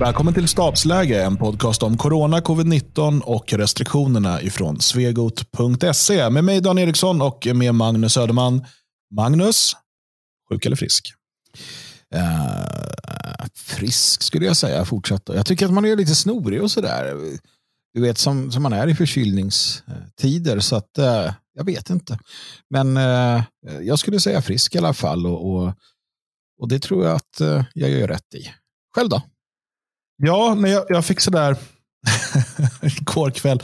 Välkommen 0.00 0.34
till 0.34 0.48
Stabsläge, 0.48 1.24
en 1.24 1.36
podcast 1.36 1.82
om 1.82 1.98
corona, 1.98 2.40
covid-19 2.40 3.20
och 3.20 3.52
restriktionerna 3.52 4.42
ifrån 4.42 4.80
svegot.se. 4.80 6.30
Med 6.30 6.44
mig 6.44 6.60
Dan 6.60 6.78
Eriksson 6.78 7.22
och 7.22 7.46
med 7.54 7.74
Magnus 7.74 8.12
Söderman. 8.12 8.64
Magnus, 9.14 9.72
sjuk 10.48 10.66
eller 10.66 10.76
frisk? 10.76 11.12
Uh, 12.14 13.46
frisk 13.54 14.22
skulle 14.22 14.46
jag 14.46 14.56
säga 14.56 14.84
fortsatt. 14.84 15.22
Jag 15.26 15.46
tycker 15.46 15.66
att 15.66 15.72
man 15.72 15.84
är 15.84 15.96
lite 15.96 16.14
snorig 16.14 16.62
och 16.62 16.70
sådär. 16.70 17.16
Du 17.94 18.00
vet 18.00 18.18
som, 18.18 18.52
som 18.52 18.62
man 18.62 18.72
är 18.72 18.88
i 18.88 18.94
förkylningstider. 18.94 20.60
Så 20.60 20.76
att 20.76 20.98
uh, 20.98 21.32
jag 21.54 21.64
vet 21.64 21.90
inte. 21.90 22.18
Men 22.70 22.96
uh, 22.96 23.42
jag 23.80 23.98
skulle 23.98 24.20
säga 24.20 24.42
frisk 24.42 24.74
i 24.74 24.78
alla 24.78 24.94
fall. 24.94 25.26
Och, 25.26 25.52
och, 25.52 25.74
och 26.60 26.68
det 26.68 26.78
tror 26.78 27.04
jag 27.04 27.16
att 27.16 27.64
jag 27.74 27.90
gör 27.90 28.08
rätt 28.08 28.34
i. 28.34 28.50
Själv 28.94 29.08
då? 29.08 29.22
Ja, 30.22 30.54
men 30.54 30.70
jag, 30.70 30.84
jag 30.88 31.04
fick 31.04 31.20
sådär 31.20 31.56
igår 32.82 33.30
kväll. 33.30 33.62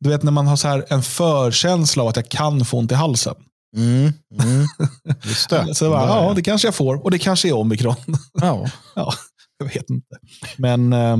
Du 0.00 0.10
vet 0.10 0.22
när 0.22 0.32
man 0.32 0.46
har 0.46 0.56
så 0.56 0.68
här 0.68 0.84
en 0.88 1.02
förkänsla 1.02 2.02
av 2.02 2.08
att 2.08 2.16
jag 2.16 2.28
kan 2.28 2.64
få 2.64 2.78
ont 2.78 2.92
i 2.92 2.94
halsen. 2.94 3.34
Mm, 3.76 4.12
mm. 4.42 4.66
Just 5.24 5.50
det. 5.50 5.74
så 5.74 5.90
bara, 5.90 6.08
ja, 6.08 6.32
det 6.36 6.42
kanske 6.42 6.66
jag 6.68 6.74
får. 6.74 7.04
Och 7.04 7.10
det 7.10 7.18
kanske 7.18 7.48
är 7.48 7.52
omikron. 7.52 7.96
Ja. 8.40 8.70
ja, 8.94 9.14
jag 9.58 9.66
vet 9.66 9.90
inte. 9.90 10.16
Men 10.56 10.92
eh, 10.92 11.16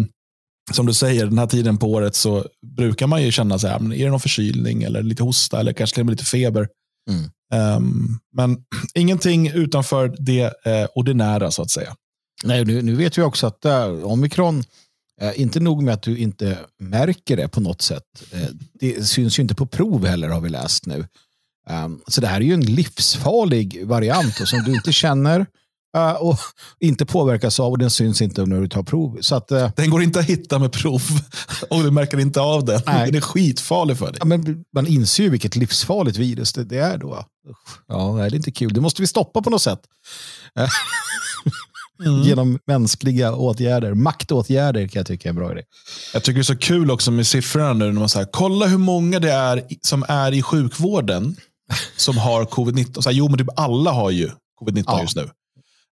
som 0.73 0.87
du 0.87 0.95
säger, 0.95 1.27
den 1.27 1.39
här 1.39 1.47
tiden 1.47 1.79
på 1.79 1.93
året 1.93 2.15
så 2.15 2.47
brukar 2.77 3.07
man 3.07 3.23
ju 3.23 3.33
känna 3.33 3.59
så 3.59 3.69
här, 3.69 3.77
är 3.77 4.05
det 4.05 4.11
någon 4.11 4.21
förkylning 4.21 4.83
eller 4.83 5.03
lite 5.03 5.23
hosta 5.23 5.61
eller 5.61 5.73
kanske 5.73 5.95
till 5.95 6.03
och 6.03 6.07
med 6.07 6.13
lite 6.13 6.25
feber. 6.25 6.69
Mm. 7.11 7.31
Um, 7.77 8.19
men 8.37 8.57
ingenting 8.95 9.51
utanför 9.51 10.17
det 10.19 10.67
eh, 10.67 10.87
ordinära 10.95 11.51
så 11.51 11.63
att 11.63 11.71
säga. 11.71 11.95
Nej, 12.45 12.65
nu, 12.65 12.83
nu 12.83 12.95
vet 12.95 13.19
vi 13.19 13.23
också 13.23 13.47
att 13.47 13.65
uh, 13.67 14.05
omikron, 14.05 14.65
uh, 15.23 15.41
inte 15.41 15.61
nog 15.61 15.83
med 15.83 15.95
att 15.95 16.03
du 16.03 16.19
inte 16.19 16.59
märker 16.79 17.37
det 17.37 17.49
på 17.49 17.61
något 17.61 17.83
sätt. 17.83 18.03
Uh, 18.35 18.49
det 18.81 19.05
syns 19.05 19.39
ju 19.39 19.43
inte 19.43 19.55
på 19.55 19.67
prov 19.67 20.07
heller 20.07 20.29
har 20.29 20.41
vi 20.41 20.49
läst 20.49 20.87
nu. 20.87 21.07
Um, 21.71 22.03
så 22.07 22.21
det 22.21 22.27
här 22.27 22.37
är 22.37 22.45
ju 22.45 22.55
en 22.55 22.65
livsfarlig 22.65 23.87
variant 23.87 24.41
och 24.41 24.49
som 24.49 24.63
du 24.63 24.75
inte 24.75 24.93
känner 24.93 25.47
och 26.19 26.39
inte 26.81 27.07
påverkas 27.07 27.61
av 27.61 27.73
och 27.73 27.79
den 27.79 27.91
syns 27.91 28.23
inte 28.23 28.47
när 28.47 28.61
du 28.61 28.69
tar 28.69 28.83
prov. 28.83 29.19
Så 29.21 29.35
att, 29.35 29.49
den 29.77 29.91
går 29.91 30.03
inte 30.03 30.19
att 30.19 30.25
hitta 30.25 30.59
med 30.59 30.73
prov 30.73 31.03
och 31.71 31.83
du 31.83 31.91
märker 31.91 32.21
inte 32.21 32.41
av 32.41 32.65
den. 32.65 32.81
Nej. 32.87 33.07
Den 33.07 33.15
är 33.15 33.21
skitfarlig 33.21 33.99
för 33.99 34.07
dig. 34.07 34.17
Ja, 34.19 34.25
men 34.25 34.65
man 34.75 34.87
inser 34.87 35.23
ju 35.23 35.31
vilket 35.31 35.57
livsfarligt 35.57 36.19
virus 36.19 36.53
det, 36.53 36.65
det 36.65 36.79
är 36.79 36.99
då. 36.99 37.25
Ja, 37.89 38.13
det 38.13 38.23
är 38.23 38.35
inte 38.35 38.51
kul. 38.51 38.73
Det 38.73 38.81
måste 38.81 39.03
vi 39.03 39.07
stoppa 39.07 39.43
på 39.43 39.51
något 39.51 39.63
sätt. 39.63 39.81
Mm. 42.05 42.23
Genom 42.23 42.59
mänskliga 42.67 43.35
åtgärder. 43.35 43.95
Maktåtgärder 43.95 44.89
kan 44.89 45.01
jag 45.01 45.07
tycka 45.07 45.29
är 45.29 45.31
en 45.31 45.37
bra 45.37 45.53
idé. 45.53 45.63
Jag 46.13 46.23
tycker 46.23 46.35
det 46.35 46.41
är 46.41 46.43
så 46.43 46.57
kul 46.57 46.91
också 46.91 47.11
med 47.11 47.27
siffrorna 47.27 47.73
nu. 47.73 47.93
När 47.93 48.01
man 48.01 48.09
säger, 48.09 48.29
kolla 48.33 48.67
hur 48.67 48.79
många 48.79 49.19
det 49.19 49.33
är 49.33 49.63
som 49.83 50.05
är 50.09 50.33
i 50.33 50.43
sjukvården 50.43 51.37
som 51.97 52.19
har 52.19 52.45
covid-19. 52.45 53.01
Så 53.01 53.11
här, 53.11 53.17
jo, 53.17 53.29
men 53.29 53.39
typ 53.39 53.49
alla 53.57 53.91
har 53.91 54.11
ju 54.11 54.31
covid-19 54.61 54.85
ja. 54.87 55.01
just 55.03 55.17
nu. 55.17 55.31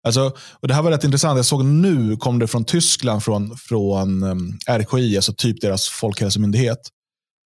Alltså, 0.04 0.32
och 0.60 0.68
det 0.68 0.74
här 0.74 0.82
var 0.82 0.90
rätt 0.90 1.04
intressant. 1.04 1.36
Jag 1.36 1.46
såg 1.46 1.64
nu 1.64 2.16
kom 2.16 2.38
det 2.38 2.46
från 2.46 2.64
Tyskland, 2.64 3.24
från, 3.24 3.56
från 3.56 4.22
um, 4.22 4.58
RKI, 4.68 5.16
alltså 5.16 5.32
typ 5.36 5.60
deras 5.60 5.88
folkhälsomyndighet. 5.88 6.78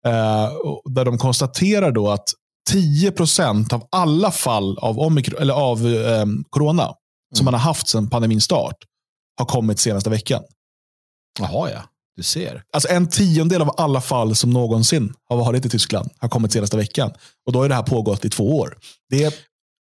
Uh, 0.07 0.93
där 0.95 1.05
de 1.05 1.19
konstaterar 1.19 1.93
då 1.93 2.11
att 2.11 2.29
10% 2.73 3.75
av 3.75 3.89
alla 3.91 4.31
fall 4.31 4.79
av, 4.79 4.99
omikron, 4.99 5.41
eller 5.41 5.55
av 5.55 5.87
um, 5.87 6.45
corona 6.51 6.95
som 7.37 7.45
man 7.45 7.55
har 7.55 7.61
haft 7.61 7.89
sedan 7.89 8.11
pandemins 8.11 8.45
start 8.45 8.77
har 9.39 9.47
kommit 9.47 9.79
senaste 9.79 10.11
veckan. 10.11 10.43
Jaha, 11.39 11.71
ja. 11.71 11.83
Du 12.17 12.23
ser. 12.23 12.63
Alltså 12.73 12.89
en 12.89 13.09
tiondel 13.09 13.63
av 13.63 13.75
alla 13.77 14.01
fall 14.01 14.37
som 14.37 14.51
någonsin 14.51 15.15
har 15.29 15.37
varit 15.37 15.67
i 15.67 15.69
Tyskland 15.69 16.11
har 16.19 16.29
kommit 16.29 16.53
senaste 16.53 16.77
veckan. 16.77 17.13
Och 17.47 17.53
då 17.53 17.59
har 17.59 17.69
det 17.69 17.75
här 17.75 17.83
pågått 17.83 18.25
i 18.25 18.31
två 18.31 18.59
år. 18.59 18.79
Det, 19.11 19.35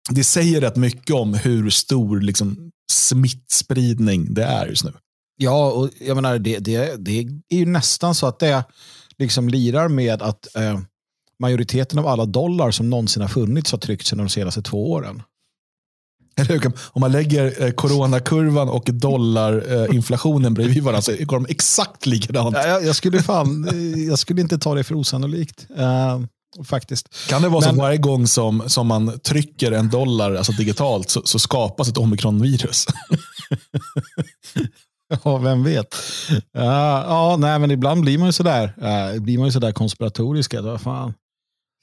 det 0.10 0.24
säger 0.24 0.62
rätt 0.62 0.76
mycket 0.76 1.16
om 1.16 1.34
hur 1.34 1.70
stor 1.70 2.20
liksom, 2.20 2.72
smittspridning 2.92 4.34
det 4.34 4.44
är 4.44 4.68
just 4.68 4.84
nu. 4.84 4.94
Ja, 5.38 5.72
och 5.72 5.90
jag 6.00 6.16
menar, 6.16 6.40
det, 6.40 6.60
det, 6.60 6.96
det 7.06 7.20
är 7.50 7.58
ju 7.58 7.66
nästan 7.66 8.16
så 8.16 8.28
att 8.28 8.40
det 8.40 8.64
liksom 9.18 9.50
lirar 9.50 9.88
med 9.88 10.22
att 10.22 10.56
eh, 10.56 10.80
majoriteten 11.40 12.00
av 12.00 12.08
alla 12.08 12.26
dollar 12.26 12.72
som 12.72 12.90
någonsin 12.90 13.22
har 13.22 13.30
funnits 13.30 13.72
har 13.72 13.80
tryckts 13.80 14.12
de 14.12 14.30
senaste 14.30 14.62
två 14.62 14.92
åren. 14.92 15.24
Om 16.88 17.00
man 17.00 17.12
lägger 17.12 17.64
eh, 17.64 17.72
coronakurvan 17.72 18.70
och 18.70 18.84
dollarinflationen 18.86 20.54
bredvid 20.54 20.84
varandra 20.84 21.02
så 21.02 21.12
går 21.20 21.38
de 21.40 21.46
exakt 21.50 22.06
likadant. 22.06 22.56
Jag, 22.56 22.86
jag, 22.86 22.96
skulle 22.96 23.24
fan, 23.24 23.70
jag 24.08 24.20
skulle 24.20 24.42
inte 24.42 24.58
ta 24.58 24.76
det 24.76 24.84
för 24.84 24.96
osannolikt. 24.96 25.68
Uh, 25.80 26.20
faktiskt. 26.64 27.30
Kan 27.30 27.42
det 27.42 27.50
vara 27.50 27.66
Men, 27.66 27.76
så 27.76 27.82
varje 27.82 27.98
gång 27.98 28.28
som, 28.28 28.64
som 28.68 28.88
man 28.88 29.20
trycker 29.20 29.72
en 29.72 29.90
dollar 29.90 30.36
alltså 30.36 30.52
digitalt 30.52 31.10
så, 31.10 31.22
så 31.26 31.40
skapas 31.40 31.90
ett 31.90 31.98
omikronvirus? 31.98 32.86
ja, 35.24 35.38
vem 35.38 35.64
vet. 35.64 35.96
Uh, 36.32 36.64
ja, 36.64 37.36
nej, 37.40 37.60
men 37.60 37.72
ibland 37.72 38.02
blir 38.02 38.18
man 38.18 38.28
ju 38.28 38.34
sådär, 38.34 38.74
uh, 38.82 39.22
blir 39.22 39.38
man 39.38 39.48
ju 39.48 39.52
sådär 39.52 39.72
konspiratorisk. 39.72 40.54
Vad 40.54 40.82
fan, 40.82 41.14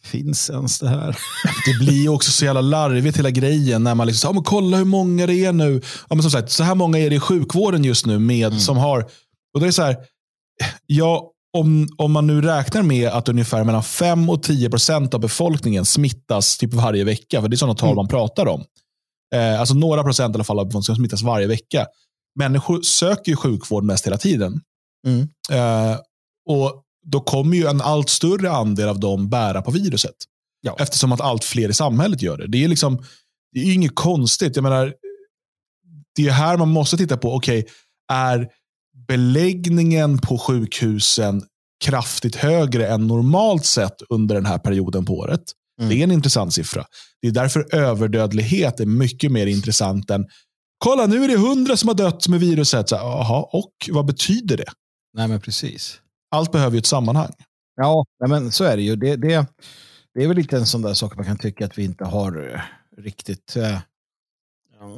Finns 0.03 0.50
ens 0.50 0.78
det 0.78 0.88
här? 0.88 1.16
det 1.66 1.84
blir 1.84 2.09
också 2.09 2.31
så 2.31 2.44
jävla 2.44 2.60
larvigt 2.60 3.19
hela 3.19 3.31
grejen 3.31 3.84
när 3.84 3.94
man 3.94 4.06
liksom, 4.06 4.28
ja, 4.28 4.32
men 4.32 4.42
kolla 4.42 4.76
hur 4.76 4.84
många 4.84 5.26
det 5.26 5.44
är 5.44 5.53
nu. 5.53 5.81
Ja, 6.09 6.14
men 6.14 6.22
som 6.22 6.31
sagt, 6.31 6.50
så 6.50 6.62
här 6.62 6.75
många 6.75 6.98
är 6.98 7.10
det 7.10 7.16
i 7.16 7.20
sjukvården 7.20 7.84
just 7.84 8.06
nu 8.06 8.19
med 8.19 8.47
mm. 8.47 8.60
som 8.60 8.76
har, 8.76 9.10
och 9.54 9.60
det 9.60 9.66
är 9.66 9.70
så 9.70 9.82
här, 9.82 9.97
ja, 10.86 11.32
om, 11.53 11.88
om 11.97 12.12
man 12.12 12.26
nu 12.26 12.41
räknar 12.41 12.82
med 12.82 13.09
att 13.09 13.28
ungefär 13.28 13.64
mellan 13.64 13.82
5 13.82 14.31
och 14.31 14.42
10 14.42 14.70
procent 14.70 15.14
av 15.14 15.20
befolkningen 15.20 15.84
smittas 15.84 16.59
typ 16.59 16.75
varje 16.75 17.04
vecka, 17.04 17.41
för 17.41 17.48
det 17.48 17.54
är 17.54 17.59
sådana 17.59 17.75
tal 17.75 17.88
mm. 17.88 17.97
man 17.97 18.09
pratar 18.09 18.47
om. 18.47 18.65
Eh, 19.34 19.60
alltså 19.60 19.75
några 19.75 20.03
procent 20.03 20.34
i 20.34 20.36
alla 20.36 20.44
fall 20.44 20.59
av 20.59 20.66
befolkningen 20.66 20.97
smittas 20.97 21.22
varje 21.22 21.47
vecka. 21.47 21.86
Människor 22.38 22.82
söker 22.82 23.30
ju 23.30 23.36
sjukvård 23.36 23.84
mest 23.84 24.06
hela 24.06 24.19
tiden. 24.19 24.60
Mm. 25.06 25.28
Eh, 25.50 25.98
och 26.48 26.84
då 27.10 27.20
kommer 27.20 27.56
ju 27.56 27.66
en 27.66 27.80
allt 27.80 28.08
större 28.08 28.50
andel 28.50 28.88
av 28.88 29.00
dem 29.00 29.28
bära 29.28 29.62
på 29.62 29.70
viruset. 29.70 30.14
Ja. 30.60 30.76
Eftersom 30.78 31.12
att 31.12 31.20
allt 31.20 31.44
fler 31.44 31.69
i 31.69 31.74
samhället 31.74 32.22
gör 32.22 32.38
det. 32.38 32.46
Det 32.46 32.64
är 32.64 32.69
liksom, 32.69 33.04
det 33.52 33.60
är 33.60 33.74
inget 33.74 33.94
konstigt. 33.94 34.56
Jag 34.56 34.62
menar, 34.62 34.94
det 36.16 36.26
är 36.26 36.32
här 36.32 36.56
man 36.56 36.68
måste 36.68 36.97
titta 36.97 37.16
på, 37.16 37.34
okej, 37.34 37.58
okay, 37.58 37.72
är 38.12 38.48
beläggningen 39.08 40.18
på 40.18 40.38
sjukhusen 40.38 41.42
kraftigt 41.84 42.36
högre 42.36 42.86
än 42.88 43.06
normalt 43.06 43.64
sett 43.64 44.02
under 44.08 44.34
den 44.34 44.47
här 44.47 44.58
perioden 44.58 45.04
på 45.04 45.18
året? 45.18 45.42
Mm. 45.80 45.91
Det 45.91 46.00
är 46.00 46.04
en 46.04 46.12
intressant 46.12 46.54
siffra. 46.54 46.84
Det 47.22 47.28
är 47.28 47.32
därför 47.32 47.74
överdödlighet 47.74 48.80
är 48.80 48.86
mycket 48.86 49.32
mer 49.32 49.47
intressant 49.47 50.10
än 50.10 50.26
kolla 50.78 51.06
nu 51.06 51.24
är 51.24 51.28
det 51.28 51.36
hundra 51.36 51.76
som 51.76 51.88
har 51.88 51.94
dött 51.94 52.28
med 52.28 52.41
viruset. 52.41 52.91
Jaha, 52.91 53.48
och 53.52 53.72
vad 53.91 54.06
betyder 54.06 54.56
det? 54.56 54.72
Nej, 55.14 55.28
men 55.28 55.41
precis 55.41 56.00
allt 56.31 56.53
behöver 56.53 56.72
ju 56.72 56.78
ett 56.78 56.87
sammanhang. 56.87 57.33
Ja, 57.77 58.05
men 58.28 58.53
så 58.53 58.65
är 58.65 58.77
det 58.77 58.83
ju. 58.83 58.97
Det, 58.97 59.16
det, 59.16 59.47
det 60.15 60.25
är 60.25 60.28
väl 60.28 60.37
lite 60.37 60.56
en 60.56 60.66
sån 60.66 60.83
där 60.83 60.94
sak 60.94 61.16
man 61.16 61.25
kan 61.25 61.39
tycka 61.39 61.66
att 61.66 61.78
vi 61.78 61.84
inte 61.84 62.05
har 62.05 62.50
eh, 62.55 62.61
riktigt 63.03 63.56
eh, 63.56 63.78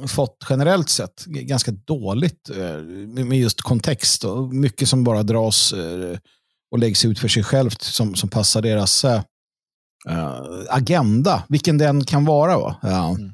fått 0.07 0.45
generellt 0.49 0.89
sett 0.89 1.25
ganska 1.25 1.71
dåligt 1.71 2.49
eh, 2.49 2.77
med 3.25 3.39
just 3.39 3.61
kontext 3.61 4.23
och 4.23 4.53
mycket 4.53 4.89
som 4.89 5.03
bara 5.03 5.23
dras 5.23 5.73
eh, 5.73 6.17
och 6.71 6.79
läggs 6.79 7.05
ut 7.05 7.19
för 7.19 7.27
sig 7.27 7.43
självt 7.43 7.81
som, 7.81 8.15
som 8.15 8.29
passar 8.29 8.61
deras 8.61 9.05
eh, 9.05 9.21
agenda, 10.69 11.43
vilken 11.49 11.77
den 11.77 12.05
kan 12.05 12.25
vara. 12.25 12.57
Va? 12.57 12.75
Ja. 12.81 13.09
Mm. 13.09 13.33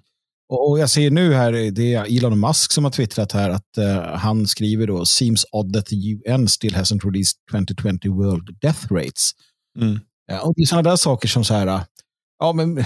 Och, 0.50 0.80
jag 0.80 0.90
ser 0.90 1.12
nu 1.12 1.34
här, 1.34 1.52
det 1.52 1.94
är 1.94 2.18
Elon 2.18 2.40
Musk 2.40 2.72
som 2.72 2.84
har 2.84 2.92
twittrat 2.92 3.32
här 3.32 3.50
att 3.50 3.78
uh, 3.78 4.16
han 4.16 4.48
skriver 4.48 4.88
då 4.88 5.06
“Seems 5.06 5.46
odd 5.52 5.74
that 5.74 5.86
the 5.86 5.96
UN 5.96 6.48
still 6.48 6.76
hasn't 6.76 7.06
released 7.06 7.38
2020 7.52 8.10
world 8.10 8.58
death 8.62 8.94
rates”. 8.94 9.32
Mm. 9.80 10.00
Ja, 10.28 10.42
och 10.42 10.54
det 10.56 10.62
är 10.62 10.66
sådana 10.66 10.90
där 10.90 10.96
saker 10.96 11.28
som 11.28 11.44
så 11.44 11.54
här, 11.54 11.82
ja 12.40 12.54
men 12.54 12.86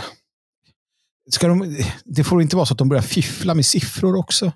ska 1.30 1.48
de, 1.48 1.78
det 2.06 2.24
får 2.24 2.42
inte 2.42 2.56
vara 2.56 2.66
så 2.66 2.74
att 2.74 2.78
de 2.78 2.90
börjar 2.90 3.04
fiffla 3.04 3.54
med 3.54 3.66
siffror 3.66 4.16
också. 4.16 4.52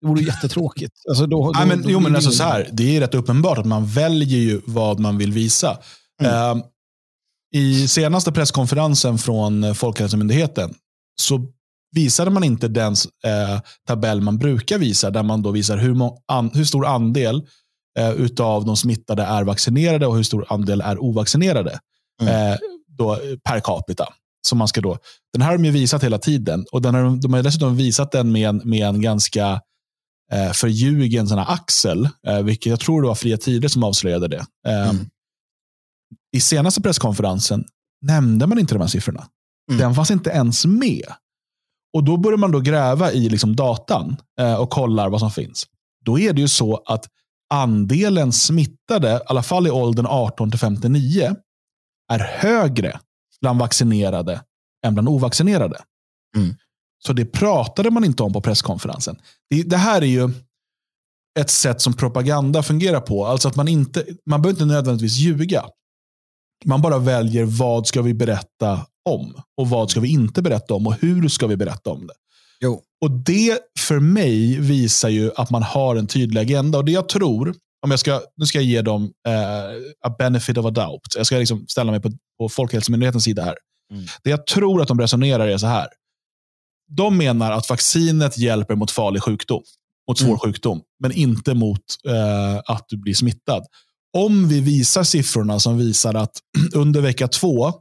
Det 0.00 0.08
vore 0.08 0.22
jättetråkigt. 0.22 0.92
Alltså 1.08 1.26
då, 1.26 1.46
då, 1.46 1.52
Nej, 1.58 1.66
men, 1.66 1.82
då, 1.82 1.90
jo, 1.90 2.00
men 2.00 2.16
alltså 2.16 2.30
så 2.30 2.42
här, 2.42 2.68
det 2.72 2.96
är 2.96 3.00
rätt 3.00 3.14
uppenbart 3.14 3.58
att 3.58 3.66
man 3.66 3.86
väljer 3.86 4.38
ju 4.38 4.60
vad 4.66 5.00
man 5.00 5.18
vill 5.18 5.32
visa. 5.32 5.78
Mm. 6.22 6.56
Uh, 6.58 6.64
I 7.54 7.88
senaste 7.88 8.32
presskonferensen 8.32 9.18
från 9.18 9.74
Folkhälsomyndigheten 9.74 10.74
så 11.20 11.46
visade 11.92 12.30
man 12.30 12.44
inte 12.44 12.68
den 12.68 12.92
eh, 13.24 13.60
tabell 13.86 14.20
man 14.20 14.38
brukar 14.38 14.78
visa, 14.78 15.10
där 15.10 15.22
man 15.22 15.42
då 15.42 15.50
visar 15.50 15.76
hur, 15.76 15.96
an, 16.26 16.50
hur 16.54 16.64
stor 16.64 16.86
andel 16.86 17.42
eh, 17.98 18.10
utav 18.10 18.64
de 18.64 18.76
smittade 18.76 19.22
är 19.22 19.44
vaccinerade 19.44 20.06
och 20.06 20.16
hur 20.16 20.22
stor 20.22 20.46
andel 20.48 20.80
är 20.80 20.98
ovaccinerade 20.98 21.78
mm. 22.22 22.52
eh, 22.52 22.58
då, 22.98 23.18
per 23.44 23.60
capita. 23.60 24.08
Som 24.46 24.58
man 24.58 24.68
ska 24.68 24.80
då, 24.80 24.98
den 25.32 25.42
här 25.42 25.50
har 25.50 25.58
de 25.58 25.64
ju 25.64 25.70
visat 25.70 26.04
hela 26.04 26.18
tiden 26.18 26.64
och 26.72 26.82
den 26.82 26.94
har, 26.94 27.22
de 27.22 27.32
har 27.32 27.42
dessutom 27.42 27.76
visat 27.76 28.12
den 28.12 28.32
med 28.32 28.48
en, 28.48 28.62
med 28.64 28.86
en 28.86 29.00
ganska 29.00 29.60
eh, 30.32 30.52
förljugit 30.52 31.20
en 31.20 31.28
sån 31.28 31.38
Axel, 31.38 32.08
eh, 32.26 32.42
vilket 32.42 32.66
jag 32.70 32.80
tror 32.80 33.02
det 33.02 33.08
var 33.08 33.14
Fria 33.14 33.36
Tider 33.36 33.68
som 33.68 33.84
avslöjade 33.84 34.28
det. 34.28 34.44
Eh, 34.68 34.88
mm. 34.88 35.06
I 36.36 36.40
senaste 36.40 36.80
presskonferensen 36.80 37.64
nämnde 38.02 38.46
man 38.46 38.58
inte 38.58 38.74
de 38.74 38.80
här 38.80 38.88
siffrorna. 38.88 39.26
Mm. 39.70 39.80
Den 39.80 39.94
fanns 39.94 40.10
inte 40.10 40.30
ens 40.30 40.66
med. 40.66 41.12
Och 41.92 42.04
Då 42.04 42.16
börjar 42.16 42.38
man 42.38 42.52
då 42.52 42.60
gräva 42.60 43.12
i 43.12 43.28
liksom 43.28 43.56
datan 43.56 44.16
eh, 44.40 44.54
och 44.54 44.70
kollar 44.70 45.08
vad 45.08 45.20
som 45.20 45.30
finns. 45.30 45.66
Då 46.04 46.18
är 46.18 46.32
det 46.32 46.40
ju 46.40 46.48
så 46.48 46.82
att 46.86 47.06
andelen 47.54 48.32
smittade, 48.32 49.12
i 49.12 49.20
alla 49.26 49.42
fall 49.42 49.66
i 49.66 49.70
åldern 49.70 50.06
18 50.06 50.50
till 50.50 50.60
59, 50.60 51.36
är 52.12 52.18
högre 52.18 53.00
bland 53.40 53.60
vaccinerade 53.60 54.42
än 54.86 54.94
bland 54.94 55.08
ovaccinerade. 55.08 55.82
Mm. 56.36 56.54
Så 57.06 57.12
det 57.12 57.24
pratade 57.24 57.90
man 57.90 58.04
inte 58.04 58.22
om 58.22 58.32
på 58.32 58.40
presskonferensen. 58.40 59.16
Det, 59.50 59.62
det, 59.62 59.76
här 59.76 60.02
är 60.02 60.06
ju 60.06 60.30
ett 61.38 61.50
sätt 61.50 61.80
som 61.80 61.92
propaganda 61.92 62.62
fungerar 62.62 63.00
på. 63.00 63.26
Alltså 63.26 63.48
att 63.48 63.56
man 63.56 63.68
inte, 63.68 64.06
man 64.26 64.42
behöver 64.42 64.62
inte 64.62 64.74
nödvändigtvis 64.74 65.16
ljuga. 65.16 65.64
Man 66.64 66.82
bara 66.82 66.98
väljer 66.98 67.44
vad 67.44 67.86
ska 67.86 68.02
vi 68.02 68.14
berätta 68.14 68.86
om 69.10 69.42
och 69.56 69.68
vad 69.68 69.90
ska 69.90 70.00
vi 70.00 70.08
inte 70.08 70.42
berätta 70.42 70.74
om 70.74 70.86
och 70.86 70.94
hur 71.00 71.28
ska 71.28 71.46
vi 71.46 71.56
berätta 71.56 71.90
om 71.90 72.06
det. 72.06 72.14
Jo. 72.60 72.82
Och 73.04 73.10
Det 73.10 73.58
för 73.78 74.00
mig 74.00 74.60
visar 74.60 75.08
ju 75.08 75.30
att 75.36 75.50
man 75.50 75.62
har 75.62 75.96
en 75.96 76.06
tydlig 76.06 76.40
agenda. 76.40 76.78
Och 76.78 76.84
det 76.84 76.92
jag 76.92 77.08
tror, 77.08 77.54
om 77.82 77.90
jag 77.90 78.00
ska, 78.00 78.20
nu 78.36 78.46
ska 78.46 78.58
jag 78.58 78.64
ge 78.64 78.82
dem 78.82 79.12
eh, 79.28 80.06
a 80.06 80.14
benefit 80.18 80.58
of 80.58 80.66
a 80.66 80.70
doubt. 80.70 81.16
Jag 81.16 81.26
ska 81.26 81.36
liksom 81.36 81.66
ställa 81.68 81.90
mig 81.90 82.00
på, 82.00 82.10
på 82.38 82.48
Folkhälsomyndighetens 82.48 83.24
sida 83.24 83.42
här. 83.42 83.56
Mm. 83.92 84.04
Det 84.24 84.30
jag 84.30 84.46
tror 84.46 84.82
att 84.82 84.88
de 84.88 85.00
resonerar 85.00 85.48
är 85.48 85.58
så 85.58 85.66
här. 85.66 85.88
De 86.96 87.16
menar 87.16 87.52
att 87.52 87.70
vaccinet 87.70 88.38
hjälper 88.38 88.74
mot 88.74 88.90
farlig 88.90 89.22
sjukdom, 89.22 89.62
mot 90.08 90.18
svår 90.18 90.26
mm. 90.26 90.38
sjukdom, 90.38 90.82
men 91.02 91.12
inte 91.12 91.54
mot 91.54 91.80
eh, 92.08 92.56
att 92.64 92.84
du 92.88 92.96
blir 92.96 93.14
smittad. 93.14 93.62
Om 94.16 94.48
vi 94.48 94.60
visar 94.60 95.02
siffrorna 95.02 95.60
som 95.60 95.78
visar 95.78 96.14
att 96.14 96.32
under 96.74 97.00
vecka 97.00 97.28
två 97.28 97.72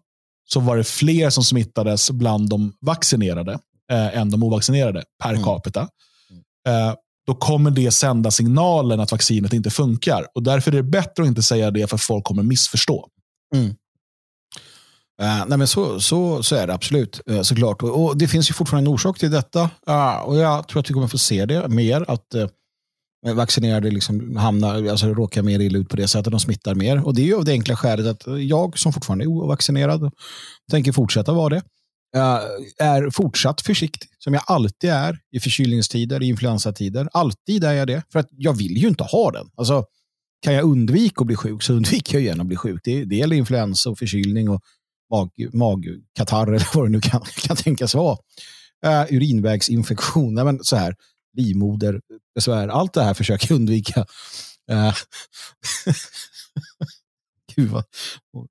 så 0.53 0.59
var 0.59 0.77
det 0.77 0.83
fler 0.83 1.30
som 1.30 1.44
smittades 1.44 2.12
bland 2.12 2.50
de 2.50 2.74
vaccinerade 2.81 3.59
eh, 3.92 4.18
än 4.18 4.30
de 4.30 4.44
ovaccinerade 4.44 5.03
per 5.24 5.30
mm. 5.30 5.44
capita. 5.44 5.81
Eh, 6.68 6.94
då 7.27 7.36
kommer 7.36 7.71
det 7.71 7.92
sända 7.92 8.31
signalen 8.31 9.00
att 9.00 9.12
vaccinet 9.12 9.53
inte 9.53 9.69
funkar. 9.69 10.27
Och 10.36 10.44
Därför 10.44 10.71
är 10.71 10.75
det 10.75 10.83
bättre 10.83 11.24
att 11.24 11.27
inte 11.27 11.44
säga 11.44 11.71
det 11.71 11.88
för 11.88 11.98
folk 11.98 12.24
kommer 12.24 12.44
missförstå. 12.44 13.07
Mm. 13.56 13.75
Uh, 15.21 15.45
nej 15.48 15.57
men 15.57 15.68
så, 15.68 16.00
så, 16.00 16.44
så 16.44 16.56
är 16.56 16.68
det 16.68 16.74
absolut, 16.74 17.21
uh, 17.30 17.42
såklart. 17.42 17.83
Och, 17.83 18.03
och, 18.03 18.18
Det 18.18 18.27
finns 18.27 18.50
ju 18.50 18.53
fortfarande 18.53 18.89
en 18.89 18.94
orsak 18.94 19.19
till 19.19 19.31
detta. 19.31 19.69
Uh, 19.89 20.15
och 20.15 20.38
Jag 20.38 20.68
tror 20.68 20.80
att 20.80 20.89
vi 20.89 20.94
kommer 20.94 21.07
få 21.07 21.18
se 21.18 21.45
det 21.45 21.68
mer. 21.68 22.06
Att 22.07 22.36
uh, 22.36 22.48
vaccinerade 23.21 23.91
liksom 23.91 24.35
hamnar, 24.35 24.88
alltså 24.88 25.07
råkar 25.07 25.41
mer 25.41 25.59
illa 25.59 25.79
ut 25.79 25.89
på 25.89 25.95
det 25.95 26.07
sättet. 26.07 26.31
De 26.31 26.39
smittar 26.39 26.75
mer. 26.75 27.06
Och 27.06 27.15
Det 27.15 27.21
är 27.21 27.25
ju 27.25 27.35
av 27.35 27.45
det 27.45 27.51
enkla 27.51 27.75
skälet 27.75 28.06
att 28.06 28.39
jag 28.39 28.79
som 28.79 28.94
fortfarande 28.94 29.25
är 29.25 29.27
ovaccinerad 29.27 30.12
tänker 30.71 30.91
fortsätta 30.91 31.33
vara 31.33 31.50
det. 31.50 31.62
är 32.79 33.09
fortsatt 33.09 33.62
försiktig, 33.62 34.09
som 34.19 34.33
jag 34.33 34.44
alltid 34.47 34.89
är 34.89 35.19
i 35.31 35.39
förkylningstider, 35.39 36.23
i 36.23 36.27
influensatider. 36.27 37.09
Alltid 37.13 37.63
är 37.63 37.73
jag 37.73 37.88
det, 37.88 38.03
för 38.12 38.19
att 38.19 38.27
jag 38.31 38.53
vill 38.53 38.77
ju 38.77 38.88
inte 38.88 39.03
ha 39.03 39.31
den. 39.31 39.50
Alltså, 39.56 39.85
kan 40.41 40.53
jag 40.53 40.63
undvika 40.63 41.21
att 41.21 41.27
bli 41.27 41.35
sjuk 41.35 41.63
så 41.63 41.74
undviker 41.77 42.17
jag 42.17 42.24
gärna 42.24 42.41
att 42.41 42.47
bli 42.47 42.57
sjuk. 42.57 42.81
Det, 42.83 43.06
det 43.06 43.15
gäller 43.15 43.35
influensa 43.35 43.89
och 43.89 43.97
förkylning 43.97 44.50
och 44.50 44.62
mag, 45.12 45.29
magkatarr 45.53 46.47
eller 46.47 46.75
vad 46.75 46.85
det 46.85 46.89
nu 46.89 47.01
kan, 47.01 47.21
kan 47.35 47.56
tänkas 47.56 47.95
vara. 47.95 48.17
Eh, 48.85 49.01
uh, 49.01 49.06
urinvägsinfektioner, 49.09 50.44
men 50.44 50.59
så 50.63 50.75
här, 50.75 50.95
besvär. 52.35 52.67
allt 52.67 52.93
det 52.93 53.03
här 53.03 53.13
försöker 53.13 53.51
jag 53.51 53.55
undvika. 53.55 54.05
Uh, 54.71 54.93
Gud 57.55 57.69
vad, 57.69 57.83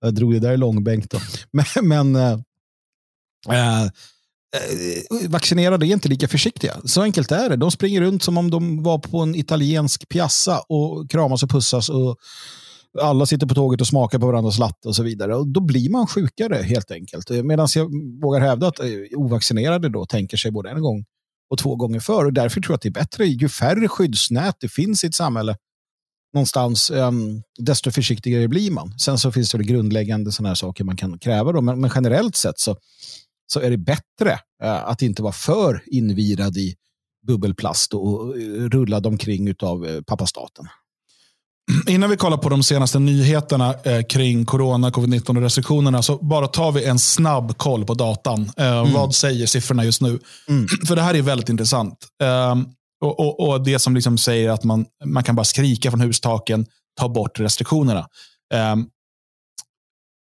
jag 0.00 0.14
drog 0.14 0.32
det 0.32 0.40
där 0.40 0.52
i 0.52 0.56
långbänk 0.56 1.10
då. 1.10 1.18
Men, 1.52 1.64
men 1.82 2.16
eh, 2.16 2.38
eh, 3.48 3.82
uh, 3.82 3.88
uh, 5.22 5.28
vaccinerade 5.28 5.86
är 5.86 5.92
inte 5.92 6.08
lika 6.08 6.28
försiktiga. 6.28 6.76
Så 6.84 7.02
enkelt 7.02 7.32
är 7.32 7.48
det. 7.48 7.56
De 7.56 7.70
springer 7.70 8.00
runt 8.00 8.22
som 8.22 8.38
om 8.38 8.50
de 8.50 8.82
var 8.82 8.98
på 8.98 9.18
en 9.20 9.34
italiensk 9.34 10.08
piazza 10.08 10.60
och 10.68 11.10
kramas 11.10 11.42
och 11.42 11.50
pussas 11.50 11.88
och 11.88 12.16
alla 13.00 13.26
sitter 13.26 13.46
på 13.46 13.54
tåget 13.54 13.80
och 13.80 13.86
smakar 13.86 14.18
på 14.18 14.26
varandras 14.26 14.58
latte 14.58 14.88
och 14.88 14.96
så 14.96 15.02
vidare. 15.02 15.36
Och 15.36 15.48
då 15.48 15.60
blir 15.60 15.90
man 15.90 16.06
sjukare 16.06 16.62
helt 16.62 16.90
enkelt. 16.90 17.30
Medan 17.30 17.68
jag 17.74 17.90
vågar 18.22 18.40
hävda 18.40 18.66
att 18.66 18.80
ovaccinerade 19.16 19.88
då 19.88 20.06
tänker 20.06 20.36
sig 20.36 20.50
både 20.50 20.70
en 20.70 20.82
gång 20.82 21.04
och 21.50 21.58
två 21.58 21.76
gånger 21.76 22.00
för. 22.00 22.24
Och 22.24 22.32
därför 22.32 22.60
tror 22.60 22.72
jag 22.72 22.76
att 22.76 22.82
det 22.82 22.88
är 22.88 22.90
bättre 22.90 23.26
ju 23.26 23.48
färre 23.48 23.88
skyddsnät 23.88 24.56
det 24.60 24.68
finns 24.68 25.04
i 25.04 25.06
ett 25.06 25.14
samhälle 25.14 25.56
någonstans, 26.32 26.90
um, 26.90 27.42
desto 27.58 27.90
försiktigare 27.90 28.48
blir 28.48 28.70
man. 28.70 28.98
Sen 28.98 29.18
så 29.18 29.32
finns 29.32 29.52
det 29.52 29.64
grundläggande 29.64 30.32
sådana 30.32 30.48
här 30.48 30.54
saker 30.54 30.84
man 30.84 30.96
kan 30.96 31.18
kräva. 31.18 31.52
Då. 31.52 31.60
Men, 31.60 31.80
men 31.80 31.90
generellt 31.94 32.36
sett 32.36 32.58
så, 32.58 32.76
så 33.52 33.60
är 33.60 33.70
det 33.70 33.78
bättre 33.78 34.32
uh, 34.64 34.88
att 34.88 35.02
inte 35.02 35.22
vara 35.22 35.32
för 35.32 35.82
invirad 35.86 36.56
i 36.56 36.74
bubbelplast 37.26 37.94
och, 37.94 38.20
och 38.20 38.38
eh, 38.38 38.68
rullad 38.68 39.06
omkring 39.06 39.54
av 39.62 39.84
uh, 39.84 39.90
eh, 39.90 40.02
pappastaten. 40.02 40.66
Innan 41.86 42.10
vi 42.10 42.16
kollar 42.16 42.36
på 42.36 42.48
de 42.48 42.62
senaste 42.62 42.98
nyheterna 42.98 43.74
eh, 43.74 44.02
kring 44.02 44.44
corona, 44.44 44.90
covid-19 44.90 45.36
och 45.36 45.42
restriktionerna 45.42 46.02
så 46.02 46.16
bara 46.16 46.46
tar 46.46 46.72
vi 46.72 46.84
en 46.84 46.98
snabb 46.98 47.58
koll 47.58 47.84
på 47.84 47.94
datan. 47.94 48.50
Eh, 48.56 48.78
mm. 48.78 48.92
Vad 48.92 49.14
säger 49.14 49.46
siffrorna 49.46 49.84
just 49.84 50.00
nu? 50.00 50.18
Mm. 50.48 50.66
För 50.86 50.96
det 50.96 51.02
här 51.02 51.14
är 51.14 51.22
väldigt 51.22 51.48
intressant. 51.48 52.06
Eh, 52.22 52.56
och, 53.00 53.20
och, 53.20 53.48
och, 53.48 53.64
Det 53.64 53.78
som 53.78 53.94
liksom 53.94 54.18
säger 54.18 54.50
att 54.50 54.64
man, 54.64 54.86
man 55.04 55.24
kan 55.24 55.36
bara 55.36 55.44
skrika 55.44 55.90
från 55.90 56.00
hustaken, 56.00 56.66
ta 56.98 57.08
bort 57.08 57.40
restriktionerna. 57.40 58.06
Eh, 58.54 58.76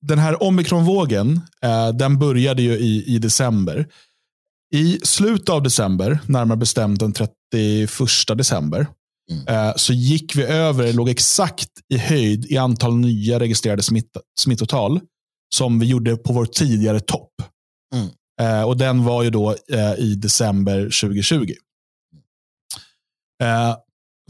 den 0.01 0.19
här 0.19 0.43
omikronvågen, 0.43 1.41
eh, 1.61 1.89
den 1.89 2.19
började 2.19 2.61
ju 2.61 2.71
i, 2.71 3.15
i 3.15 3.19
december. 3.19 3.87
I 4.75 4.99
slutet 5.03 5.49
av 5.49 5.63
december, 5.63 6.19
närmare 6.25 6.57
bestämt 6.57 6.99
den 6.99 7.13
31 7.13 8.37
december, 8.37 8.87
Mm. 9.31 9.47
Eh, 9.47 9.73
så 9.75 9.93
gick 9.93 10.35
vi 10.35 10.43
över, 10.43 10.83
det 10.83 10.93
låg 10.93 11.09
exakt 11.09 11.69
i 11.93 11.97
höjd 11.97 12.45
i 12.45 12.57
antal 12.57 12.95
nya 12.95 13.39
registrerade 13.39 13.83
smitt, 13.83 14.17
smittotal 14.39 14.99
som 15.55 15.79
vi 15.79 15.85
gjorde 15.85 16.17
på 16.17 16.33
vår 16.33 16.45
tidigare 16.45 16.99
topp. 16.99 17.31
Mm. 17.95 18.09
Eh, 18.41 18.63
och 18.63 18.77
Den 18.77 19.03
var 19.03 19.23
ju 19.23 19.29
då 19.29 19.55
eh, 19.71 19.93
i 19.97 20.15
december 20.15 20.83
2020. 20.83 21.53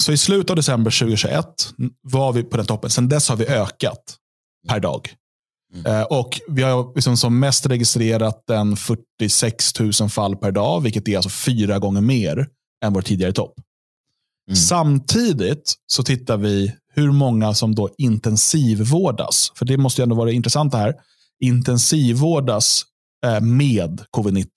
Så 0.01 0.11
i 0.11 0.17
slutet 0.17 0.49
av 0.49 0.55
december 0.55 0.91
2021 0.91 1.45
var 2.01 2.33
vi 2.33 2.43
på 2.43 2.57
den 2.57 2.65
toppen. 2.65 2.89
Sen 2.89 3.09
dess 3.09 3.29
har 3.29 3.35
vi 3.35 3.47
ökat 3.47 4.15
per 4.67 4.79
dag. 4.79 5.09
Mm. 5.75 6.05
Och 6.09 6.39
Vi 6.47 6.63
har 6.63 6.95
liksom 6.95 7.17
som 7.17 7.39
mest 7.39 7.65
registrerat 7.65 8.49
en 8.49 8.77
46 8.77 9.79
000 9.79 10.09
fall 10.09 10.35
per 10.35 10.51
dag, 10.51 10.81
vilket 10.81 11.07
är 11.07 11.15
alltså 11.15 11.29
fyra 11.29 11.79
gånger 11.79 12.01
mer 12.01 12.47
än 12.85 12.93
vår 12.93 13.01
tidigare 13.01 13.33
topp. 13.33 13.53
Mm. 14.49 14.55
Samtidigt 14.55 15.75
så 15.87 16.03
tittar 16.03 16.37
vi 16.37 16.75
hur 16.93 17.11
många 17.11 17.53
som 17.53 17.75
då 17.75 17.89
intensivvårdas. 17.97 19.51
För 19.55 19.65
det 19.65 19.77
måste 19.77 20.01
ju 20.01 20.03
ändå 20.03 20.15
vara 20.15 20.25
det 20.25 20.33
intressanta 20.33 20.77
här. 20.77 20.95
Intensivvårdas 21.39 22.83
eh, 23.25 23.41
med 23.41 24.03
covid-19. 24.17 24.47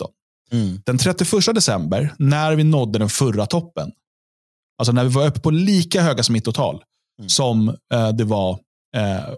Mm. 0.53 0.81
Den 0.87 0.99
31 0.99 1.55
december, 1.55 2.15
när 2.19 2.57
vi 2.57 2.65
nådde 2.65 2.99
den 2.99 3.09
förra 3.09 3.47
toppen, 3.47 3.91
alltså 4.79 4.93
när 4.93 5.05
vi 5.05 5.11
var 5.11 5.27
uppe 5.27 5.41
på 5.41 5.51
lika 5.51 6.03
höga 6.03 6.23
smittotal 6.23 6.83
mm. 7.19 7.29
som 7.29 7.69
eh, 7.69 8.09
det 8.09 8.25
var 8.25 8.51
eh, 8.97 9.35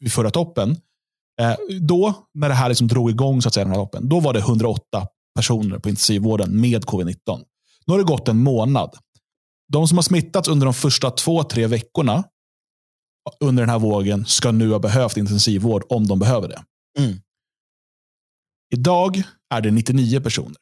vid 0.00 0.12
förra 0.12 0.30
toppen, 0.30 0.76
då, 1.80 2.14
när 2.34 2.48
det 2.48 2.54
här 2.54 2.68
liksom 2.68 2.88
drog 2.88 3.10
igång, 3.10 3.42
så 3.42 3.48
att 3.48 3.54
säga, 3.54 3.64
den 3.64 3.74
här 3.74 3.80
toppen, 3.80 4.08
då 4.08 4.20
var 4.20 4.32
det 4.32 4.38
108 4.38 5.06
personer 5.34 5.78
på 5.78 5.88
intensivvården 5.88 6.60
med 6.60 6.84
covid-19. 6.84 7.44
Nu 7.86 7.92
har 7.92 7.98
det 7.98 8.04
gått 8.04 8.28
en 8.28 8.42
månad. 8.42 8.90
De 9.72 9.88
som 9.88 9.98
har 9.98 10.02
smittats 10.02 10.48
under 10.48 10.64
de 10.64 10.74
första 10.74 11.10
två, 11.10 11.44
tre 11.44 11.66
veckorna 11.66 12.24
under 13.40 13.62
den 13.62 13.70
här 13.70 13.78
vågen 13.78 14.26
ska 14.26 14.52
nu 14.52 14.70
ha 14.70 14.78
behövt 14.78 15.16
intensivvård 15.16 15.84
om 15.88 16.06
de 16.06 16.18
behöver 16.18 16.48
det. 16.48 16.62
Mm. 16.98 17.20
Idag 18.72 19.22
är 19.54 19.60
det 19.60 19.70
99 19.70 20.20
personer. 20.20 20.56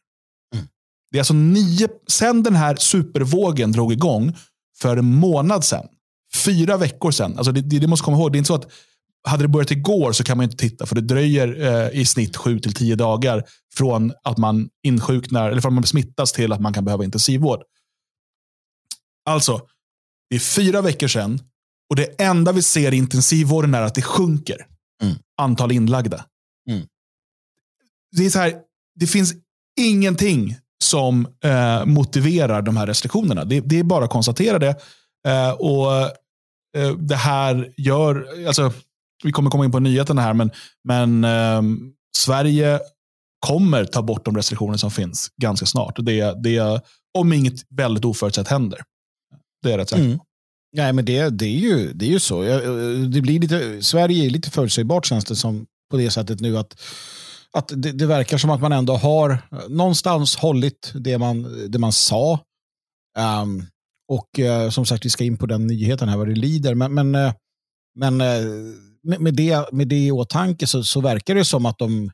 Mm. 0.55 0.67
Det 1.11 1.19
är 1.19 1.21
alltså 1.21 1.35
nio, 1.35 1.89
sen 2.07 2.43
den 2.43 2.55
här 2.55 2.77
supervågen 2.77 3.73
drog 3.73 3.93
igång 3.93 4.37
för 4.79 4.97
en 4.97 5.15
månad 5.15 5.65
sedan, 5.65 5.87
fyra 6.45 6.77
veckor 6.77 7.11
sedan. 7.11 7.37
Alltså 7.37 7.53
det, 7.53 7.61
det, 7.61 7.79
det 7.79 7.87
måste 7.87 8.05
komma 8.05 8.17
ihåg, 8.17 8.33
det 8.33 8.37
är 8.37 8.39
inte 8.39 8.49
så 8.49 8.55
att 8.55 8.73
hade 9.27 9.45
det 9.45 9.49
börjat 9.49 9.71
igår 9.71 10.13
så 10.13 10.25
kan 10.25 10.37
man 10.37 10.45
inte 10.45 10.57
titta, 10.57 10.87
för 10.87 10.95
det 10.95 11.01
dröjer 11.01 11.61
eh, 11.61 12.01
i 12.01 12.05
snitt 12.05 12.37
sju 12.37 12.59
till 12.59 12.75
tio 12.75 12.97
dagar 12.97 13.45
från 13.75 14.13
att 14.25 14.39
man 14.39 14.69
insjuknar, 14.83 15.51
eller 15.51 15.61
från 15.61 15.73
att 15.73 15.75
man 15.75 15.87
smittas 15.87 16.33
till 16.33 16.53
att 16.53 16.61
man 16.61 16.73
kan 16.73 16.85
behöva 16.85 17.05
intensivvård. 17.05 17.63
Alltså, 19.27 19.61
det 20.31 20.37
är 20.37 20.41
fyra 20.41 20.83
veckor 20.83 21.09
sedan 21.09 21.41
och 21.91 21.97
det 21.97 22.21
enda 22.21 22.53
vi 22.53 22.63
ser 22.63 22.95
i 22.95 22.97
intensivvården 22.97 23.75
är 23.75 23.83
att 23.83 23.95
det 23.95 24.03
sjunker. 24.03 24.67
Mm. 25.03 25.17
Antal 25.39 25.73
inlagda. 25.73 26.25
Mm. 26.71 26.87
Det 28.17 28.27
är 28.27 28.31
så 28.31 28.39
här, 28.39 28.55
det 28.95 29.07
finns 29.07 29.35
ingenting 29.81 30.57
som 30.85 31.29
eh, 31.45 31.85
motiverar 31.85 32.63
de 32.63 32.77
här 32.77 32.87
restriktionerna. 32.87 33.45
Det, 33.45 33.61
det, 33.61 33.79
är 33.79 33.85
bara 33.85 34.05
att 34.05 34.11
konstatera 34.11 34.59
det. 34.59 34.77
Eh, 35.29 35.51
och 35.51 35.93
eh, 36.77 36.93
Det 36.99 37.17
här 37.17 37.73
gör, 37.77 38.27
alltså, 38.47 38.73
vi 39.25 39.33
kommer 39.33 39.51
komma 39.51 39.65
in 39.65 39.73
på 39.73 39.79
nyheterna 39.79 40.23
här, 40.23 40.35
men, 40.35 40.51
men 40.85 41.25
ehm, 41.25 41.93
Sverige 42.17 42.81
kommer 43.47 43.85
ta 43.85 44.03
bort 44.03 44.25
de 44.25 44.37
restriktioner 44.37 44.77
som 44.77 44.91
finns 44.91 45.31
ganska 45.43 45.67
snart. 45.67 45.97
Det, 45.99 46.43
det, 46.43 46.81
om 47.19 47.33
inget 47.33 47.55
väldigt 47.71 48.05
oförutsett 48.05 48.49
händer. 48.49 48.81
Det 49.67 49.73
är 49.73 49.79
rätt 49.79 49.89
säker 49.89 50.05
mm. 50.05 50.19
Nej, 50.77 50.93
men 50.93 51.05
det, 51.05 51.31
det, 51.31 51.45
är 51.45 51.59
ju, 51.59 51.93
det 51.93 52.05
är 52.05 52.11
ju 52.11 52.21
så. 52.21 52.43
Det 53.09 53.21
blir 53.21 53.41
lite, 53.41 53.83
Sverige 53.83 54.27
är 54.27 54.31
lite 54.31 54.51
förutsägbart 54.51 55.07
känns 55.07 55.25
det 55.25 55.37
som 55.37 55.67
på 55.91 55.97
det 55.97 56.11
sättet 56.11 56.41
nu 56.41 56.59
att, 56.59 56.81
att 57.53 57.73
det, 57.77 57.93
det, 57.93 58.07
verkar 58.07 58.39
som 58.39 58.51
att 58.51 58.61
man 58.61 58.73
ändå 58.73 58.97
har 58.97 59.39
någonstans 59.69 60.37
hållit 60.37 60.93
det 60.95 61.19
man, 61.19 61.71
det 61.71 61.79
man 61.79 61.93
sa. 61.93 62.41
Um, 63.43 63.67
och 64.09 64.39
uh, 64.39 64.71
som 64.71 64.87
sagt, 64.87 65.05
vi 65.05 65.11
ska 65.11 65.25
in 65.25 65.37
på 65.37 65.47
den 65.47 65.67
nyheten 65.67 66.09
här 66.09 66.17
vad 66.17 66.29
det 66.29 66.35
lider. 66.35 66.75
Men, 66.75 66.95
men, 66.95 67.15
uh, 67.15 67.33
men 67.95 68.21
uh, 68.21 68.75
med, 69.03 69.21
med, 69.21 69.35
det, 69.35 69.73
med 69.73 69.89
det 69.89 70.07
i 70.07 70.13
åtanke 70.13 70.67
så, 70.67 70.85
så 70.85 71.01
verkar 71.01 71.35
det 71.35 71.45
som 71.45 71.67
att 71.67 71.79
de, 71.79 72.11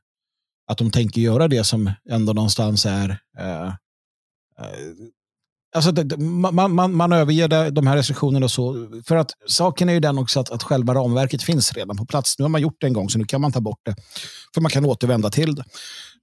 att 0.71 0.79
de 0.79 0.91
tänker 0.91 1.21
göra 1.21 1.49
det 1.49 1.65
som 1.65 1.91
ändå 2.11 2.33
någonstans 2.33 2.87
är 2.87 3.19
Alltså, 5.75 6.17
man, 6.19 6.75
man, 6.75 6.95
man 6.95 7.13
överger 7.13 7.71
de 7.71 7.87
här 7.87 7.97
restriktionerna 7.97 8.45
och 8.45 8.51
så. 8.51 8.89
För 9.07 9.17
att 9.17 9.31
saken 9.47 9.89
är 9.89 9.93
ju 9.93 10.01
den 10.01 10.19
också 10.19 10.41
att, 10.41 10.51
att 10.51 10.63
själva 10.63 10.95
ramverket 10.95 11.43
finns 11.43 11.73
redan 11.73 11.97
på 11.97 12.07
plats. 12.07 12.39
Nu 12.39 12.45
har 12.45 12.49
man 12.49 12.61
gjort 12.61 12.81
det 12.81 12.87
en 12.87 12.93
gång 12.93 13.11
så 13.11 13.19
nu 13.19 13.25
kan 13.25 13.41
man 13.41 13.53
ta 13.53 13.61
bort 13.61 13.81
det. 13.83 13.95
För 14.55 14.61
man 14.61 14.71
kan 14.71 14.85
återvända 14.85 15.31
till 15.31 15.55
det. 15.55 15.65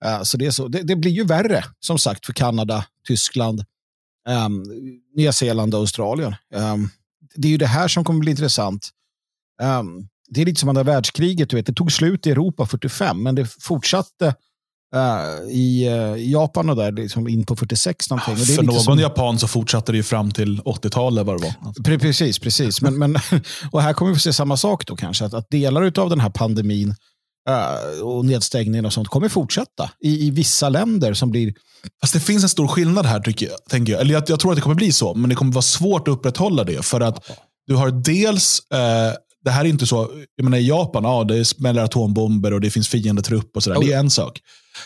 Uh, 0.05 0.23
så 0.23 0.37
det, 0.37 0.45
är 0.45 0.51
så. 0.51 0.67
Det, 0.67 0.83
det, 0.83 0.95
blir 0.95 1.11
ju 1.11 1.23
värre 1.23 1.63
som 1.79 1.99
sagt 1.99 2.25
för 2.25 2.33
Kanada, 2.33 2.85
Tyskland, 3.07 3.63
um, 4.45 4.63
Nya 5.15 5.33
Zeeland 5.33 5.73
och 5.73 5.79
Australien. 5.79 6.35
Um, 6.55 6.89
det 7.35 7.47
är 7.47 7.51
ju 7.51 7.57
det 7.57 7.67
här 7.67 7.87
som 7.87 8.03
kommer 8.03 8.19
bli 8.19 8.31
intressant. 8.31 8.89
Um, 9.61 10.07
det 10.29 10.41
är 10.41 10.45
lite 10.45 10.59
som 10.59 10.69
andra 10.69 10.83
världskriget. 10.83 11.49
Du 11.49 11.55
vet. 11.55 11.65
Det 11.65 11.73
tog 11.73 11.91
slut 11.91 12.27
i 12.27 12.31
Europa 12.31 12.65
45 12.65 13.23
men 13.23 13.35
det 13.35 13.45
fortsatte 13.59 14.35
Uh, 14.95 15.51
i 15.51 15.89
uh, 15.89 16.31
Japan 16.31 16.69
och 16.69 16.75
där, 16.75 16.91
liksom 16.91 17.27
in 17.27 17.45
på 17.45 17.55
46 17.55 18.09
någonting. 18.09 18.35
Ja, 18.37 18.55
för 18.55 18.63
någon 18.63 18.79
som... 18.79 18.99
japan 18.99 19.39
så 19.39 19.47
fortsatte 19.47 19.91
det 19.91 19.95
ju 19.95 20.03
fram 20.03 20.31
till 20.31 20.61
80-talet 20.61 21.25
vad 21.25 21.41
det 21.41 21.43
var. 21.43 21.83
Pre 21.83 21.99
precis, 21.99 22.39
precis. 22.39 22.81
Men, 22.81 22.99
men, 22.99 23.17
och 23.71 23.81
här 23.81 23.93
kommer 23.93 24.11
vi 24.11 24.15
få 24.15 24.21
se 24.21 24.33
samma 24.33 24.57
sak 24.57 24.87
då 24.87 24.95
kanske, 24.95 25.25
att, 25.25 25.33
att 25.33 25.49
delar 25.49 25.99
av 25.99 26.09
den 26.09 26.19
här 26.19 26.29
pandemin 26.29 26.95
uh, 27.49 28.01
och 28.01 28.25
nedstängningen 28.25 28.85
och 28.85 28.93
sånt 28.93 29.07
kommer 29.07 29.29
fortsätta 29.29 29.91
i, 29.99 30.27
i 30.27 30.31
vissa 30.31 30.69
länder 30.69 31.13
som 31.13 31.31
blir 31.31 31.53
Fast 32.01 32.13
det 32.13 32.19
finns 32.19 32.43
en 32.43 32.49
stor 32.49 32.67
skillnad 32.67 33.05
här, 33.05 33.19
tycker 33.19 33.45
jag. 33.45 33.57
Tänker 33.69 33.93
jag. 33.93 34.01
Eller 34.01 34.13
jag, 34.13 34.23
jag 34.27 34.39
tror 34.39 34.51
att 34.51 34.55
det 34.55 34.61
kommer 34.61 34.75
bli 34.75 34.91
så, 34.91 35.13
men 35.13 35.29
det 35.29 35.35
kommer 35.35 35.53
vara 35.53 35.61
svårt 35.61 36.07
att 36.07 36.11
upprätthålla 36.11 36.63
det. 36.63 36.85
För 36.85 37.01
att 37.01 37.29
du 37.67 37.75
har 37.75 37.91
dels 37.91 38.61
eh, 38.73 39.13
det 39.43 39.51
här 39.51 39.65
är 39.65 39.69
inte 39.69 39.87
så, 39.87 40.11
jag 40.35 40.43
menar 40.43 40.57
i 40.57 40.67
Japan, 40.67 41.03
ja, 41.03 41.23
det 41.23 41.45
smäller 41.45 41.83
atombomber 41.83 42.53
och 42.53 42.61
det 42.61 42.71
finns 42.71 42.87
fiendetrupp 42.87 43.55
och 43.55 43.63
sådär. 43.63 43.77
Oh. 43.77 43.85
Det 43.85 43.93
är 43.93 43.99
en 43.99 44.09
sak. 44.09 44.39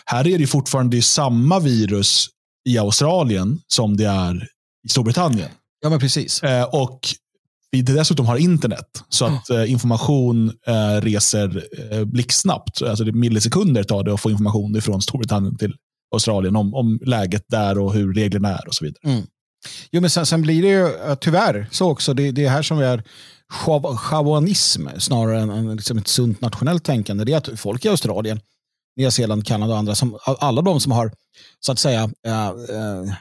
Här 0.06 0.28
är 0.28 0.38
det 0.38 0.48
fortfarande 0.48 1.02
samma 1.02 1.60
virus 1.60 2.28
i 2.70 2.78
Australien 2.78 3.60
som 3.68 3.98
det 3.98 4.06
är 4.06 4.48
i 4.86 4.90
Storbritannien. 4.90 5.50
Ja, 5.82 5.90
men 5.90 6.00
precis. 6.00 6.44
Eh, 6.44 6.64
och 6.64 7.00
vi 7.72 7.82
dessutom 7.82 8.26
har 8.26 8.38
internet, 8.38 9.04
så 9.10 9.26
att 9.26 9.50
eh, 9.50 9.72
information 9.72 10.52
eh, 10.68 11.02
reser 11.02 11.64
eh, 11.92 12.04
blixtsnabbt. 12.04 12.82
Alltså 12.82 13.04
det 13.04 13.12
millisekunder 13.12 13.84
tar 13.84 14.04
det 14.04 14.14
att 14.14 14.22
få 14.22 14.32
information 14.32 14.82
från 14.82 15.02
Storbritannien 15.02 15.58
till 15.58 15.74
Australien 16.14 16.56
om, 16.56 16.74
om 16.74 17.00
läget 17.06 17.44
där 17.48 17.80
och 17.80 17.94
hur 17.94 18.14
reglerna 18.14 18.50
är 18.50 18.68
och 18.68 18.76
så 18.76 18.86
vidare. 18.86 19.00
Mm. 19.04 19.26
Jo, 19.92 20.02
men 20.02 20.10
sen, 20.10 20.26
sen, 20.26 20.42
blir 20.42 20.62
det 20.62 20.68
ju 20.68 21.16
tyvärr 21.16 21.68
så 21.72 21.90
också, 21.90 22.14
det, 22.14 22.32
det 22.32 22.46
är 22.46 22.50
här 22.50 22.62
som 22.62 22.78
vi 22.78 22.86
är 22.86 23.04
schamanism 23.98 24.88
snarare 24.98 25.42
än, 25.42 25.50
än 25.50 25.76
liksom 25.76 25.98
ett 25.98 26.08
sunt 26.08 26.42
nationellt 26.42 26.84
tänkande. 26.84 27.24
Det 27.24 27.34
är 27.34 27.38
att 27.38 27.60
folk 27.60 27.86
i 27.86 27.90
Australien, 27.90 28.40
Nya 28.98 29.12
Zeeland, 29.12 29.46
Kanada 29.46 29.74
och 29.74 29.80
andra, 29.80 29.96
som, 29.96 30.18
alla 30.26 30.62
de 30.62 30.80
som 30.80 30.92
har 30.92 31.12
så 31.60 31.72
att 31.72 31.80
säga 31.80 32.12
äh, 32.28 32.48
äh, 32.48 33.14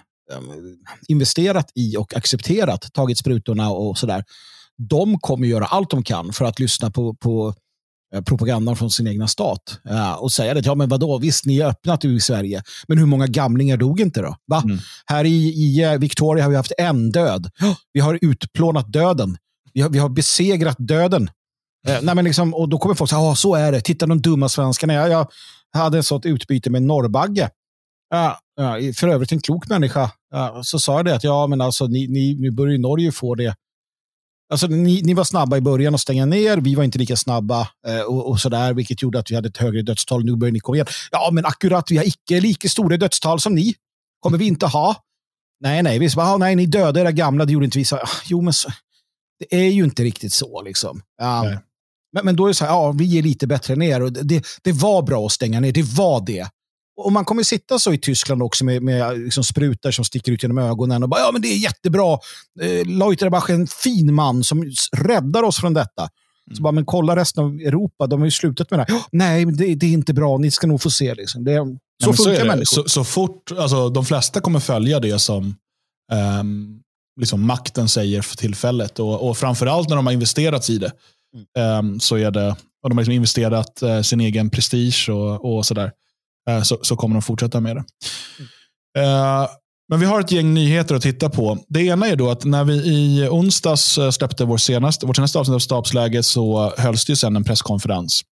investerat 1.09 1.73
i 1.75 1.97
och 1.97 2.17
accepterat, 2.17 2.93
tagit 2.93 3.19
sprutorna 3.19 3.71
och 3.71 3.99
sådär, 3.99 4.25
de 4.89 5.19
kommer 5.19 5.47
göra 5.47 5.65
allt 5.65 5.91
de 5.91 6.03
kan 6.03 6.33
för 6.33 6.45
att 6.45 6.59
lyssna 6.59 6.91
på, 6.91 7.15
på 7.15 7.55
propagandan 8.25 8.77
från 8.77 8.91
sin 8.91 9.07
egna 9.07 9.29
stat 9.29 9.81
ja, 9.85 10.17
och 10.17 10.33
säga 10.33 10.55
det. 10.55 10.67
Ja, 10.67 10.75
men 10.75 10.89
vadå, 10.89 11.19
visst, 11.19 11.47
ni 11.47 11.61
är 11.61 11.67
öppnat 11.67 12.05
i 12.05 12.21
Sverige, 12.21 12.63
men 12.89 12.99
hur 12.99 13.07
många 13.07 13.27
gamlingar 13.27 13.77
dog 13.77 14.01
inte 14.01 14.21
då? 14.21 14.37
Va? 14.47 14.63
Mm. 14.65 14.79
Här 15.07 15.25
i, 15.25 15.49
i 15.49 15.97
Victoria 15.99 16.45
har 16.45 16.51
vi 16.51 16.57
haft 16.57 16.73
en 16.79 17.11
död. 17.11 17.51
Vi 17.93 18.01
har 18.01 18.19
utplånat 18.23 18.93
döden. 18.93 19.37
Vi 19.75 19.81
har, 19.81 19.91
vi 19.91 19.99
har 19.99 20.09
besegrat 20.09 20.77
döden. 20.79 21.31
Eh, 21.89 21.99
nej, 22.03 22.15
men 22.15 22.25
liksom, 22.25 22.55
och 22.55 22.69
då 22.69 22.79
kommer 22.79 22.95
folk 22.95 23.11
säga, 23.11 23.23
ja 23.23 23.35
så 23.35 23.55
är 23.55 23.73
det. 23.73 23.81
Titta 23.81 24.07
de 24.07 24.21
dumma 24.21 24.49
svenskarna. 24.49 24.93
Jag, 24.93 25.11
jag 25.11 25.27
hade 25.73 25.99
ett 25.99 26.07
sånt 26.07 26.27
utbyte 26.27 26.71
med 26.71 26.83
Norrbagge. 26.83 27.51
Ja, 28.11 28.39
ja, 28.57 28.93
för 28.97 29.09
övrigt 29.09 29.33
en 29.33 29.41
klok 29.41 29.69
människa. 29.69 30.11
Ja, 30.31 30.61
så 30.65 30.79
sa 30.79 30.97
jag 30.97 31.05
det 31.05 31.15
att 31.15 31.25
ja, 31.25 31.47
men 31.47 31.61
alltså, 31.61 31.87
ni, 31.87 32.09
ni, 32.09 32.35
nu 32.35 32.51
börjar 32.51 32.73
ju 32.73 32.79
Norge 32.79 33.13
få 33.13 33.35
det. 33.35 33.55
Alltså, 34.53 34.67
ni, 34.67 35.03
ni 35.03 35.15
var 35.15 35.25
snabba 35.25 35.57
i 35.57 35.61
början 35.61 35.95
att 35.95 36.01
stänga 36.01 36.27
ner. 36.27 36.57
Vi 36.57 36.75
var 36.75 36.85
inte 36.85 36.99
lika 36.99 37.17
snabba 37.17 37.69
eh, 37.87 38.01
och, 38.01 38.29
och 38.29 38.41
sådär, 38.41 38.75
vilket 38.75 39.03
gjorde 39.03 39.19
att 39.19 39.31
vi 39.31 39.35
hade 39.35 39.49
ett 39.49 39.57
högre 39.57 39.83
dödstal. 39.83 40.25
Nu 40.25 40.37
börjar 40.37 40.53
ni 40.53 40.61
komma 40.61 40.77
igen. 40.77 40.87
Ja, 41.11 41.31
men 41.33 41.47
akkurat, 41.47 41.91
vi 41.91 41.97
har 41.97 42.05
icke 42.05 42.41
lika 42.41 42.69
stora 42.69 42.97
dödstal 42.97 43.41
som 43.41 43.55
ni. 43.55 43.75
kommer 44.21 44.39
vi 44.39 44.47
inte 44.47 44.67
ha. 44.67 44.97
Nej, 45.61 45.83
nej, 45.83 45.99
vi 45.99 46.11
sa, 46.11 46.23
ah, 46.23 46.37
nej, 46.37 46.57
ni 46.57 46.67
dödade 46.67 47.01
era 47.01 47.13
gamla, 47.13 47.45
det 47.45 47.53
gjorde 47.53 47.65
inte 47.65 47.79
vi. 47.79 47.85
Så, 47.85 47.99
jo, 48.25 48.41
men 48.41 48.53
så, 48.53 48.71
det 49.51 49.57
är 49.57 49.71
ju 49.71 49.85
inte 49.85 50.05
riktigt 50.05 50.33
så. 50.33 50.63
Liksom. 50.63 51.03
Um, 51.23 51.59
men, 52.13 52.25
men 52.25 52.37
då 52.37 52.45
är 52.45 52.49
det 52.49 52.55
så 52.55 52.65
här, 52.65 52.73
ja, 52.73 52.93
vi 52.93 53.19
är 53.19 53.23
lite 53.23 53.47
bättre 53.47 53.77
ner. 53.77 54.03
Och 54.03 54.13
det, 54.13 54.47
det 54.63 54.73
var 54.73 55.03
bra 55.03 55.27
att 55.27 55.33
stänga 55.33 55.61
ner, 55.61 55.73
det 55.73 55.83
var 55.83 56.27
det. 56.27 56.49
Och 56.97 57.13
man 57.13 57.25
kommer 57.25 57.43
sitta 57.43 57.79
så 57.79 57.93
i 57.93 57.99
Tyskland 57.99 58.43
också 58.43 58.65
med, 58.65 58.83
med 58.83 59.19
liksom 59.19 59.45
sprutar 59.45 59.91
som 59.91 60.05
sticker 60.05 60.33
ut 60.33 60.43
genom 60.43 60.59
ögonen 60.59 61.03
och 61.03 61.09
bara, 61.09 61.21
ja 61.21 61.31
men 61.33 61.43
det 61.43 61.49
är 61.49 61.57
jättebra. 61.57 62.19
Eh, 62.61 62.87
Leuterbach 62.87 63.51
är 63.51 63.55
en 63.55 63.67
fin 63.67 64.15
man 64.15 64.45
som 64.45 64.73
räddar 64.93 65.43
oss 65.43 65.61
från 65.61 65.75
detta. 65.75 66.03
Mm. 66.03 66.57
Så 66.57 66.63
bara, 66.63 66.73
men 66.73 66.85
kolla 66.85 67.17
resten 67.17 67.45
av 67.45 67.55
Europa, 67.55 68.07
de 68.07 68.21
har 68.21 68.27
ju 68.27 68.31
slutat 68.31 68.71
med 68.71 68.81
det 68.81 68.87
här. 68.89 69.03
Nej, 69.13 69.45
det, 69.45 69.75
det, 69.75 69.87
är 69.87 69.93
inte 69.93 70.15
bra, 70.15 70.39
ni 70.39 70.51
ska 70.51 70.67
nog 70.67 70.83
få 70.83 70.91
se. 70.91 71.15
Liksom. 71.15 71.45
Det, 71.45 71.57
så 71.57 72.11
Nej, 72.11 72.17
funkar 72.17 72.41
så 72.41 72.47
människor. 72.47 72.65
Så, 72.65 72.89
så, 72.89 73.05
fort, 73.05 73.53
alltså, 73.59 73.89
de 73.89 74.05
flesta 74.05 74.41
kommer 74.41 74.61
följa 74.61 75.01
det 75.01 75.19
som 75.19 75.55
um, 76.41 76.82
liksom 77.21 77.47
makten 77.47 77.89
säger 77.89 78.23
för 78.23 78.37
tillfället. 78.37 78.99
Och, 78.99 79.29
och 79.29 79.39
framförallt 79.39 79.89
när 79.89 79.97
de 79.97 80.07
har 80.07 80.13
investerat 80.13 80.71
i 80.71 80.79
det. 80.79 80.93
Mm. 81.59 82.01
Så 82.01 82.17
är 82.17 82.31
det, 82.31 82.57
och 82.83 82.91
de 82.91 82.97
har 82.97 83.03
liksom 83.03 83.15
investerat 83.15 83.83
uh, 83.83 84.03
sin 84.03 84.21
egen 84.21 84.51
prestige 84.51 85.09
och, 85.09 85.57
och 85.57 85.67
sådär. 85.67 85.93
Uh, 86.51 86.63
så, 86.63 86.79
så 86.83 86.97
kommer 86.97 87.15
de 87.15 87.23
fortsätta 87.23 87.61
med 87.61 87.77
det. 87.77 87.85
Mm. 88.97 89.49
Men 89.89 90.01
vi 90.01 90.07
har 90.07 90.21
ett 90.21 90.33
gäng 90.33 90.55
nyheter 90.55 90.95
att 90.95 91.03
titta 91.03 91.31
på. 91.31 91.59
Det 91.69 91.81
ena 91.81 92.07
är 92.07 92.17
då 92.17 92.31
att 92.31 92.45
när 92.45 92.65
vi 92.65 92.75
i 92.75 93.29
onsdags 93.29 93.99
släppte 94.13 94.45
vår 94.45 94.57
senaste, 94.57 95.07
vårt 95.07 95.17
senaste 95.17 95.39
avsnitt 95.39 95.55
av 95.55 95.59
Stabsläge 95.59 96.23
så 96.23 96.73
hölls 96.79 97.05
det 97.05 97.17
sen 97.17 97.37
en 97.37 97.45
presskonferens. 97.45 98.23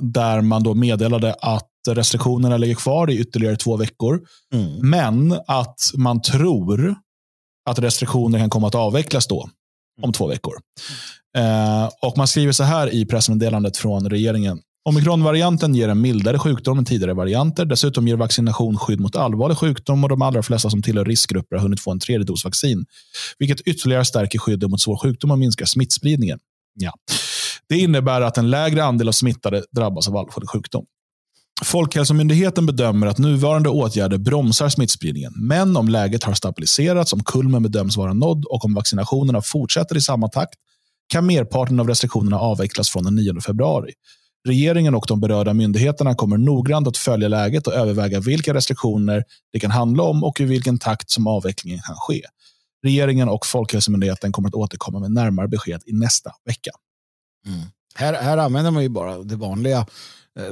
där 0.00 0.40
man 0.40 0.62
då 0.62 0.74
meddelade 0.74 1.34
att 1.40 1.70
restriktionerna 1.88 2.56
ligger 2.56 2.74
kvar 2.74 3.10
i 3.10 3.18
ytterligare 3.18 3.56
två 3.56 3.76
veckor. 3.76 4.20
Mm. 4.54 4.90
Men 4.90 5.40
att 5.46 5.80
man 5.94 6.22
tror 6.22 6.96
att 7.70 7.78
restriktioner 7.78 8.38
kan 8.38 8.50
komma 8.50 8.66
att 8.66 8.74
avvecklas 8.74 9.26
då, 9.26 9.48
om 10.02 10.12
två 10.12 10.26
veckor. 10.26 10.54
Eh, 11.36 11.88
och 12.02 12.18
Man 12.18 12.28
skriver 12.28 12.52
så 12.52 12.64
här 12.64 12.94
i 12.94 13.06
pressmeddelandet 13.06 13.76
från 13.76 14.10
regeringen. 14.10 14.60
Omikronvarianten 14.88 15.74
ger 15.74 15.88
en 15.88 16.00
mildare 16.00 16.38
sjukdom 16.38 16.78
än 16.78 16.84
tidigare 16.84 17.14
varianter. 17.14 17.64
Dessutom 17.64 18.08
ger 18.08 18.16
vaccination 18.16 18.78
skydd 18.78 19.00
mot 19.00 19.16
allvarlig 19.16 19.58
sjukdom 19.58 20.04
och 20.04 20.10
de 20.10 20.22
allra 20.22 20.42
flesta 20.42 20.70
som 20.70 20.82
tillhör 20.82 21.04
riskgrupper 21.04 21.56
har 21.56 21.62
hunnit 21.62 21.80
få 21.80 21.90
en 21.90 22.00
tredje 22.00 22.24
dos 22.24 22.44
vaccin, 22.44 22.84
vilket 23.38 23.60
ytterligare 23.60 24.04
stärker 24.04 24.38
skyddet 24.38 24.70
mot 24.70 24.80
svår 24.80 24.96
sjukdom 24.96 25.30
och 25.30 25.38
minskar 25.38 25.66
smittspridningen. 25.66 26.38
Ja. 26.74 26.92
Det 27.68 27.78
innebär 27.78 28.20
att 28.20 28.38
en 28.38 28.50
lägre 28.50 28.84
andel 28.84 29.08
av 29.08 29.12
smittade 29.12 29.64
drabbas 29.76 30.08
av 30.08 30.16
allvarlig 30.16 30.48
sjukdom. 30.48 30.84
Folkhälsomyndigheten 31.64 32.66
bedömer 32.66 33.06
att 33.06 33.18
nuvarande 33.18 33.68
åtgärder 33.68 34.18
bromsar 34.18 34.68
smittspridningen. 34.68 35.32
Men 35.36 35.76
om 35.76 35.88
läget 35.88 36.24
har 36.24 36.34
stabiliserats, 36.34 37.12
om 37.12 37.24
kulmen 37.24 37.62
bedöms 37.62 37.96
vara 37.96 38.12
nådd 38.12 38.44
och 38.44 38.64
om 38.64 38.74
vaccinationerna 38.74 39.42
fortsätter 39.42 39.96
i 39.96 40.00
samma 40.00 40.28
takt 40.28 40.54
kan 41.08 41.26
merparten 41.26 41.80
av 41.80 41.88
restriktionerna 41.88 42.38
avvecklas 42.38 42.90
från 42.90 43.04
den 43.04 43.14
9 43.14 43.40
februari. 43.40 43.92
Regeringen 44.48 44.94
och 44.94 45.04
de 45.08 45.20
berörda 45.20 45.54
myndigheterna 45.54 46.14
kommer 46.14 46.36
noggrant 46.36 46.88
att 46.88 46.96
följa 46.96 47.28
läget 47.28 47.66
och 47.66 47.74
överväga 47.74 48.20
vilka 48.20 48.54
restriktioner 48.54 49.24
det 49.52 49.60
kan 49.60 49.70
handla 49.70 50.02
om 50.02 50.24
och 50.24 50.40
i 50.40 50.44
vilken 50.44 50.78
takt 50.78 51.10
som 51.10 51.26
avvecklingen 51.26 51.80
kan 51.80 51.96
ske. 51.96 52.22
Regeringen 52.84 53.28
och 53.28 53.46
Folkhälsomyndigheten 53.46 54.32
kommer 54.32 54.48
att 54.48 54.54
återkomma 54.54 54.98
med 54.98 55.10
närmare 55.10 55.48
besked 55.48 55.82
i 55.86 55.92
nästa 55.92 56.32
vecka. 56.44 56.70
Mm. 57.46 57.60
Här, 57.94 58.14
här 58.14 58.38
använder 58.38 58.70
man 58.70 58.82
ju 58.82 58.88
bara 58.88 59.18
det 59.18 59.36
vanliga 59.36 59.86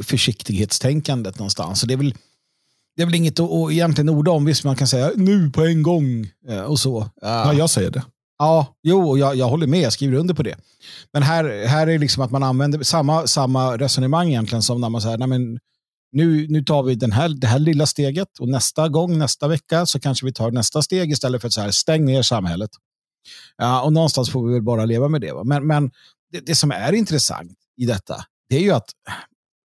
försiktighetstänkandet 0.02 1.38
någonstans. 1.38 1.80
Så 1.80 1.86
det 1.86 1.94
är 1.94 1.98
väl 1.98 2.14
det 2.96 3.02
är 3.02 3.06
väl 3.06 3.14
inget 3.14 3.40
att, 3.40 3.50
att 3.50 3.72
egentligen 3.72 4.08
orda 4.08 4.30
om. 4.30 4.44
Visst, 4.44 4.64
man 4.64 4.76
kan 4.76 4.86
säga 4.86 5.10
nu 5.16 5.50
på 5.50 5.64
en 5.64 5.82
gång 5.82 6.30
eh, 6.48 6.60
och 6.60 6.78
så. 6.78 7.10
Ja, 7.20 7.52
jag 7.52 7.70
säger 7.70 7.90
det. 7.90 8.02
Ja, 8.38 8.76
jo, 8.82 9.18
jag, 9.18 9.36
jag 9.36 9.48
håller 9.48 9.66
med. 9.66 9.80
Jag 9.80 9.92
skriver 9.92 10.16
under 10.16 10.34
på 10.34 10.42
det. 10.42 10.56
Men 11.12 11.22
här, 11.22 11.66
här 11.66 11.86
är 11.86 11.98
liksom 11.98 12.22
att 12.22 12.30
man 12.30 12.42
använder 12.42 12.82
samma, 12.82 13.26
samma 13.26 13.76
resonemang 13.76 14.28
egentligen 14.28 14.62
som 14.62 14.80
när 14.80 14.88
man 14.88 15.00
säger, 15.00 15.18
nej 15.18 15.28
men 15.28 15.58
nu, 16.12 16.46
nu 16.48 16.64
tar 16.64 16.82
vi 16.82 16.94
den 16.94 17.12
här, 17.12 17.28
det 17.28 17.46
här 17.46 17.58
lilla 17.58 17.86
steget 17.86 18.38
och 18.40 18.48
nästa 18.48 18.88
gång, 18.88 19.18
nästa 19.18 19.48
vecka, 19.48 19.86
så 19.86 20.00
kanske 20.00 20.26
vi 20.26 20.32
tar 20.32 20.50
nästa 20.50 20.82
steg 20.82 21.10
istället 21.12 21.40
för 21.40 21.48
att 21.48 21.52
så 21.52 21.60
här, 21.60 21.70
stäng 21.70 22.04
ner 22.04 22.22
samhället. 22.22 22.70
Ja, 23.56 23.82
och 23.82 23.92
någonstans 23.92 24.30
får 24.30 24.46
vi 24.46 24.52
väl 24.54 24.62
bara 24.62 24.84
leva 24.84 25.08
med 25.08 25.20
det. 25.20 25.32
Va? 25.32 25.44
Men, 25.44 25.66
men 25.66 25.90
det, 26.32 26.40
det 26.46 26.54
som 26.54 26.70
är 26.70 26.92
intressant 26.92 27.52
i 27.76 27.86
detta, 27.86 28.24
det 28.48 28.56
är 28.56 28.60
ju 28.60 28.70
att 28.70 28.90
eh, 29.08 29.14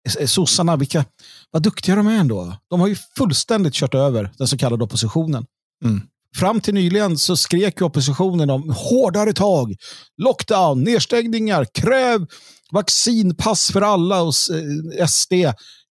sossarna, 0.07 0.75
vilka, 0.75 1.05
vad 1.51 1.63
duktiga 1.63 1.95
de 1.95 2.07
är 2.07 2.19
ändå. 2.19 2.57
De 2.69 2.79
har 2.79 2.87
ju 2.87 2.95
fullständigt 3.17 3.73
kört 3.73 3.95
över 3.95 4.31
den 4.37 4.47
så 4.47 4.57
kallade 4.57 4.83
oppositionen. 4.83 5.45
Mm. 5.85 6.01
Fram 6.35 6.61
till 6.61 6.73
nyligen 6.73 7.17
så 7.17 7.37
skrek 7.37 7.81
oppositionen 7.81 8.49
om 8.49 8.69
hårdare 8.69 9.33
tag, 9.33 9.75
lockdown, 10.17 10.83
nedstängningar, 10.83 11.65
kräv 11.73 12.27
vaccinpass 12.71 13.71
för 13.71 13.81
alla 13.81 14.21
hos 14.21 14.49
eh, 14.49 15.07
SD. 15.07 15.33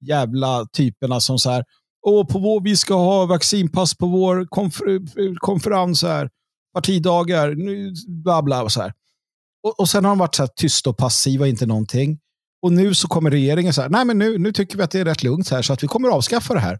Jävla 0.07 0.65
typerna 0.73 1.19
som 1.19 1.39
så 1.39 1.49
här, 1.49 1.63
Åh, 2.05 2.27
på 2.27 2.39
vår, 2.39 2.61
vi 2.61 2.77
ska 2.77 2.95
ha 2.95 3.25
vaccinpass 3.25 3.97
på 3.97 4.07
vår 4.07 4.45
konfer 4.49 5.35
konferens 5.39 6.03
här, 6.03 6.29
partidagar, 6.73 7.55
nu, 7.55 7.93
bla 8.07 8.41
bla 8.41 8.63
och 8.63 8.71
så 8.71 8.81
här. 8.81 8.93
Och, 9.63 9.79
och 9.79 9.89
sen 9.89 10.05
har 10.05 10.11
de 10.11 10.19
varit 10.19 10.35
så 10.35 10.43
här 10.43 10.49
tysta 10.55 10.89
och 10.89 10.97
passiva, 10.97 11.47
inte 11.47 11.65
någonting. 11.65 12.19
Och 12.63 12.73
nu 12.73 12.93
så 12.93 13.07
kommer 13.07 13.31
regeringen 13.31 13.73
så 13.73 13.81
här, 13.81 13.89
nej 13.89 14.05
men 14.05 14.17
nu, 14.17 14.37
nu 14.37 14.51
tycker 14.51 14.77
vi 14.77 14.83
att 14.83 14.91
det 14.91 14.99
är 14.99 15.05
rätt 15.05 15.23
lugnt 15.23 15.49
här 15.49 15.61
så 15.61 15.73
att 15.73 15.83
vi 15.83 15.87
kommer 15.87 16.09
avskaffa 16.09 16.53
det 16.53 16.59
här. 16.59 16.79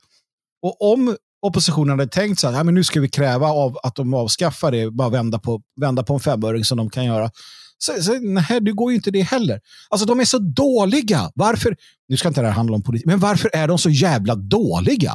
Och 0.62 0.94
om 0.94 1.16
oppositionen 1.42 1.90
hade 2.00 2.08
tänkt 2.08 2.40
så 2.40 2.50
här, 2.50 2.64
men 2.64 2.74
nu 2.74 2.84
ska 2.84 3.02
vi 3.02 3.10
kräva 3.10 3.48
av 3.48 3.78
att 3.84 3.96
de 3.96 4.14
avskaffar 4.14 4.72
det, 4.72 4.92
bara 4.92 5.10
vända 5.10 5.40
på, 5.40 5.62
vända 5.82 6.04
på 6.04 6.14
en 6.14 6.20
femöring 6.20 6.64
som 6.64 6.78
de 6.78 6.90
kan 6.90 7.06
göra. 7.06 7.32
Så, 7.78 8.04
så, 8.04 8.20
nej, 8.20 8.62
det 8.62 8.72
går 8.72 8.92
ju 8.92 8.96
inte 8.96 9.12
det 9.12 9.22
heller. 9.22 9.62
Alltså 9.90 10.06
de 10.06 10.20
är 10.20 10.26
så 10.26 10.38
dåliga. 10.38 11.32
Varför? 11.36 11.78
Nu 12.08 12.18
ska 12.18 12.28
inte 12.28 12.42
det 12.42 12.48
här 12.48 12.54
handla 12.54 12.76
om 12.76 12.84
politik, 12.84 13.06
men 13.06 13.20
varför 13.20 13.50
är 13.54 13.68
de 13.68 13.78
så 13.78 13.90
jävla 13.90 14.36
dåliga? 14.36 15.14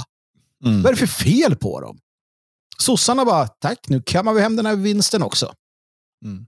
Mm. 0.64 0.82
Vad 0.82 0.86
är 0.86 0.96
det 0.96 1.06
för 1.06 1.24
fel 1.24 1.56
på 1.56 1.80
dem? 1.80 1.98
Sossarna 2.78 3.24
bara, 3.24 3.48
tack, 3.48 3.78
nu 3.88 4.02
kammar 4.02 4.32
vi 4.32 4.40
hem 4.40 4.56
den 4.56 4.66
här 4.66 4.76
vinsten 4.76 5.22
också. 5.22 5.52
Mm. 6.24 6.46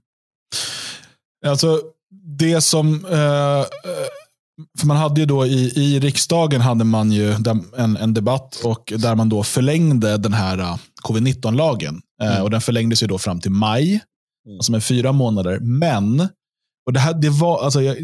Alltså, 1.45 1.81
det 2.11 2.61
som... 2.61 3.05
Eh, 3.05 3.65
för 4.79 4.87
man 4.87 4.97
hade 4.97 5.21
ju 5.21 5.25
då 5.25 5.45
i, 5.45 5.73
i 5.75 5.99
riksdagen 5.99 6.61
hade 6.61 6.83
man 6.83 7.11
ju 7.11 7.31
en, 7.77 7.97
en 7.97 8.13
debatt 8.13 8.61
och 8.63 8.93
där 8.97 9.15
man 9.15 9.29
då 9.29 9.43
förlängde 9.43 10.17
den 10.17 10.33
här 10.33 10.59
uh, 10.59 10.77
covid-19-lagen. 11.01 12.01
Uh, 12.23 12.31
mm. 12.31 12.43
och 12.43 12.49
Den 12.49 12.61
förlängdes 12.61 13.03
ju 13.03 13.07
då 13.07 13.17
fram 13.17 13.39
till 13.39 13.51
maj, 13.51 13.89
mm. 14.45 14.57
alltså 14.57 14.71
med 14.71 14.83
fyra 14.83 15.11
månader. 15.11 15.59
Men, 15.59 16.19
och 16.85 16.93
det 16.93 16.99
här, 16.99 17.13
det 17.13 17.29
var, 17.29 17.63
alltså 17.63 17.81
jag, 17.81 17.97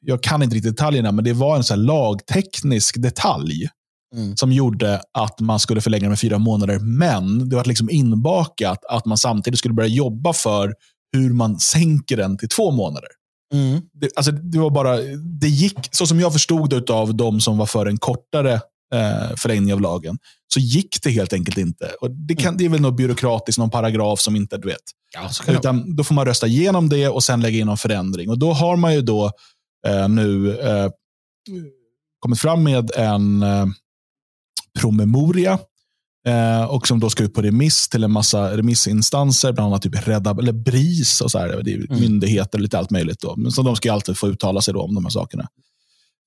jag 0.00 0.22
kan 0.22 0.42
inte 0.42 0.56
riktigt 0.56 0.76
detaljerna, 0.76 1.12
men 1.12 1.24
det 1.24 1.32
var 1.32 1.56
en 1.56 1.64
så 1.64 1.76
lagteknisk 1.76 3.02
detalj 3.02 3.68
mm. 4.16 4.36
som 4.36 4.52
gjorde 4.52 5.02
att 5.18 5.40
man 5.40 5.60
skulle 5.60 5.80
förlänga 5.80 6.08
med 6.08 6.20
fyra 6.20 6.38
månader. 6.38 6.78
Men 6.78 7.48
det 7.48 7.56
var 7.56 7.64
liksom 7.64 7.90
inbakat 7.90 8.84
att 8.84 9.06
man 9.06 9.18
samtidigt 9.18 9.58
skulle 9.58 9.74
börja 9.74 9.88
jobba 9.88 10.32
för 10.32 10.74
hur 11.12 11.32
man 11.32 11.58
sänker 11.58 12.16
den 12.16 12.38
till 12.38 12.48
två 12.48 12.70
månader. 12.70 13.08
Mm. 13.52 13.80
Det, 13.92 14.10
alltså, 14.16 14.32
det 14.32 14.58
var 14.58 14.70
bara, 14.70 14.96
det 15.40 15.48
gick, 15.48 15.78
så 15.90 16.06
som 16.06 16.20
jag 16.20 16.32
förstod 16.32 16.70
det 16.70 16.90
av 16.90 17.14
de 17.14 17.40
som 17.40 17.58
var 17.58 17.66
för 17.66 17.86
en 17.86 17.98
kortare 17.98 18.52
eh, 18.94 19.36
förlängning 19.36 19.72
av 19.72 19.80
lagen, 19.80 20.18
så 20.54 20.60
gick 20.60 21.02
det 21.02 21.10
helt 21.10 21.32
enkelt 21.32 21.58
inte. 21.58 21.90
Och 22.00 22.10
det, 22.10 22.34
kan, 22.34 22.48
mm. 22.48 22.58
det 22.58 22.64
är 22.64 22.68
väl 22.68 22.80
något 22.80 22.96
byråkratiskt, 22.96 23.58
någon 23.58 23.70
paragraf 23.70 24.20
som 24.20 24.36
inte, 24.36 24.56
du 24.58 24.68
vet. 24.68 24.82
Ja, 25.14 25.52
Utan 25.52 25.96
då 25.96 26.04
får 26.04 26.14
man 26.14 26.26
rösta 26.26 26.46
igenom 26.46 26.88
det 26.88 27.08
och 27.08 27.24
sen 27.24 27.40
lägga 27.40 27.58
in 27.58 27.66
någon 27.66 27.76
förändring. 27.76 28.30
Och 28.30 28.38
då 28.38 28.52
har 28.52 28.76
man 28.76 28.94
ju 28.94 29.00
då 29.00 29.32
eh, 29.86 30.08
nu 30.08 30.58
eh, 30.60 30.90
kommit 32.18 32.40
fram 32.40 32.62
med 32.62 32.90
en 32.96 33.42
eh, 33.42 33.66
promemoria 34.78 35.58
Eh, 36.26 36.64
och 36.64 36.86
som 36.86 37.00
då 37.00 37.10
ska 37.10 37.24
ut 37.24 37.34
på 37.34 37.42
remiss 37.42 37.88
till 37.88 38.04
en 38.04 38.10
massa 38.10 38.56
remissinstanser, 38.56 39.52
bland 39.52 39.66
annat 39.66 39.82
typ 39.82 40.08
Rädda, 40.08 40.30
eller 40.30 40.52
BRIS 40.52 41.20
och 41.20 41.30
så 41.30 41.38
här, 41.38 41.60
det 41.64 41.72
är 41.72 41.76
mm. 41.76 42.00
myndigheter 42.00 42.58
och 42.58 42.62
lite 42.62 42.78
allt 42.78 42.90
möjligt. 42.90 43.20
Då. 43.20 43.36
Men 43.36 43.52
så 43.52 43.62
de 43.62 43.76
ska 43.76 43.92
alltid 43.92 44.18
få 44.18 44.28
uttala 44.28 44.60
sig 44.60 44.74
då 44.74 44.82
om 44.82 44.94
de 44.94 45.04
här 45.04 45.10
sakerna. 45.10 45.48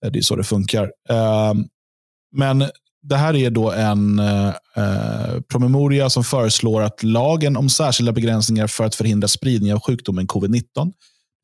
Eh, 0.05 0.11
det 0.11 0.19
är 0.19 0.23
så 0.23 0.35
det 0.35 0.43
funkar. 0.43 0.83
Eh, 1.09 1.53
men 2.35 2.65
det 3.03 3.15
här 3.15 3.35
är 3.35 3.49
då 3.49 3.71
en 3.71 4.19
eh, 4.19 4.53
promemoria 5.47 6.09
som 6.09 6.23
föreslår 6.23 6.81
att 6.81 7.03
lagen 7.03 7.57
om 7.57 7.69
särskilda 7.69 8.11
begränsningar 8.11 8.67
för 8.67 8.83
att 8.83 8.95
förhindra 8.95 9.27
spridning 9.27 9.73
av 9.73 9.79
sjukdomen 9.79 10.27
covid-19, 10.27 10.91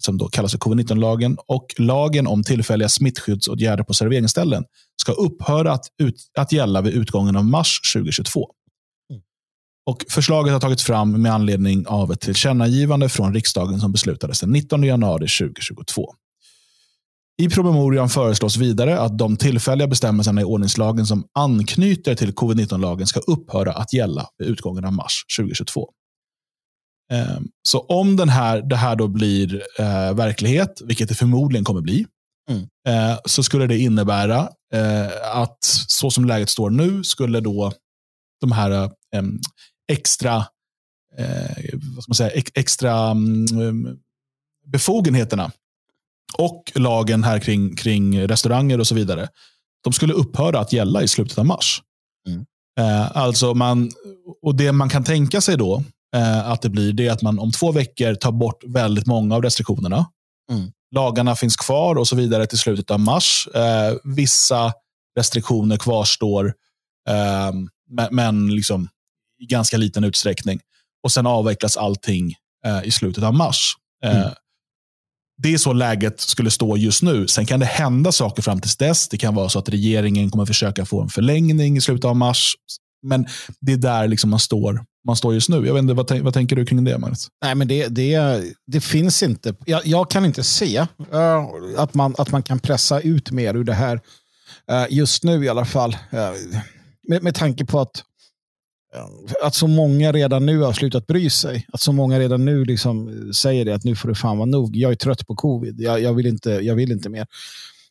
som 0.03 0.17
då 0.17 0.27
kallas 0.27 0.51
för 0.51 0.59
covid-19-lagen, 0.59 1.37
och 1.47 1.65
lagen 1.77 2.27
om 2.27 2.43
tillfälliga 2.43 2.89
smittskyddsåtgärder 2.89 3.83
på 3.83 3.93
serveringsställen 3.93 4.63
ska 5.01 5.11
upphöra 5.11 5.71
att, 5.71 5.85
ut, 6.01 6.15
att 6.37 6.51
gälla 6.51 6.81
vid 6.81 6.93
utgången 6.93 7.35
av 7.35 7.45
mars 7.45 7.79
2022. 7.93 8.47
Mm. 9.11 9.21
Och 9.85 10.05
förslaget 10.09 10.53
har 10.53 10.59
tagits 10.59 10.83
fram 10.83 11.21
med 11.21 11.33
anledning 11.33 11.87
av 11.87 12.11
ett 12.11 12.21
tillkännagivande 12.21 13.09
från 13.09 13.33
riksdagen 13.33 13.79
som 13.79 13.91
beslutades 13.91 14.39
den 14.39 14.51
19 14.51 14.83
januari 14.83 15.27
2022. 15.27 16.13
I 17.41 17.49
promemorian 17.49 18.09
föreslås 18.09 18.57
vidare 18.57 18.99
att 18.99 19.17
de 19.17 19.37
tillfälliga 19.37 19.87
bestämmelserna 19.87 20.41
i 20.41 20.43
ordningslagen 20.43 21.05
som 21.05 21.23
anknyter 21.33 22.15
till 22.15 22.33
covid-19-lagen 22.33 23.07
ska 23.07 23.19
upphöra 23.19 23.71
att 23.71 23.93
gälla 23.93 24.27
vid 24.37 24.47
utgången 24.47 24.85
av 24.85 24.93
mars 24.93 25.25
2022. 25.39 25.89
Ehm, 27.11 27.47
så 27.67 27.79
om 27.79 28.15
den 28.15 28.29
här, 28.29 28.61
det 28.61 28.75
här 28.75 28.95
då 28.95 29.07
blir 29.07 29.63
eh, 29.79 30.13
verklighet, 30.13 30.81
vilket 30.85 31.09
det 31.09 31.15
förmodligen 31.15 31.65
kommer 31.65 31.81
bli, 31.81 32.05
mm. 32.49 32.61
eh, 32.87 33.19
så 33.25 33.43
skulle 33.43 33.67
det 33.67 33.77
innebära 33.77 34.49
eh, 34.73 35.37
att 35.37 35.63
så 35.87 36.11
som 36.11 36.25
läget 36.25 36.49
står 36.49 36.69
nu 36.69 37.03
skulle 37.03 37.39
då 37.39 37.73
de 38.41 38.51
här 38.51 38.71
eh, 38.71 39.23
extra, 39.91 40.35
eh, 41.17 41.79
vad 41.95 42.03
ska 42.03 42.09
man 42.09 42.15
säga, 42.15 42.43
extra 42.53 43.11
um, 43.11 43.99
befogenheterna 44.65 45.51
och 46.37 46.71
lagen 46.75 47.23
här 47.23 47.39
kring, 47.39 47.75
kring 47.75 48.27
restauranger 48.27 48.79
och 48.79 48.87
så 48.87 48.95
vidare, 48.95 49.27
de 49.83 49.93
skulle 49.93 50.13
upphöra 50.13 50.59
att 50.59 50.73
gälla 50.73 51.03
i 51.03 51.07
slutet 51.07 51.37
av 51.37 51.45
mars. 51.45 51.81
Mm. 52.27 52.45
Eh, 52.79 53.17
alltså 53.17 53.53
man, 53.53 53.91
och 54.41 54.55
Det 54.55 54.71
man 54.71 54.89
kan 54.89 55.03
tänka 55.03 55.41
sig 55.41 55.57
då, 55.57 55.83
eh, 56.15 56.49
att 56.49 56.61
det 56.61 56.69
blir 56.69 56.93
det 56.93 57.09
att 57.09 57.21
man 57.21 57.39
om 57.39 57.51
två 57.51 57.71
veckor 57.71 58.15
tar 58.15 58.31
bort 58.31 58.63
väldigt 58.67 59.05
många 59.05 59.35
av 59.35 59.41
restriktionerna. 59.41 60.05
Mm. 60.51 60.71
Lagarna 60.95 61.35
finns 61.35 61.55
kvar 61.55 61.95
och 61.95 62.07
så 62.07 62.15
vidare 62.15 62.45
till 62.45 62.57
slutet 62.57 62.91
av 62.91 62.99
mars. 62.99 63.47
Eh, 63.55 63.93
vissa 64.03 64.73
restriktioner 65.17 65.77
kvarstår, 65.77 66.53
eh, 67.09 67.51
men 68.11 68.55
liksom 68.55 68.89
i 69.39 69.45
ganska 69.45 69.77
liten 69.77 70.03
utsträckning. 70.03 70.59
Och 71.03 71.11
sen 71.11 71.27
avvecklas 71.27 71.77
allting 71.77 72.35
eh, 72.65 72.83
i 72.83 72.91
slutet 72.91 73.23
av 73.23 73.33
mars. 73.33 73.73
Eh, 74.03 74.21
mm. 74.21 74.31
Det 75.41 75.53
är 75.53 75.57
så 75.57 75.73
läget 75.73 76.19
skulle 76.19 76.51
stå 76.51 76.77
just 76.77 77.03
nu. 77.03 77.27
Sen 77.27 77.45
kan 77.45 77.59
det 77.59 77.65
hända 77.65 78.11
saker 78.11 78.41
fram 78.41 78.61
till 78.61 78.71
dess. 78.79 79.09
Det 79.09 79.17
kan 79.17 79.35
vara 79.35 79.49
så 79.49 79.59
att 79.59 79.69
regeringen 79.69 80.29
kommer 80.29 80.45
försöka 80.45 80.85
få 80.85 81.01
en 81.01 81.09
förlängning 81.09 81.77
i 81.77 81.81
slutet 81.81 82.05
av 82.05 82.15
mars. 82.15 82.53
Men 83.01 83.27
det 83.59 83.73
är 83.73 83.77
där 83.77 84.07
liksom 84.07 84.29
man, 84.29 84.39
står, 84.39 84.85
man 85.07 85.15
står 85.15 85.33
just 85.33 85.49
nu. 85.49 85.65
Jag 85.67 85.73
vet 85.73 85.81
inte, 85.81 85.93
vad, 85.93 86.19
vad 86.19 86.33
tänker 86.33 86.55
du 86.55 86.65
kring 86.65 86.83
det, 86.83 86.97
Magnus? 86.97 87.27
Nej, 87.43 87.55
men 87.55 87.67
det, 87.67 87.87
det, 87.87 88.43
det 88.67 88.81
finns 88.81 89.23
inte. 89.23 89.55
Jag, 89.65 89.85
jag 89.85 90.09
kan 90.09 90.25
inte 90.25 90.43
se 90.43 90.79
uh, 90.79 90.87
att, 91.77 91.93
man, 91.93 92.15
att 92.17 92.31
man 92.31 92.43
kan 92.43 92.59
pressa 92.59 93.01
ut 93.01 93.31
mer 93.31 93.53
ur 93.53 93.63
det 93.63 93.73
här 93.73 93.95
uh, 94.71 94.85
just 94.89 95.23
nu 95.23 95.45
i 95.45 95.49
alla 95.49 95.65
fall. 95.65 95.93
Uh, 96.13 96.59
med, 97.07 97.23
med 97.23 97.35
tanke 97.35 97.65
på 97.65 97.79
att 97.79 98.03
att 99.43 99.55
så 99.55 99.67
många 99.67 100.11
redan 100.11 100.45
nu 100.45 100.59
har 100.59 100.73
slutat 100.73 101.07
bry 101.07 101.29
sig. 101.29 101.65
Att 101.73 101.81
så 101.81 101.91
många 101.91 102.19
redan 102.19 102.45
nu 102.45 102.65
liksom 102.65 103.29
säger 103.33 103.65
det 103.65 103.75
att 103.75 103.83
nu 103.83 103.95
får 103.95 104.09
det 104.09 104.15
fan 104.15 104.37
vara 104.37 104.45
nog. 104.45 104.75
Jag 104.75 104.91
är 104.91 104.95
trött 104.95 105.27
på 105.27 105.35
covid. 105.35 105.79
Jag, 105.79 106.01
jag, 106.01 106.13
vill, 106.13 106.25
inte, 106.25 106.49
jag 106.49 106.75
vill 106.75 106.91
inte 106.91 107.09
mer 107.09 107.27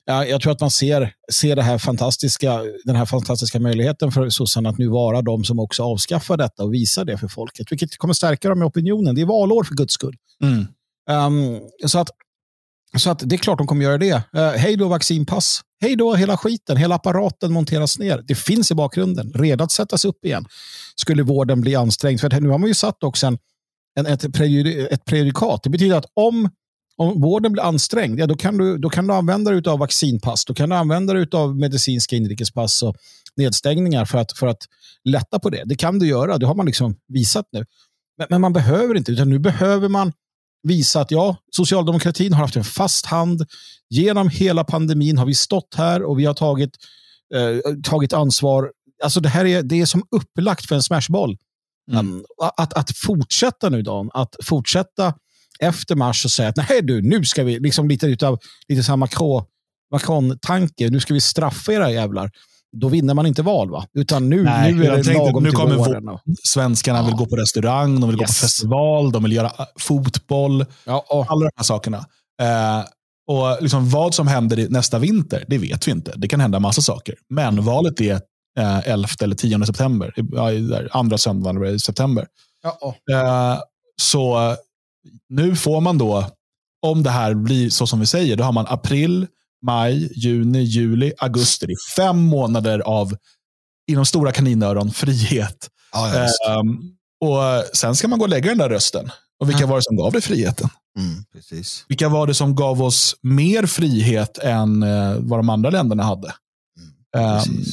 jag 0.09 0.41
tror 0.41 0.53
att 0.53 0.61
man 0.61 0.71
ser, 0.71 1.13
ser 1.33 1.57
det 1.57 1.63
här 1.63 1.79
fantastiska, 1.79 2.63
den 2.85 2.97
här 2.97 3.07
fantastiska 3.07 3.61
möjligheten 3.61 4.13
för 4.13 4.29
sossarna 4.29 4.69
att 4.69 4.79
nu 4.79 4.89
vara 4.89 5.23
de 5.23 5.45
som 5.45 5.59
också 5.59 5.83
avskaffar 5.83 6.37
detta 6.37 6.65
och 6.65 6.75
visar 6.75 7.05
det 7.05 7.19
för 7.19 7.29
folket, 7.29 7.73
vilket 7.73 7.99
kommer 7.99 8.15
stärka 8.15 8.49
dem 8.49 8.63
i 8.63 8.65
opinionen. 8.65 9.15
Det 9.15 9.21
är 9.21 9.27
valår 9.27 9.65
för 9.65 9.75
guds 9.75 9.95
skull. 9.95 10.17
Mm. 10.43 10.67
Um, 11.11 11.61
så, 11.87 11.99
att, 11.99 12.11
så 12.97 13.11
att 13.11 13.23
det 13.29 13.37
är 13.37 13.39
klart 13.39 13.59
de 13.59 13.67
kommer 13.67 13.85
göra 13.85 13.99
det. 13.99 14.15
Uh, 14.15 14.41
hej 14.57 14.77
då 14.77 14.89
vaccinpass. 14.89 15.61
Hej 15.81 15.97
då 15.97 16.15
hela 16.15 16.37
skiten. 16.37 16.77
Hela 16.77 16.95
apparaten 16.95 17.53
monteras 17.53 17.99
ner. 17.99 18.25
Det 18.27 18.35
finns 18.35 18.71
i 18.71 18.75
bakgrunden. 18.75 19.33
Redan 19.33 19.65
att 19.65 19.73
sättas 19.73 20.05
upp 20.05 20.25
igen. 20.25 20.45
Skulle 20.97 21.23
vården 21.23 21.61
bli 21.61 21.75
ansträngd. 21.75 22.21
För 22.21 22.41
nu 22.41 22.49
har 22.49 22.59
man 22.59 22.69
ju 22.69 22.75
satt 22.75 23.05
också 23.05 23.27
en, 23.27 23.39
en, 23.99 24.07
ett, 24.07 24.35
prejudikat. 25.05 25.63
Det 25.63 25.71
betyder 25.71 25.97
att 25.97 26.07
om 26.15 26.51
om 26.99 27.21
vården 27.21 27.53
blir 27.53 27.63
ansträngd, 27.63 28.21
ja, 28.21 28.27
då, 28.27 28.37
kan 28.37 28.59
du, 28.59 28.79
då 28.79 28.89
kan 28.89 29.07
du 29.07 29.15
använda 29.15 29.51
dig 29.51 29.73
av 29.73 29.79
vaccinpass. 29.79 30.45
Då 30.45 30.55
kan 30.55 30.69
du 30.69 30.77
använda 30.77 31.15
dig 31.15 31.27
av 31.33 31.57
medicinska 31.57 32.17
inrikespass 32.17 32.83
och 32.83 32.97
nedstängningar 33.37 34.05
för 34.05 34.19
att, 34.19 34.33
för 34.33 34.47
att 34.47 34.63
lätta 35.05 35.39
på 35.39 35.51
det. 35.51 35.63
Det 35.67 35.75
kan 35.75 35.99
du 35.99 36.07
göra, 36.07 36.39
det 36.39 36.47
har 36.47 36.55
man 36.55 36.67
liksom 36.67 36.97
visat 37.09 37.47
nu. 37.53 37.65
Men, 38.19 38.27
men 38.31 38.41
man 38.41 38.53
behöver 38.53 38.95
inte, 38.97 39.13
utan 39.13 39.29
nu 39.29 39.39
behöver 39.39 39.89
man 39.89 40.13
visa 40.63 41.01
att 41.01 41.11
ja, 41.11 41.37
socialdemokratin 41.57 42.33
har 42.33 42.41
haft 42.41 42.57
en 42.57 42.65
fast 42.65 43.07
hand. 43.07 43.47
Genom 43.91 44.29
hela 44.29 44.65
pandemin 44.65 45.19
har 45.19 45.27
vi 45.27 45.35
stått 45.35 45.75
här 45.75 46.03
och 46.03 46.19
vi 46.19 46.25
har 46.25 46.35
tagit, 46.35 46.71
eh, 47.35 47.75
tagit 47.85 48.13
ansvar. 48.13 48.73
Alltså 49.03 49.21
det 49.21 49.29
här 49.29 49.45
är, 49.45 49.63
det 49.63 49.81
är 49.81 49.87
som 49.87 50.03
upplagt 50.11 50.67
för 50.67 50.75
en 50.75 50.83
smashboll. 50.83 51.37
Mm. 51.93 52.13
Um, 52.13 52.25
att, 52.57 52.75
att 52.75 52.97
fortsätta 52.97 53.69
nu, 53.69 53.83
Dan, 53.83 54.11
att 54.15 54.37
fortsätta 54.45 55.15
efter 55.61 55.97
mars 55.97 56.25
och 56.25 56.31
säga 56.31 56.49
att 56.49 56.57
nej 56.57 56.83
du, 56.83 57.03
nu 57.03 57.25
ska 57.25 57.45
vi, 57.45 57.59
liksom 57.59 57.89
lite 57.89 58.07
utav 58.07 58.39
lite 58.69 58.83
samma 58.83 59.09
Macron-tanke, 59.93 60.91
nu 60.91 61.01
ska 61.01 61.15
vi 61.15 61.21
straffa 61.21 61.73
era 61.73 61.91
jävlar 61.91 62.31
då 62.73 62.89
vinner 62.89 63.15
man 63.15 63.27
inte 63.27 63.43
val. 63.43 63.71
va? 63.71 63.87
Utan 63.95 64.29
nu, 64.29 64.43
Nej, 64.43 64.73
nu 64.73 64.85
är 64.85 64.97
det 64.97 65.05
tänkte, 65.05 65.25
lagom 65.25 65.43
nu 65.43 65.51
till 65.51 65.59
våren. 65.59 66.09
Och... 66.09 66.21
Svenskarna 66.43 66.99
ja. 66.99 67.05
vill 67.05 67.15
gå 67.15 67.27
på 67.27 67.37
restaurang, 67.37 68.01
de 68.01 68.11
vill 68.11 68.21
yes. 68.21 68.29
gå 68.29 68.33
på 68.33 68.33
festival, 68.33 69.13
de 69.13 69.23
vill 69.23 69.33
göra 69.33 69.47
äh, 69.47 69.67
fotboll. 69.79 70.65
Ja, 70.85 71.05
och... 71.09 71.27
Alla 71.31 71.41
de 71.41 71.51
här 71.57 71.65
sakerna. 71.65 71.99
Eh, 72.43 72.85
och 73.27 73.63
liksom 73.63 73.91
vad 73.91 74.15
som 74.15 74.27
händer 74.27 74.67
nästa 74.71 74.99
vinter, 74.99 75.45
det 75.49 75.59
vet 75.59 75.89
vi 75.89 75.93
inte. 75.93 76.13
Det 76.17 76.29
kan 76.29 76.41
hända 76.41 76.61
massa 76.61 76.83
saker. 76.83 77.15
Men 77.29 77.65
valet 77.65 78.01
är 78.01 78.21
eh, 78.59 78.89
11 78.89 79.09
eller 79.23 79.37
10 79.37 79.67
september. 79.67 80.15
Andra 80.91 81.19
söndagen 81.19 81.75
i 81.75 81.79
september. 81.79 82.27
Ja, 82.63 82.95
eh, 83.13 83.61
så 84.03 84.57
nu 85.29 85.57
får 85.57 85.81
man 85.81 85.99
då, 85.99 86.31
om 86.87 87.03
det 87.03 87.11
här 87.11 87.35
blir 87.35 87.71
så 87.71 87.87
som 87.87 88.01
vi 88.01 88.07
säger, 88.07 88.37
då 88.37 88.45
har 88.45 88.53
man 88.53 88.67
april, 88.69 89.27
maj, 89.67 90.13
juni, 90.15 90.63
juli, 90.63 91.13
augusti. 91.19 91.67
Det 91.67 91.73
är 91.73 91.97
fem 91.97 92.19
månader 92.19 92.79
av, 92.79 93.17
inom 93.91 94.07
stora 94.07 94.33
kaninöron, 94.33 94.91
frihet. 94.91 95.69
Ja, 95.93 96.29
um, 96.61 96.95
och 97.21 97.77
Sen 97.77 97.97
ska 97.97 98.09
man 98.09 98.19
gå 98.19 98.25
och 98.25 98.29
lägga 98.29 98.49
den 98.49 98.59
där 98.59 98.69
rösten. 98.69 99.11
Och 99.41 99.49
vilka 99.49 99.61
ja. 99.61 99.67
var 99.67 99.77
det 99.77 99.83
som 99.83 99.97
gav 99.97 100.13
dig 100.13 100.23
friheten? 100.23 100.69
Mm, 100.99 101.25
precis. 101.33 101.85
Vilka 101.89 102.09
var 102.09 102.27
det 102.27 102.35
som 102.35 102.55
gav 102.55 102.83
oss 102.83 103.17
mer 103.23 103.67
frihet 103.67 104.39
än 104.39 104.83
uh, 104.83 105.19
vad 105.21 105.39
de 105.39 105.49
andra 105.49 105.71
länderna 105.71 106.03
hade? 106.03 106.35
Mm, 107.15 107.37
um, 107.37 107.65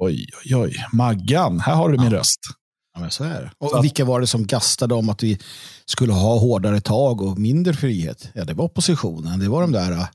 oj, 0.00 0.26
oj, 0.44 0.56
oj. 0.56 0.84
Maggan, 0.92 1.60
här 1.60 1.74
har 1.74 1.88
du 1.88 1.96
ja. 1.96 2.02
min 2.02 2.10
röst. 2.10 2.40
Ja, 2.96 3.00
men 3.00 3.10
så 3.10 3.24
är 3.24 3.42
det. 3.42 3.50
Och 3.58 3.70
så 3.70 3.82
vilka 3.82 4.04
var 4.04 4.20
det 4.20 4.26
som 4.26 4.46
gastade 4.46 4.94
om 4.94 5.08
att 5.08 5.22
vi 5.22 5.38
skulle 5.86 6.12
ha 6.12 6.38
hårdare 6.38 6.80
tag 6.80 7.20
och 7.20 7.38
mindre 7.38 7.74
frihet? 7.74 8.28
Ja, 8.34 8.44
det 8.44 8.54
var 8.54 8.64
oppositionen. 8.64 9.40
Det 9.40 9.48
var 9.48 9.60
de 9.60 9.72
där 9.72 10.06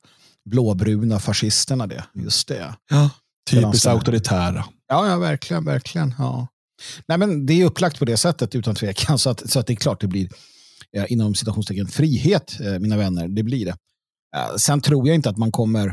blåbruna 0.50 1.20
fascisterna 1.20 1.88
det. 1.88 2.04
Just 2.14 2.48
det. 2.48 2.76
Ja, 2.90 3.10
typiskt 3.50 3.86
auktoritära. 3.86 4.66
Ja, 4.88 5.08
ja, 5.08 5.18
verkligen, 5.18 5.66
verkligen. 5.66 6.16
Ja. 6.18 6.48
Nej, 7.08 7.18
men 7.18 7.46
det 7.46 7.62
är 7.62 7.66
upplagt 7.66 8.00
på 8.00 8.06
det 8.06 8.18
sättet 8.18 8.56
utan 8.56 8.76
tvekan. 8.76 9.20
Så 9.20 9.30
att, 9.30 9.50
så 9.50 9.60
att 9.60 9.68
det 9.68 9.74
är 9.74 9.76
klart 9.76 10.02
det 10.02 10.08
blir 10.08 10.30
eh, 10.98 11.06
inom 11.10 11.36
citationstecken 11.36 11.88
frihet, 11.88 12.60
eh, 12.60 12.80
mina 12.80 12.98
vänner. 12.98 13.28
Det 13.28 13.44
blir 13.44 13.66
det. 13.66 13.76
Eh, 14.38 14.56
sen 14.56 14.82
tror 14.82 15.08
jag 15.08 15.16
inte 15.16 15.30
att 15.30 15.38
man 15.38 15.52
kommer 15.52 15.88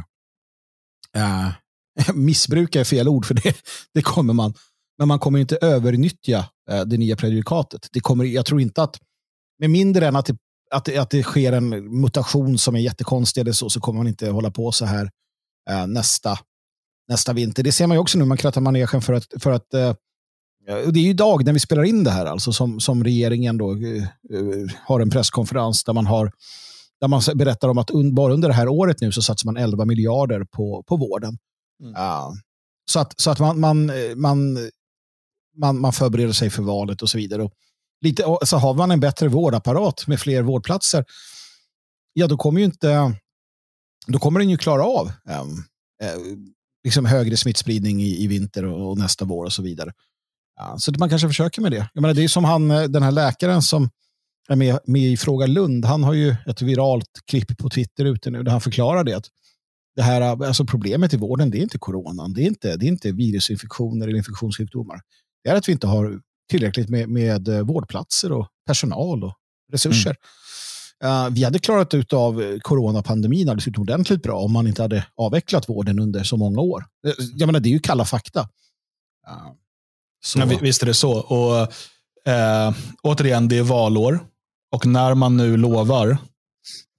eh, 1.17 1.49
missbruka 2.15 2.81
är 2.81 2.85
fel 2.85 3.09
ord 3.09 3.27
för 3.27 3.35
det. 3.35 3.57
Det 3.95 4.03
kommer 4.03 4.35
man. 4.35 4.55
Men 4.99 5.09
man 5.09 5.19
kommer 5.19 5.39
inte 5.39 5.57
övernyttja 5.57 6.45
eh, 6.71 6.81
det 6.81 6.97
nya 6.97 7.17
prejudikatet. 7.17 7.89
Det 7.93 8.01
kommer, 8.01 8.25
jag 8.25 8.47
tror 8.47 8.61
inte 8.61 8.83
att, 8.83 8.97
med 9.59 9.71
mindre 9.71 10.07
än 10.07 10.17
att 10.17 10.27
det 10.27 10.37
att, 10.71 10.85
det, 10.85 10.99
att 10.99 11.11
det 11.11 11.23
sker 11.23 11.53
en 11.53 12.01
mutation 12.01 12.59
som 12.59 12.75
är 12.75 12.81
jättekonstig 12.81 13.41
eller 13.41 13.53
så, 13.53 13.71
så 13.71 13.81
kommer 13.81 13.99
man 13.99 14.09
inte 14.09 14.31
hålla 14.31 14.51
på 14.51 14.73
så 14.73 14.85
här 14.85 15.11
eh, 15.71 15.87
nästa, 15.87 16.39
nästa 17.09 17.33
vinter. 17.33 17.63
Det 17.63 17.73
ser 17.73 17.87
man 17.87 17.95
ju 17.95 18.01
också 18.01 18.19
nu, 18.19 18.25
man 18.25 18.37
krattar 18.37 18.61
manegen 18.61 19.03
för 19.03 19.13
att, 19.13 19.27
för 19.41 19.51
att 19.51 19.75
eh, 19.75 19.95
det 20.67 21.01
är 21.01 21.03
ju 21.03 21.11
idag 21.11 21.45
när 21.45 21.53
vi 21.53 21.61
spelar 21.61 21.85
in 21.85 22.05
det 22.05 22.11
här 22.11 22.27
alltså 22.27 22.53
som, 22.53 22.81
som 22.81 23.05
regeringen 23.05 23.59
då 23.59 23.73
eh, 23.73 24.05
har 24.85 25.01
en 25.01 25.11
presskonferens 25.11 25.85
där 25.85 25.93
man 25.93 26.07
har 26.07 26.33
där 27.01 27.09
man 27.09 27.23
berättar 27.35 27.69
om 27.69 27.79
att 27.79 27.91
un, 27.91 28.15
bara 28.15 28.33
under 28.33 28.49
det 28.49 28.55
här 28.55 28.69
året 28.69 29.01
nu 29.01 29.13
så 29.13 29.23
satsar 29.23 29.47
man 29.47 29.57
11 29.57 29.85
miljarder 29.85 30.45
på, 30.45 30.85
på 30.87 30.97
vården. 30.97 31.39
Mm. 31.83 31.95
Uh, 31.95 32.33
så 32.91 33.01
att, 33.01 33.21
så 33.21 33.31
att 33.31 33.39
man, 33.39 33.61
man, 33.61 33.91
man, 34.17 34.59
man, 35.59 35.81
man 35.81 35.93
förbereder 35.93 36.33
sig 36.33 36.51
för 36.51 36.63
valet 36.63 37.03
och 37.03 37.11
så 37.11 37.19
vidare. 37.19 37.43
Och 37.43 37.53
lite, 38.01 38.37
så 38.43 38.57
har 38.57 38.75
man 38.75 38.91
en 38.91 39.01
bättre 39.01 39.29
vårdapparat 39.29 40.07
med 40.07 40.21
fler 40.21 40.43
vårdplatser, 40.43 41.05
ja 42.13 42.27
då 42.27 42.37
kommer 42.37 42.61
ju 42.61 42.65
inte, 42.65 43.15
då 44.07 44.19
kommer 44.19 44.41
den 44.41 44.51
ju 44.51 44.59
klara 44.59 44.85
av 44.85 45.07
um, 45.07 45.65
eh, 46.03 46.21
liksom 46.85 47.05
högre 47.05 47.37
smittspridning 47.37 48.03
i, 48.03 48.25
i 48.25 48.27
vinter 48.27 48.65
och, 48.65 48.91
och, 48.91 48.99
nästa 48.99 49.25
vår 49.25 49.45
och 49.45 49.53
så 49.53 49.63
vidare. 49.63 49.93
Ja, 50.57 50.79
så 50.79 50.93
man 50.99 51.09
kanske 51.09 51.29
försöker 51.29 51.63
med 51.63 51.73
det. 51.73 51.89
Jag 51.95 52.03
menar, 52.03 52.15
det 52.15 52.25
är 52.25 52.29
som 52.29 52.45
han, 52.45 52.71
eh, 52.71 52.83
den 52.83 53.03
här 53.03 53.13
läkaren 53.13 53.63
som 53.63 53.91
är 54.49 54.57
med, 54.57 54.79
med 54.85 55.03
i 55.03 55.17
Fråga 55.17 55.47
Lund, 55.47 55.85
han 55.85 56.05
har 56.05 56.13
ju 56.13 56.37
ett 56.47 56.63
viralt 56.63 57.21
klipp 57.31 57.59
på 57.59 57.71
Twitter 57.71 58.05
ute 58.05 58.31
nu 58.31 58.43
där 58.43 58.53
han 58.53 58.61
förklarar 58.61 59.05
det. 59.05 59.17
Att 59.17 59.27
det 59.97 60.03
här, 60.03 60.21
alltså 60.21 60.65
problemet 60.65 61.15
i 61.15 61.17
vården 61.17 61.51
det 61.51 61.59
är 61.59 61.63
inte 61.63 61.79
coronan, 61.79 62.33
det 62.33 62.43
är 62.43 62.47
inte, 62.47 62.77
det 62.77 62.87
är 62.87 62.89
inte 62.89 63.13
virusinfektioner 63.13 64.09
eller 64.09 64.17
infektionssjukdomar. 64.17 65.01
Är 65.49 65.55
att 65.55 65.69
vi 65.69 65.73
inte 65.73 65.87
har 65.87 66.21
tillräckligt 66.51 66.89
med, 66.89 67.09
med 67.09 67.49
eh, 67.49 67.61
vårdplatser 67.61 68.33
och 68.33 68.49
personal 68.67 69.25
och 69.25 69.35
resurser. 69.73 70.11
Mm. 70.11 71.27
Uh, 71.27 71.35
vi 71.35 71.45
hade 71.45 71.59
klarat 71.59 71.95
ut 71.95 72.13
av 72.13 72.43
eh, 72.43 72.59
coronapandemin 72.59 73.49
alldeles 73.49 73.69
utomordentligt 73.69 74.23
bra 74.23 74.39
om 74.39 74.53
man 74.53 74.67
inte 74.67 74.83
hade 74.83 75.07
avvecklat 75.17 75.69
vården 75.69 75.99
under 75.99 76.23
så 76.25 76.37
många 76.37 76.61
år. 76.61 76.85
Jag 77.37 77.47
menar, 77.47 77.61
det 77.61 77.69
är 77.69 77.73
ju 77.73 77.79
kalla 77.79 78.05
fakta. 78.05 78.41
Uh, 78.41 79.53
så. 80.25 80.39
Ja, 80.39 80.47
visst 80.61 80.83
är 80.83 80.87
det 80.87 80.95
så. 80.95 81.19
Och, 81.19 81.73
eh, 82.33 82.75
återigen, 83.03 83.49
det 83.49 83.59
är 83.59 83.63
valår. 83.63 84.21
Och 84.75 84.87
när 84.87 85.15
man 85.15 85.37
nu 85.37 85.57
lovar 85.57 86.19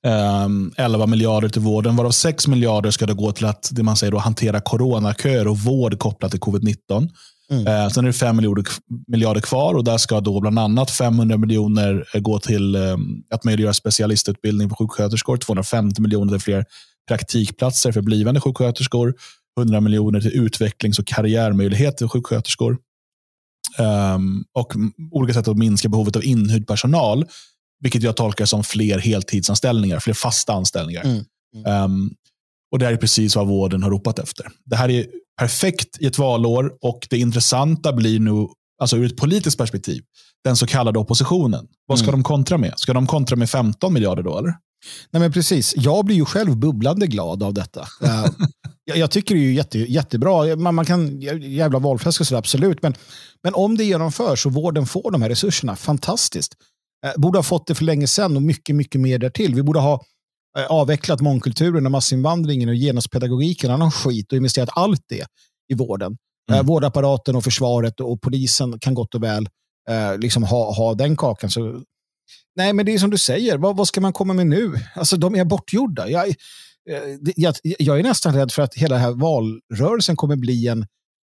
eh, 0.06 0.48
11 0.78 1.06
miljarder 1.06 1.50
till 1.50 1.62
vården, 1.62 1.96
varav 1.96 2.12
6 2.12 2.48
miljarder 2.48 2.92
ska 2.92 3.06
det 3.06 3.14
gå 3.14 3.32
till 3.32 3.46
att 3.46 3.70
det 3.72 3.84
man 3.84 3.96
säger 3.96 4.12
då, 4.12 4.18
hantera 4.18 4.62
coronaköer 4.62 5.48
och 5.48 5.58
vård 5.58 6.00
kopplat 6.00 6.32
till 6.32 6.40
covid-19. 6.40 7.10
Mm. 7.52 7.68
Eh, 7.68 7.90
sen 7.90 8.04
är 8.04 8.08
det 8.08 8.14
5 8.14 8.36
miljarder, 9.08 9.42
kvar 9.42 9.74
och 9.74 9.84
där 9.84 9.98
ska 9.98 10.20
då 10.20 10.40
bland 10.40 10.60
annat 10.60 10.92
500 10.92 11.38
miljoner 11.38 12.06
eh, 12.14 12.22
gå 12.22 12.40
till 12.40 12.76
eh, 12.76 12.98
att 13.34 13.44
möjliggöra 13.44 13.74
specialistutbildning 13.74 14.70
för 14.70 14.76
sjuksköterskor, 14.76 15.38
250 15.38 16.02
miljoner 16.02 16.32
till 16.32 16.42
fler 16.42 16.66
praktikplatser 17.08 17.92
för 17.92 18.02
blivande 18.02 18.42
sjuksköterskor, 18.42 19.14
100 19.60 19.82
miljoner 19.82 20.22
till 20.22 20.34
utvecklings 20.34 21.00
och 21.00 21.08
karriärmöjligheter 21.08 22.06
för 22.06 22.10
sjuksköterskor. 22.10 22.78
Um, 23.78 24.44
och 24.54 24.74
olika 25.12 25.34
sätt 25.34 25.48
att 25.48 25.58
minska 25.58 25.90
behovet 25.90 26.16
av 26.16 26.24
inhyrd 26.24 26.68
personal, 26.68 27.26
vilket 27.80 28.04
jag 28.04 28.16
tolkar 28.18 28.46
som 28.46 28.64
fler 28.64 29.00
heltidsanställningar, 29.00 30.00
fler 30.00 30.14
fasta 30.14 30.54
anställningar. 30.54 31.04
Mm. 31.04 31.24
Mm. 31.56 31.84
Um, 31.84 32.16
och 32.72 32.80
Det 32.80 32.86
är 32.88 32.98
precis 32.98 33.36
vad 33.36 33.48
vården 33.48 33.84
har 33.84 33.90
ropat 33.92 34.20
efter. 34.20 34.48
Det 34.66 34.76
här 34.76 34.90
är 34.90 35.06
perfekt 35.40 35.98
i 36.00 36.06
ett 36.06 36.18
valår 36.18 36.72
och 36.82 37.08
det 37.10 37.18
intressanta 37.18 37.94
blir 37.94 38.20
nu, 38.20 38.48
alltså 38.82 38.98
ur 38.98 39.06
ett 39.06 39.18
politiskt 39.18 39.58
perspektiv, 39.58 40.04
den 40.44 40.56
så 40.56 40.68
kallade 40.68 41.00
oppositionen. 41.00 41.68
Vad 41.88 42.00
ska 42.00 42.08
mm. 42.08 42.20
de 42.20 42.24
kontra 42.24 42.58
med? 42.58 42.74
Ska 42.76 42.94
de 42.94 43.08
kontra 43.08 43.36
med 43.36 43.50
15 43.50 43.94
miljarder 43.94 44.24
då? 44.24 44.38
Eller? 44.38 44.54
Nej, 45.12 45.22
men 45.22 45.32
precis. 45.32 45.74
Jag 45.78 46.06
blir 46.06 46.16
ju 46.16 46.26
själv 46.26 46.58
bubblande 46.58 47.08
glad 47.08 47.44
av 47.44 47.54
detta. 47.54 47.82
Uh, 47.82 48.26
jag, 48.86 48.98
jag, 48.98 49.12
tycker 49.12 49.36
det 49.36 49.42
är 49.42 49.52
jätte, 49.52 49.80
jättebra. 49.80 50.56
Man, 50.56 50.76
man 50.76 50.86
kan 50.86 51.22
jävla 51.42 51.80
valfläsk 51.80 52.22
och 52.22 52.28
sådär, 52.28 52.40
absolut. 52.40 52.82
Men, 52.82 52.94
men 53.44 53.54
om 53.54 53.78
det 53.78 53.84
genomförs 53.84 54.46
och 54.46 54.54
vården 54.54 54.86
får 54.86 55.12
de 55.12 55.22
här 55.22 55.30
resurserna, 55.30 55.76
fantastiskt. 55.76 56.54
Uh, 57.06 57.22
borde 57.22 57.38
ha 57.38 57.44
fått 57.44 57.68
det 57.68 57.76
för 57.76 57.86
länge 57.86 58.08
sedan 58.08 58.36
och 58.36 58.42
mycket, 58.42 58.76
mycket 58.76 59.02
mer 59.02 59.20
därtill. 59.20 59.56
Vi 59.56 59.64
borde 59.64 59.80
ha 59.80 59.94
Eh, 59.94 60.00
avvecklat 60.70 61.22
mångkulturen 61.22 61.86
och 61.86 61.92
massinvandringen 61.92 62.70
och 62.70 62.76
genuspedagogiken 62.76 63.70
och 63.70 63.74
annan 63.74 63.92
skit 63.92 64.32
och 64.32 64.38
investerat 64.38 64.70
allt 64.74 65.04
det 65.08 65.26
i 65.70 65.76
vården. 65.76 66.18
Eh, 66.50 66.56
mm. 66.56 66.66
Eh, 66.66 66.68
vårdapparaten 66.68 67.36
och 67.36 67.44
försvaret 67.44 68.00
och 68.00 68.22
polisen 68.22 68.80
kan 68.80 68.94
gott 68.94 69.16
och 69.16 69.24
väl 69.24 69.50
eh, 69.90 70.18
liksom 70.18 70.44
ha, 70.44 70.74
ha 70.74 70.94
den 70.94 71.18
kakan. 71.18 71.50
Så, 71.50 71.82
nej, 72.56 72.74
men 72.74 72.86
det 72.86 72.94
är 72.94 72.98
som 72.98 73.10
du 73.10 73.18
säger, 73.18 73.58
vad, 73.58 73.78
vad 73.78 73.88
ska 73.88 74.02
man 74.02 74.14
komma 74.14 74.34
med 74.34 74.48
nu? 74.48 74.74
Alltså, 74.96 75.18
de 75.18 75.36
är 75.36 75.46
bortgjorda. 75.46 76.10
Jag, 76.10 76.28
eh, 76.28 76.34
jag, 77.36 77.56
jag 77.64 78.00
är 78.00 78.04
nästan 78.04 78.36
rädd 78.36 78.52
för 78.52 78.62
att 78.62 78.76
hela 78.76 78.96
den 78.96 79.04
här 79.04 79.12
valrörelsen 79.12 80.16
kommer 80.16 80.36
bli 80.36 80.68
en 80.68 80.86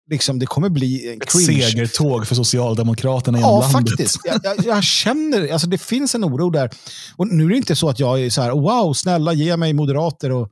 liksom, 0.09 0.39
det 0.39 0.45
kommer 0.45 0.69
bli 0.69 1.07
Ett 1.13 1.31
segertåg 1.31 2.27
för 2.27 2.35
Socialdemokraterna 2.35 3.37
i 3.37 3.41
ja, 3.41 3.59
landet. 3.59 3.71
faktiskt. 3.71 4.21
Jag, 4.25 4.39
jag, 4.43 4.65
jag, 4.65 4.83
känner, 4.83 5.53
alltså 5.53 5.67
det 5.67 5.77
finns 5.77 6.15
en 6.15 6.25
oro 6.25 6.49
där. 6.49 6.69
Och 7.15 7.27
nu 7.27 7.45
är 7.45 7.49
det 7.49 7.57
inte 7.57 7.75
så 7.75 7.89
att 7.89 7.99
jag 7.99 8.21
är 8.21 8.29
så 8.29 8.41
här, 8.41 8.51
wow, 8.51 8.93
snälla 8.93 9.33
ge 9.33 9.57
mig 9.57 9.73
moderater 9.73 10.31
och, 10.31 10.49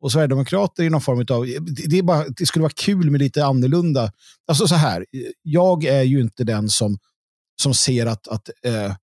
och 0.00 0.12
Sverigedemokrater 0.12 0.82
i 0.82 0.90
någon 0.90 1.00
form 1.00 1.26
av, 1.30 1.46
det, 1.86 2.02
bara, 2.02 2.24
det 2.28 2.46
skulle 2.46 2.62
vara 2.62 2.72
kul 2.76 3.10
med 3.10 3.20
lite 3.20 3.44
annorlunda. 3.44 4.12
Alltså 4.48 4.68
så 4.68 4.74
här, 4.74 5.06
jag 5.42 5.84
är 5.84 6.02
ju 6.02 6.20
inte 6.20 6.44
den 6.44 6.68
som, 6.68 6.98
som 7.62 7.74
ser 7.74 8.06
att, 8.06 8.28
att, 8.28 8.50
eh, 8.66 8.94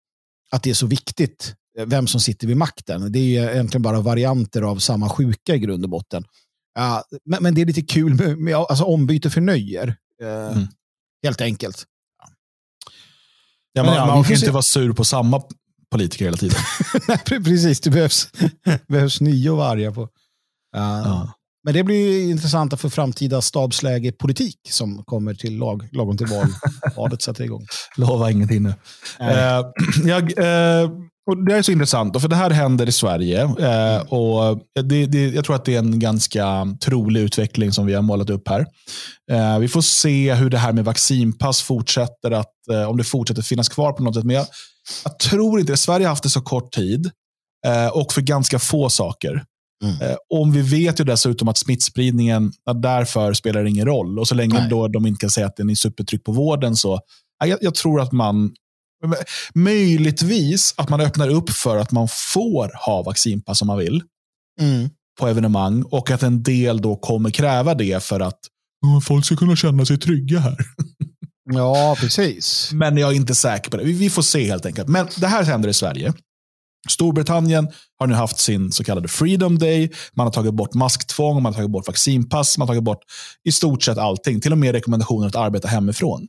att 0.52 0.64
det 0.64 0.70
är 0.70 0.74
så 0.74 0.88
viktigt 0.88 1.54
eh, 1.78 1.86
vem 1.86 2.08
som 2.08 2.22
sitter 2.22 2.48
vid 2.48 2.58
makten. 2.58 3.12
Det 3.12 3.38
är 3.38 3.52
egentligen 3.52 3.82
bara 3.82 4.02
varianter 4.02 4.62
av 4.62 4.78
samma 4.78 5.10
sjuka 5.10 5.56
i 5.56 5.60
grund 5.60 5.84
och 5.84 5.90
botten. 5.90 6.24
Uh, 6.80 7.02
men, 7.26 7.44
men, 7.44 7.54
det 7.54 7.62
är 7.62 7.66
lite 7.66 7.82
kul 7.82 8.14
med, 8.14 8.38
med 8.38 8.56
alltså, 8.56 8.84
ombyte 8.84 9.30
för 9.30 9.42
nöjer. 9.42 9.96
Eh, 10.22 10.52
mm. 10.52 10.68
Helt 11.24 11.42
enkelt. 11.42 11.86
Ja, 13.74 13.84
man, 13.84 13.96
ja, 13.96 14.06
man 14.06 14.24
kan 14.24 14.34
inte 14.34 14.52
vara 14.52 14.64
sur 14.64 14.94
på 14.94 15.06
samma 15.06 15.42
politiker 15.92 16.26
hela 16.26 16.38
tiden. 16.38 16.58
Precis, 17.44 17.82
det 17.82 17.90
behövs, 17.90 18.30
behövs 18.88 19.22
nio 19.22 19.56
vargar 19.56 19.92
på. 19.92 20.02
Uh, 20.02 20.08
ja. 20.76 21.34
Men 21.64 21.74
det 21.74 21.84
blir 21.84 22.30
intressant 22.30 22.82
för 22.82 22.90
framtida 22.90 23.42
stabsläge 23.42 24.12
politik 24.12 24.58
som 24.70 25.04
kommer 25.04 25.34
till 25.34 25.58
lag, 25.58 25.90
lagom 25.92 26.18
till 26.18 26.28
val, 26.28 26.48
valet 26.96 27.22
sätter 27.22 27.44
igång. 27.44 27.66
Lova 27.98 28.32
ingenting 28.32 28.64
nu. 28.64 28.70
Uh, 28.70 29.72
jag, 30.06 30.24
uh, 30.40 30.92
och 31.28 31.46
det 31.46 31.54
är 31.54 31.62
så 31.62 31.72
intressant, 31.72 32.22
för 32.22 32.28
det 32.28 32.36
här 32.36 32.50
händer 32.50 32.90
i 32.90 32.92
Sverige. 32.92 33.44
Uh, 33.44 34.14
och 34.14 34.60
det, 34.84 35.06
det, 35.06 35.28
jag 35.28 35.46
tror 35.46 35.56
att 35.56 35.66
det 35.66 35.76
är 35.76 35.80
en 35.80 36.00
ganska 36.00 36.78
trolig 36.84 37.22
utveckling 37.22 37.72
som 37.72 37.86
vi 37.86 37.94
har 37.94 38.02
målat 38.02 38.30
upp 38.30 38.48
här. 38.48 38.66
vi 39.60 39.68
får 39.68 39.82
se 39.82 40.34
hur 40.34 40.50
det 40.50 40.58
här 40.58 40.74
med 40.74 40.86
vaccinpass 40.86 41.62
fortsätter, 41.62 42.32
att, 42.32 42.54
om 42.88 42.98
det 42.98 43.04
fortsätter 43.04 43.42
finnas 43.42 43.70
kvar 43.70 43.92
på 43.92 44.04
något 44.04 44.16
sätt. 44.16 44.24
Men 44.24 44.36
jag, 44.36 44.46
jag 45.04 45.20
tror 45.20 45.60
inte 45.60 45.74
det. 45.74 45.78
Sverige 45.78 46.06
har 46.06 46.10
haft 46.10 46.24
det 46.24 46.30
så 46.30 46.42
kort 46.42 46.72
tid 46.72 47.12
och 47.92 48.14
för 48.14 48.22
ganska 48.22 48.60
få 48.60 48.90
saker. 48.90 49.44
Mm. 49.84 50.02
Eh, 50.02 50.16
om 50.30 50.52
vi 50.52 50.62
vet 50.62 51.00
ju 51.00 51.04
dessutom 51.04 51.48
att 51.48 51.58
smittspridningen, 51.58 52.52
att 52.66 52.82
därför 52.82 53.34
spelar 53.34 53.64
det 53.64 53.70
ingen 53.70 53.86
roll. 53.86 54.20
Och 54.20 54.28
så 54.28 54.36
länge 54.36 54.68
då 54.70 54.88
de 54.88 55.06
inte 55.06 55.20
kan 55.20 55.30
säga 55.30 55.48
att 55.48 55.56
det 55.56 55.64
är 55.64 55.76
supertryck 55.76 56.24
på 56.24 56.32
vården 56.32 56.76
så, 56.76 57.00
jag, 57.46 57.58
jag 57.62 57.76
tror 57.76 58.02
att 58.02 58.12
man 58.12 58.52
Möjligtvis 59.54 60.74
att 60.78 60.90
man 60.90 61.02
öppnar 61.02 61.30
upp 61.30 61.50
för 61.50 61.78
att 61.78 61.92
man 61.92 62.08
får 62.34 62.86
ha 62.86 63.04
vaccinpass 63.04 63.62
om 63.62 63.68
man 63.68 63.78
vill. 63.78 64.04
Mm. 64.62 64.90
På 65.20 65.28
evenemang. 65.28 65.84
Och 65.84 66.12
att 66.12 66.24
en 66.24 66.44
del 66.44 66.82
då 66.82 66.96
kommer 66.96 67.30
kräva 67.30 67.74
det 67.74 68.04
för 68.04 68.20
att 68.20 68.40
folk 69.04 69.26
ska 69.26 69.36
kunna 69.36 69.56
känna 69.56 69.86
sig 69.86 69.98
trygga 69.98 70.40
här. 70.40 70.58
Ja, 71.54 71.96
precis. 72.00 72.70
Men 72.74 72.98
jag 72.98 73.12
är 73.12 73.16
inte 73.16 73.36
säker 73.36 73.72
på 73.72 73.78
det. 73.78 73.84
Vi 73.84 74.10
får 74.10 74.22
se 74.22 74.44
helt 74.44 74.66
enkelt. 74.66 74.88
Men 74.88 75.08
det 75.18 75.28
här 75.28 75.44
händer 75.44 75.70
i 75.70 75.74
Sverige. 75.74 76.14
Storbritannien 76.90 77.68
har 78.00 78.08
nu 78.08 78.14
haft 78.14 78.40
sin 78.40 78.72
så 78.72 78.84
kallade 78.84 79.08
Freedom 79.08 79.58
Day. 79.60 79.92
Man 80.14 80.26
har 80.28 80.32
tagit 80.32 80.54
bort 80.54 80.74
masktvång, 80.74 81.36
man 81.36 81.46
har 81.46 81.54
tagit 81.54 81.72
bort 81.72 81.88
vaccinpass, 81.88 82.58
man 82.58 82.68
har 82.68 82.74
tagit 82.74 82.84
bort 82.84 83.04
i 83.44 83.52
stort 83.52 83.84
sett 83.84 83.98
allting. 83.98 84.42
Till 84.42 84.52
och 84.52 84.58
med 84.58 84.72
rekommendationer 84.72 85.28
att 85.28 85.36
arbeta 85.36 85.68
hemifrån. 85.68 86.28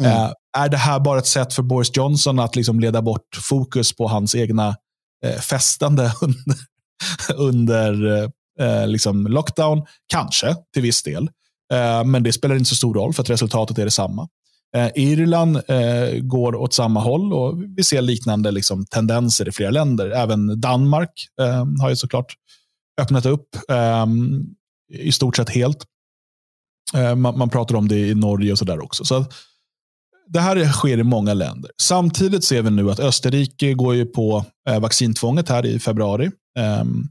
Mm. 0.00 0.12
Eh, 0.12 0.30
är 0.58 0.68
det 0.68 0.76
här 0.76 1.00
bara 1.00 1.18
ett 1.18 1.26
sätt 1.26 1.54
för 1.54 1.62
Boris 1.62 1.96
Johnson 1.96 2.38
att 2.38 2.56
liksom 2.56 2.80
leda 2.80 3.02
bort 3.02 3.36
fokus 3.42 3.96
på 3.96 4.08
hans 4.08 4.34
egna 4.34 4.76
eh, 5.24 5.40
festande 5.40 6.12
under, 6.22 6.56
under 7.34 8.22
eh, 8.60 8.86
liksom 8.86 9.26
lockdown? 9.26 9.82
Kanske, 10.06 10.56
till 10.72 10.82
viss 10.82 11.02
del. 11.02 11.30
Eh, 11.72 12.04
men 12.04 12.22
det 12.22 12.32
spelar 12.32 12.54
inte 12.54 12.68
så 12.68 12.74
stor 12.74 12.94
roll, 12.94 13.12
för 13.12 13.22
att 13.22 13.30
resultatet 13.30 13.78
är 13.78 13.84
detsamma. 13.84 14.28
Eh, 14.76 14.90
Irland 14.94 15.56
eh, 15.56 16.20
går 16.22 16.54
åt 16.54 16.74
samma 16.74 17.00
håll 17.00 17.32
och 17.32 17.62
vi 17.76 17.82
ser 17.82 18.02
liknande 18.02 18.50
liksom, 18.50 18.86
tendenser 18.86 19.48
i 19.48 19.52
flera 19.52 19.70
länder. 19.70 20.10
Även 20.10 20.60
Danmark 20.60 21.10
eh, 21.40 21.64
har 21.80 21.90
ju 21.90 21.96
såklart 21.96 22.34
öppnat 23.00 23.26
upp 23.26 23.48
eh, 23.68 24.06
i 24.92 25.12
stort 25.12 25.36
sett 25.36 25.50
helt. 25.50 25.84
Eh, 26.94 27.14
man, 27.14 27.38
man, 27.38 27.50
pratar 27.50 27.74
om 27.74 27.88
det 27.88 27.98
i 27.98 28.14
Norge 28.14 28.52
och 28.52 28.58
sådär 28.58 28.84
också. 28.84 29.04
Så 29.04 29.24
det 30.26 30.40
här 30.40 30.72
sker 30.72 30.98
i 30.98 31.02
många 31.02 31.34
länder. 31.34 31.70
Samtidigt 31.82 32.44
ser 32.44 32.62
vi 32.62 32.70
nu 32.70 32.90
att 32.90 33.00
Österrike 33.00 33.74
går 33.74 33.94
ju 33.94 34.06
på 34.06 34.44
eh, 34.68 34.80
vaccintvånget 34.80 35.48
här 35.48 35.66
i 35.66 35.78
februari. 35.78 36.30
Ehm, 36.58 37.08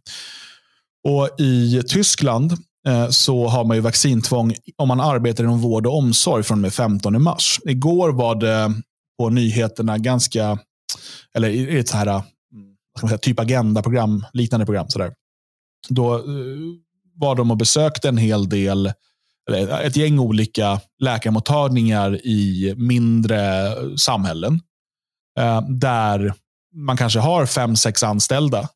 och 1.08 1.42
i 1.42 1.84
Tyskland 1.88 2.58
Eh, 2.88 3.10
så 3.10 3.48
har 3.48 3.64
man 3.64 3.78
ju 3.78 3.82
vaccintvång 3.82 4.54
om 4.76 4.88
man 4.88 5.00
arbetar 5.00 5.44
inom 5.44 5.60
vård 5.60 5.88
och 5.88 5.98
omsorg 5.98 6.44
från 6.44 6.58
och 6.58 6.62
med 6.62 6.74
15 6.74 7.22
mars. 7.22 7.60
Igår 7.66 8.10
var 8.10 8.36
det 8.36 8.74
på 9.20 9.30
nyheterna 9.30 9.98
ganska, 9.98 10.60
eller 11.36 11.50
i 11.50 11.80
ett 11.80 11.88
så 11.90 11.98
här, 11.98 12.08
mm, 12.08 12.24
ska 12.98 13.06
man 13.06 13.10
säga, 13.10 13.18
typ 13.18 13.40
agenda-program, 13.40 14.26
liknande 14.34 14.66
program. 14.66 14.90
Så 14.90 15.00
där. 15.00 15.14
Då 15.90 16.16
eh, 16.16 16.22
var 17.16 17.36
de 17.36 17.52
och 17.52 17.58
besökte 17.58 18.10
en 18.10 18.18
hel 18.18 18.50
del, 18.50 18.94
eller 19.50 19.82
ett 19.82 19.96
gäng 19.96 20.20
olika 20.20 20.82
läkarmottagningar 21.00 22.26
i 22.26 22.74
mindre 22.78 23.76
samhällen. 23.98 24.60
Eh, 25.40 25.62
där 25.62 26.34
man 26.76 26.98
kanske 26.98 27.20
har 27.20 27.46
fem, 27.46 27.76
sex 27.76 28.04
anställda, 28.04 28.70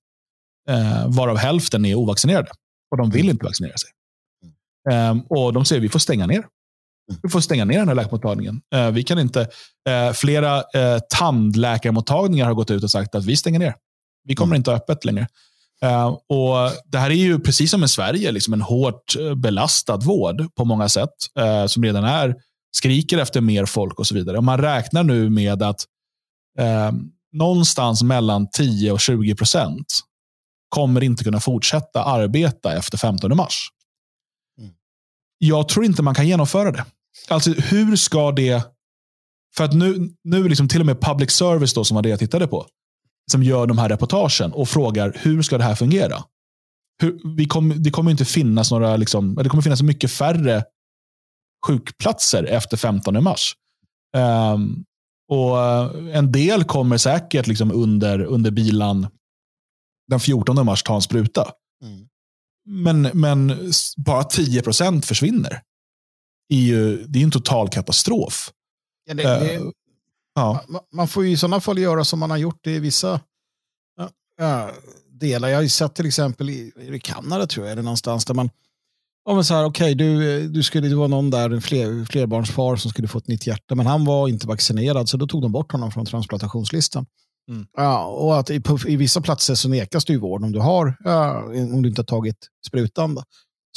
varav 1.08 1.38
hälften 1.38 1.86
är 1.86 1.96
ovaccinerade. 1.96 2.50
Och 2.92 2.98
de 2.98 3.10
vill 3.10 3.30
inte 3.30 3.46
vaccinera 3.46 3.78
sig. 3.78 3.90
Um, 5.10 5.22
och 5.22 5.54
de 5.54 5.66
säger 5.66 5.82
vi 5.82 5.90
får 5.90 6.00
stänga 6.00 6.28
ner. 6.28 6.38
Mm. 6.38 7.20
Vi 7.24 7.30
får 7.30 7.40
stänga 7.40 7.66
ner 7.66 7.80
den 7.80 7.88
här 7.88 7.96
läkarmottagningen. 7.96 8.62
Uh, 8.76 8.90
vi 8.90 9.04
kan 9.04 9.20
inte, 9.20 9.50
flera 10.14 10.64
tandläkarmottagningar 11.10 12.46
har 12.46 12.54
gått 12.54 12.72
ut 12.72 12.84
och 12.84 12.92
sagt 12.92 13.16
att 13.16 13.26
vi 13.26 13.38
stänger 13.38 13.60
ner. 13.60 13.76
Vi 14.24 14.36
kommer 14.36 14.52
mm. 14.52 14.60
inte 14.60 14.72
ha 14.72 14.78
öppet 14.78 15.06
längre. 15.06 15.28
Och 16.30 16.72
Det 16.86 16.98
här 16.98 17.10
är 17.10 17.16
ju 17.16 17.40
precis 17.40 17.72
som 17.72 17.84
i 17.84 17.88
Sverige, 17.88 18.32
liksom 18.32 18.54
en 18.54 18.62
hårt 18.62 19.16
belastad 19.36 19.98
vård 19.98 20.56
på 20.56 20.66
många 20.66 20.90
sätt. 20.90 21.14
som 21.68 21.84
redan 21.84 22.04
är, 22.04 22.36
skriker 22.78 23.18
efter 23.18 23.42
mer 23.42 23.66
folk 23.66 24.00
och 24.00 24.08
så 24.08 24.16
vidare. 24.16 24.38
Och 24.38 24.44
man 24.44 24.58
räknar 24.58 25.04
nu 25.04 25.30
med 25.30 25.64
att 25.64 25.86
någonstans 27.32 28.04
mellan 28.04 28.50
10 28.50 28.92
och 28.92 29.00
20 29.00 29.36
procent 29.36 30.00
kommer 30.70 31.04
inte 31.04 31.24
kunna 31.24 31.40
fortsätta 31.40 32.04
arbeta 32.04 32.74
efter 32.74 32.98
15 32.98 33.38
mars. 33.38 33.70
Jag 35.38 35.70
tror 35.70 35.86
inte 35.86 36.02
man 36.02 36.16
kan 36.16 36.28
genomföra 36.28 36.72
det. 36.72 36.86
Alltså 37.28 37.52
hur 37.52 37.96
ska 37.96 38.32
det... 38.32 38.64
För 39.56 39.64
att 39.64 39.74
nu, 39.74 40.10
nu 40.24 40.50
liksom 40.50 40.68
till 40.68 40.80
och 40.80 40.86
med 40.86 41.02
public 41.02 41.32
service 41.32 41.74
då, 41.74 41.84
som 41.84 41.96
var 41.96 42.02
det 42.02 42.10
jag 42.10 42.20
tittade 42.20 42.48
på, 42.48 42.68
som 43.32 43.44
gör 43.44 43.68
de 43.68 43.78
här 43.78 43.90
reportagen 43.90 44.52
och 44.52 44.70
frågar 44.70 45.18
hur 45.22 45.42
ska 45.42 45.58
det 45.58 45.64
här 45.64 45.76
fungera? 45.76 46.24
Hur, 47.02 47.36
vi 47.38 47.46
kom, 47.46 47.84
det 47.84 47.92
kommer 47.92 48.12
inte 48.12 48.26
finnas 48.26 48.72
några, 48.72 48.98
liksom, 48.98 49.36
det 49.36 49.50
kommer 49.50 49.64
finnas 49.64 49.82
mycket 49.82 50.12
färre 50.12 50.64
sjukplatser 51.66 52.44
efter 52.44 52.78
15 52.78 53.24
mars. 53.24 53.56
Um, 54.18 54.86
och 55.30 55.58
En 56.16 56.32
del 56.32 56.64
kommer 56.64 56.98
säkert 56.98 57.48
liksom 57.48 57.72
under, 57.72 58.20
under 58.20 58.52
bilan 58.52 59.08
den 60.08 60.20
14 60.20 60.66
mars 60.66 60.84
ta 60.84 60.96
en 60.96 61.02
spruta. 61.02 61.52
Mm. 61.84 62.08
Men, 62.66 63.02
men 63.02 63.72
bara 63.98 64.24
10 64.24 64.62
procent 64.62 65.06
försvinner. 65.06 65.62
Är 66.50 66.58
ju, 66.58 67.04
det 67.08 67.20
är 67.20 67.24
en 67.24 67.32
total 67.32 67.70
katastrof. 67.70 68.52
Ja, 69.06 69.14
det, 69.14 69.24
det, 69.24 69.58
uh, 69.58 69.72
ja. 70.38 70.64
Man 70.94 71.08
får 71.08 71.26
ju 71.26 71.32
i 71.32 71.38
sådana 71.38 71.62
fall 71.62 71.78
göra 71.78 72.04
som 72.04 72.20
man 72.20 72.30
har 72.30 72.38
gjort 72.38 72.68
i 72.68 72.80
vissa 72.80 73.14
uh, 74.42 74.70
delar. 75.12 75.48
Jag 75.48 75.58
har 75.58 75.64
ju 75.64 75.70
sett 75.70 75.96
till 75.96 76.06
exempel 76.06 76.50
i, 76.50 76.72
i 76.78 77.00
Kanada, 77.00 77.48
tror 77.48 77.66
jag, 77.66 77.72
eller 77.72 77.84
någonstans 77.84 78.26
där 78.26 78.34
man 78.34 78.50
Ja, 79.30 79.44
så 79.44 79.54
här, 79.54 79.66
okay, 79.66 79.94
du, 79.94 80.48
du 80.48 80.64
skulle, 80.64 80.88
det 80.88 80.96
var 80.96 81.08
någon 81.08 81.30
där, 81.30 81.50
en 81.50 81.62
fler, 81.62 82.06
flerbarnsfar 82.06 82.76
som 82.76 82.92
skulle 82.92 83.08
få 83.08 83.18
ett 83.18 83.28
nytt 83.28 83.48
hjärta, 83.48 83.76
men 83.76 83.86
han 83.86 84.06
var 84.06 84.28
inte 84.28 84.48
vaccinerad, 84.48 85.10
så 85.10 85.18
då 85.18 85.28
tog 85.28 85.42
de 85.42 85.52
bort 85.52 85.72
honom 85.72 85.92
från 85.92 86.06
transplantationslistan. 86.06 87.06
Mm. 87.50 87.66
Ja, 87.78 88.06
och 88.06 88.40
att 88.40 88.50
i, 88.50 88.60
på, 88.60 88.80
i, 88.88 88.96
vissa 88.96 89.22
platser 89.22 89.56
så 89.56 89.70
nekas 89.70 90.06
du 90.06 90.18
vård 90.18 90.44
om 90.44 90.52
du, 90.52 90.60
har, 90.60 90.98
ja, 91.04 91.44
om 91.44 91.82
du 91.82 91.90
inte 91.90 92.02
har 92.02 92.06
tagit 92.06 92.48
sprutan. 92.68 93.16
Då. 93.16 93.24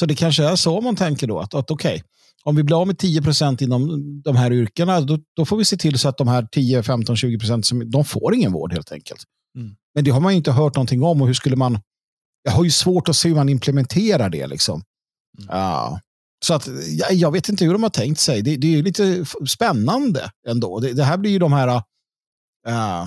Så 0.01 0.07
det 0.07 0.15
kanske 0.15 0.45
är 0.45 0.57
så 0.57 0.81
man 0.81 0.97
tänker 0.97 1.27
då, 1.27 1.41
att, 1.41 1.55
att 1.55 1.71
okej, 1.71 1.95
okay, 1.95 2.03
om 2.45 2.57
vi 2.57 2.63
blir 2.63 2.81
av 2.81 2.87
med 2.87 2.99
10 2.99 3.23
procent 3.23 3.63
inom 3.63 4.03
de 4.23 4.37
här 4.37 4.53
yrkena, 4.53 5.01
då, 5.01 5.19
då, 5.37 5.45
får 5.45 5.57
vi 5.57 5.65
se 5.65 5.77
till 5.77 5.99
så 5.99 6.09
att 6.09 6.19
de 6.19 6.29
här 6.29 6.49
10, 6.53 6.83
15, 6.83 7.17
20 7.17 7.39
procent, 7.39 7.71
de 7.87 8.05
får 8.05 8.35
ingen 8.35 8.53
vård 8.53 8.73
helt 8.73 8.93
enkelt. 8.93 9.23
Mm. 9.57 9.77
Men 9.95 10.05
det 10.05 10.11
har 10.11 10.21
man 10.21 10.33
ju 10.33 10.37
inte 10.37 10.53
hört 10.53 10.75
någonting 10.75 11.03
om 11.03 11.21
och 11.21 11.27
hur 11.27 11.35
skulle 11.35 11.57
man, 11.57 11.79
jag 12.43 12.53
har 12.53 12.65
ju 12.65 12.71
svårt 12.71 13.09
att 13.09 13.17
se 13.17 13.29
hur 13.29 13.37
man 13.37 13.49
implementerar 13.49 14.29
det 14.29 14.47
liksom. 14.47 14.83
Mm. 15.39 15.49
Ja. 15.53 16.01
Så 16.45 16.55
att, 16.55 16.69
jag, 16.89 17.13
jag, 17.13 17.33
vet 17.33 17.49
inte 17.49 17.65
hur 17.65 17.73
de 17.73 17.83
har 17.83 17.91
tänkt 17.91 18.21
sig. 18.21 18.43
Det, 18.43 18.57
det 18.57 18.79
är 18.79 18.83
lite 18.83 19.25
spännande 19.49 20.31
ändå. 20.49 20.81
Det, 20.81 20.93
det 20.93 21.05
här 21.05 21.17
blir 21.17 21.31
ju 21.31 21.39
de 21.39 21.53
här, 21.53 21.69
uh, 22.69 23.07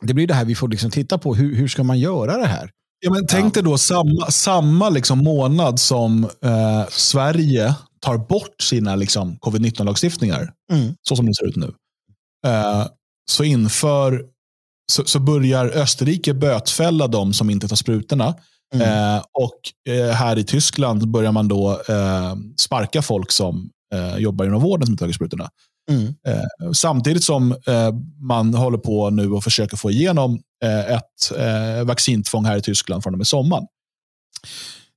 det 0.00 0.14
blir 0.14 0.26
det 0.26 0.34
här 0.34 0.44
vi 0.44 0.54
får 0.54 0.68
liksom 0.68 0.90
titta 0.90 1.18
på. 1.18 1.34
Hur, 1.34 1.54
hur 1.54 1.68
ska 1.68 1.82
man 1.82 1.98
göra 1.98 2.36
det 2.36 2.46
här? 2.46 2.70
Ja, 3.00 3.10
men 3.10 3.26
tänk 3.26 3.54
dig 3.54 3.62
då 3.62 3.78
samma, 3.78 4.30
samma 4.30 4.88
liksom 4.88 5.18
månad 5.18 5.80
som 5.80 6.24
eh, 6.24 6.88
Sverige 6.88 7.74
tar 8.00 8.18
bort 8.18 8.62
sina 8.62 8.96
liksom, 8.96 9.38
covid-19-lagstiftningar, 9.38 10.52
mm. 10.72 10.94
så 11.08 11.16
som 11.16 11.26
det 11.26 11.34
ser 11.34 11.46
ut 11.46 11.56
nu. 11.56 11.74
Eh, 12.46 12.86
så, 13.30 13.44
inför, 13.44 14.24
så, 14.92 15.04
så, 15.04 15.20
börjar 15.20 15.66
Österrike 15.66 16.34
bötfälla 16.34 17.06
de 17.06 17.32
som 17.32 17.50
inte 17.50 17.68
tar 17.68 17.76
sprutorna. 17.76 18.34
Mm. 18.74 19.14
Eh, 19.16 19.22
och 19.32 19.92
eh, 19.94 20.10
här 20.10 20.38
i 20.38 20.44
Tyskland 20.44 21.08
börjar 21.08 21.32
man 21.32 21.48
då 21.48 21.82
eh, 21.88 22.36
sparka 22.56 23.02
folk 23.02 23.32
som 23.32 23.70
eh, 23.94 24.16
jobbar 24.16 24.44
inom 24.44 24.62
vården 24.62 24.86
som 24.86 24.92
inte 24.92 25.02
tagit 25.02 25.16
sprutorna. 25.16 25.48
Mm. 25.90 26.14
Eh, 26.26 26.72
samtidigt 26.72 27.24
som 27.24 27.56
man 28.20 28.54
håller 28.54 28.78
på 28.78 29.10
nu 29.10 29.30
och 29.30 29.44
försöker 29.44 29.76
få 29.76 29.90
igenom 29.90 30.40
ett 30.88 31.38
vaccintvång 31.84 32.44
här 32.44 32.56
i 32.56 32.62
Tyskland 32.62 33.02
från 33.02 33.14
och 33.14 33.18
med 33.18 33.26
sommaren. 33.26 33.66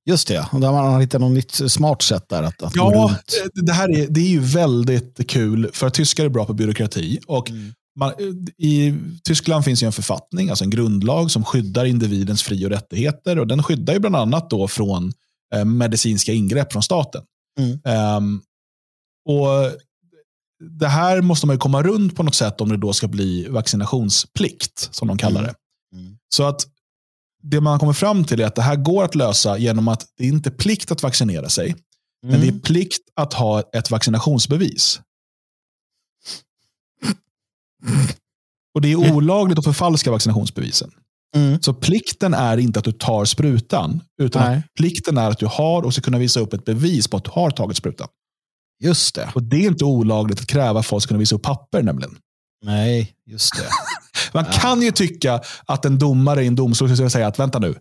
Just 0.06 0.28
det, 0.28 0.48
och 0.52 0.60
där 0.60 0.72
man 0.72 0.94
har 0.94 1.02
hittat 1.02 1.22
något 1.22 1.32
nytt 1.32 1.72
smart 1.72 2.02
sätt 2.02 2.30
där 2.30 2.44
att, 2.44 2.62
att 2.62 2.76
Ja, 2.76 3.16
det 3.54 3.72
här 3.72 4.00
är, 4.00 4.08
det 4.08 4.22
är 4.22 4.28
ju 4.28 4.40
väldigt 4.40 5.30
kul, 5.30 5.70
för 5.74 5.88
att 5.88 5.94
tyskar 5.94 6.26
är 6.26 6.30
bra 6.30 6.46
på 6.46 6.54
byråkrati. 6.54 7.20
Och 7.28 7.50
mm. 7.50 7.74
man, 8.00 8.14
I 8.58 8.96
Tyskland 9.24 9.66
finns 9.66 9.84
ju 9.84 9.86
en 9.86 9.92
författning, 9.92 10.50
alltså 10.50 10.64
en 10.64 10.70
grundlag, 10.70 11.32
som 11.32 11.46
skyddar 11.46 11.86
individens 11.86 12.44
fri 12.44 12.66
och 12.66 12.70
rättigheter. 12.70 13.40
Och 13.40 13.48
Den 13.48 13.64
skyddar 13.64 13.94
ju 13.94 14.00
bland 14.00 14.16
annat 14.16 14.50
då 14.50 14.68
från 14.68 15.14
eh, 15.56 15.66
medicinska 15.66 16.34
ingrepp 16.34 16.72
från 16.72 16.84
staten. 16.84 17.24
Mm. 17.60 18.18
Um, 18.18 18.42
och 19.26 19.72
Det 20.80 20.88
här 20.88 21.22
måste 21.22 21.48
man 21.48 21.56
ju 21.56 21.60
komma 21.60 21.84
runt 21.84 22.16
på 22.16 22.24
något 22.24 22.36
sätt 22.36 22.62
om 22.62 22.70
det 22.70 22.78
då 22.78 22.94
ska 22.94 23.08
bli 23.08 23.48
vaccinationsplikt, 23.48 24.90
som 24.92 25.08
de 25.08 25.18
kallar 25.18 25.42
det. 25.42 25.54
Mm. 25.94 26.06
Mm. 26.06 26.18
Så 26.36 26.44
att 26.44 26.66
det 27.42 27.62
man 27.62 27.80
kommer 27.80 27.94
fram 27.94 28.24
till 28.24 28.40
är 28.40 28.46
att 28.46 28.56
det 28.56 28.62
här 28.62 28.76
går 28.76 29.04
att 29.04 29.16
lösa 29.16 29.58
genom 29.58 29.88
att 29.88 30.06
det 30.18 30.26
inte 30.26 30.50
är 30.50 30.52
plikt 30.52 30.92
att 30.92 31.04
vaccinera 31.04 31.50
sig. 31.50 31.66
Mm. 31.70 31.82
Men 32.22 32.40
det 32.40 32.48
är 32.48 32.52
mm. 32.52 32.62
plikt 32.62 33.02
att 33.16 33.34
ha 33.34 33.62
ett 33.62 33.92
vaccinationsbevis. 33.92 35.02
Och 38.74 38.82
Det 38.82 38.92
är 38.92 39.14
olagligt 39.14 39.60
att 39.60 39.66
förfalska 39.66 40.12
vaccinationsbevisen. 40.12 40.92
Mm. 41.36 41.62
Så 41.62 41.74
plikten 41.74 42.34
är 42.34 42.58
inte 42.58 42.80
att 42.80 42.86
du 42.86 42.92
tar 42.92 43.26
sprutan, 43.26 44.02
utan 44.22 44.62
plikten 44.78 45.18
är 45.18 45.30
att 45.30 45.40
du 45.40 45.46
har 45.46 45.84
och 45.84 45.94
ska 45.94 46.02
kunna 46.02 46.18
visa 46.18 46.40
upp 46.40 46.54
ett 46.54 46.66
bevis 46.66 47.08
på 47.08 47.18
att 47.18 47.24
du 47.24 47.32
har 47.34 47.52
tagit 47.52 47.78
sprutan. 47.78 48.08
Just 48.84 49.16
det. 49.16 49.32
Och 49.36 49.44
Det 49.44 49.56
är 49.56 49.68
inte 49.68 49.86
olagligt 49.86 50.40
att 50.40 50.48
kräva 50.48 50.80
att 50.80 50.86
folk 50.86 51.04
ska 51.04 51.08
kunna 51.08 51.20
visa 51.20 51.36
upp 51.36 51.42
papper 51.42 51.84
nämligen. 51.84 52.18
Nej, 52.62 53.14
just 53.26 53.56
det. 53.56 53.68
Man 54.34 54.46
ja. 54.52 54.60
kan 54.60 54.82
ju 54.82 54.92
tycka 54.92 55.42
att 55.66 55.86
en 55.86 56.00
domare 56.00 56.44
i 56.44 56.48
en 56.48 56.56
domstol 56.56 56.96
ska 56.96 57.10
säga 57.10 57.28
att 57.28 57.40
vänta 57.40 57.60
nu, 57.60 57.76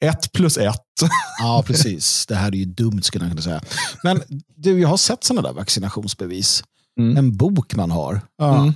ett 0.00 0.32
plus 0.32 0.56
ett. 0.56 0.80
ja, 1.40 1.64
precis. 1.66 2.26
Det 2.26 2.34
här 2.34 2.48
är 2.48 2.56
ju 2.56 2.64
dumt 2.64 3.02
skulle 3.02 3.24
jag 3.24 3.32
kunna 3.32 3.42
säga. 3.42 3.60
Men 4.02 4.22
du, 4.56 4.80
jag 4.80 4.88
har 4.88 4.96
sett 4.96 5.24
sådana 5.24 5.48
där 5.48 5.54
vaccinationsbevis. 5.54 6.64
Mm. 7.00 7.16
En 7.16 7.36
bok 7.36 7.74
man 7.74 7.90
har. 7.90 8.20
Ja. 8.38 8.56
Mm. 8.56 8.74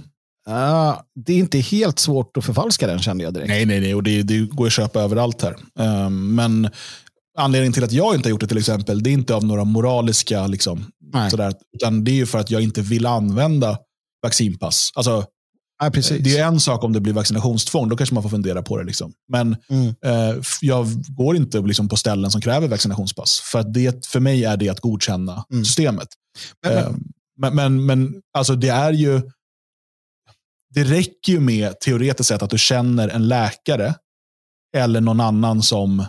Uh, 0.49 1.01
det 1.15 1.33
är 1.33 1.39
inte 1.39 1.59
helt 1.59 1.99
svårt 1.99 2.37
att 2.37 2.45
förfalska 2.45 2.87
den 2.87 2.99
kände 2.99 3.25
jag 3.25 3.35
direkt. 3.35 3.49
Nej, 3.49 3.67
nej, 3.67 3.81
nej. 3.81 3.95
Och 3.95 4.03
det, 4.03 4.23
det 4.23 4.39
går 4.39 4.67
att 4.67 4.73
köpa 4.73 5.01
överallt 5.01 5.43
här. 5.43 5.57
Um, 6.07 6.35
men 6.35 6.71
anledningen 7.39 7.73
till 7.73 7.85
att 7.85 7.93
jag 7.93 8.15
inte 8.15 8.29
har 8.29 8.31
gjort 8.31 8.41
det 8.41 8.47
till 8.47 8.59
exempel, 8.59 9.03
det 9.03 9.11
är 9.11 9.13
inte 9.13 9.35
av 9.35 9.45
några 9.45 9.65
moraliska, 9.65 10.47
liksom, 10.47 10.85
sådär, 11.31 11.55
utan 11.77 12.05
det 12.05 12.21
är 12.21 12.27
för 12.27 12.39
att 12.39 12.51
jag 12.51 12.63
inte 12.63 12.83
vill 12.83 13.07
använda 13.07 13.79
vaccinpass. 14.29 14.93
Alltså, 14.95 15.27
Ja, 15.83 15.91
precis. 15.91 16.23
Det 16.25 16.39
är 16.39 16.47
en 16.47 16.61
sak 16.61 16.85
om 16.85 16.93
det 16.93 17.01
blir 17.01 17.13
vaccinationstvång, 17.13 17.89
då 17.89 17.97
kanske 17.97 18.15
man 18.15 18.23
får 18.23 18.31
fundera 18.31 18.63
på 18.63 18.79
det. 18.79 18.85
Liksom. 18.85 19.13
Men 19.29 19.57
mm. 19.69 19.95
eh, 20.05 20.43
jag 20.61 20.87
går 21.09 21.37
inte 21.37 21.61
liksom, 21.61 21.89
på 21.89 21.97
ställen 21.97 22.31
som 22.31 22.41
kräver 22.41 22.69
vaccinationspass. 22.69 23.41
För, 23.41 23.59
att 23.59 23.75
det, 23.75 24.07
för 24.07 24.21
mig 24.21 24.45
är 24.45 24.57
det 24.57 24.69
att 24.69 24.81
godkänna 24.81 25.45
mm. 25.53 25.65
systemet. 25.65 26.09
Men, 26.63 26.77
eh, 26.77 26.91
men, 27.41 27.55
men, 27.55 27.87
men 27.87 28.15
alltså, 28.35 28.55
det 28.55 28.69
är 28.69 28.93
ju 28.93 29.23
det 30.75 30.85
räcker 30.85 31.33
ju 31.33 31.41
med 31.41 31.81
teoretiskt 31.81 32.29
sett 32.29 32.43
att 32.43 32.51
du 32.51 32.59
känner 32.59 33.09
en 33.09 33.29
läkare 33.29 33.95
eller 34.77 35.01
någon 35.01 35.21
annan 35.21 35.63
som 35.63 36.01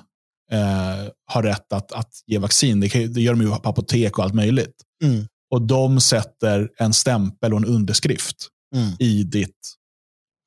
eh, 0.51 1.07
har 1.25 1.43
rätt 1.43 1.73
att, 1.73 1.91
att 1.91 2.11
ge 2.27 2.37
vaccin. 2.37 2.79
Det, 2.79 2.89
kan, 2.89 3.13
det 3.13 3.21
gör 3.21 3.33
de 3.33 3.41
ju 3.41 3.49
på 3.49 3.69
apotek 3.69 4.17
och 4.17 4.23
allt 4.23 4.33
möjligt. 4.33 4.75
Mm. 5.03 5.27
Och 5.51 5.61
de 5.61 6.01
sätter 6.01 6.69
en 6.77 6.93
stämpel 6.93 7.53
och 7.53 7.59
en 7.59 7.65
underskrift 7.65 8.47
mm. 8.75 8.91
i 8.99 9.23
ditt 9.23 9.75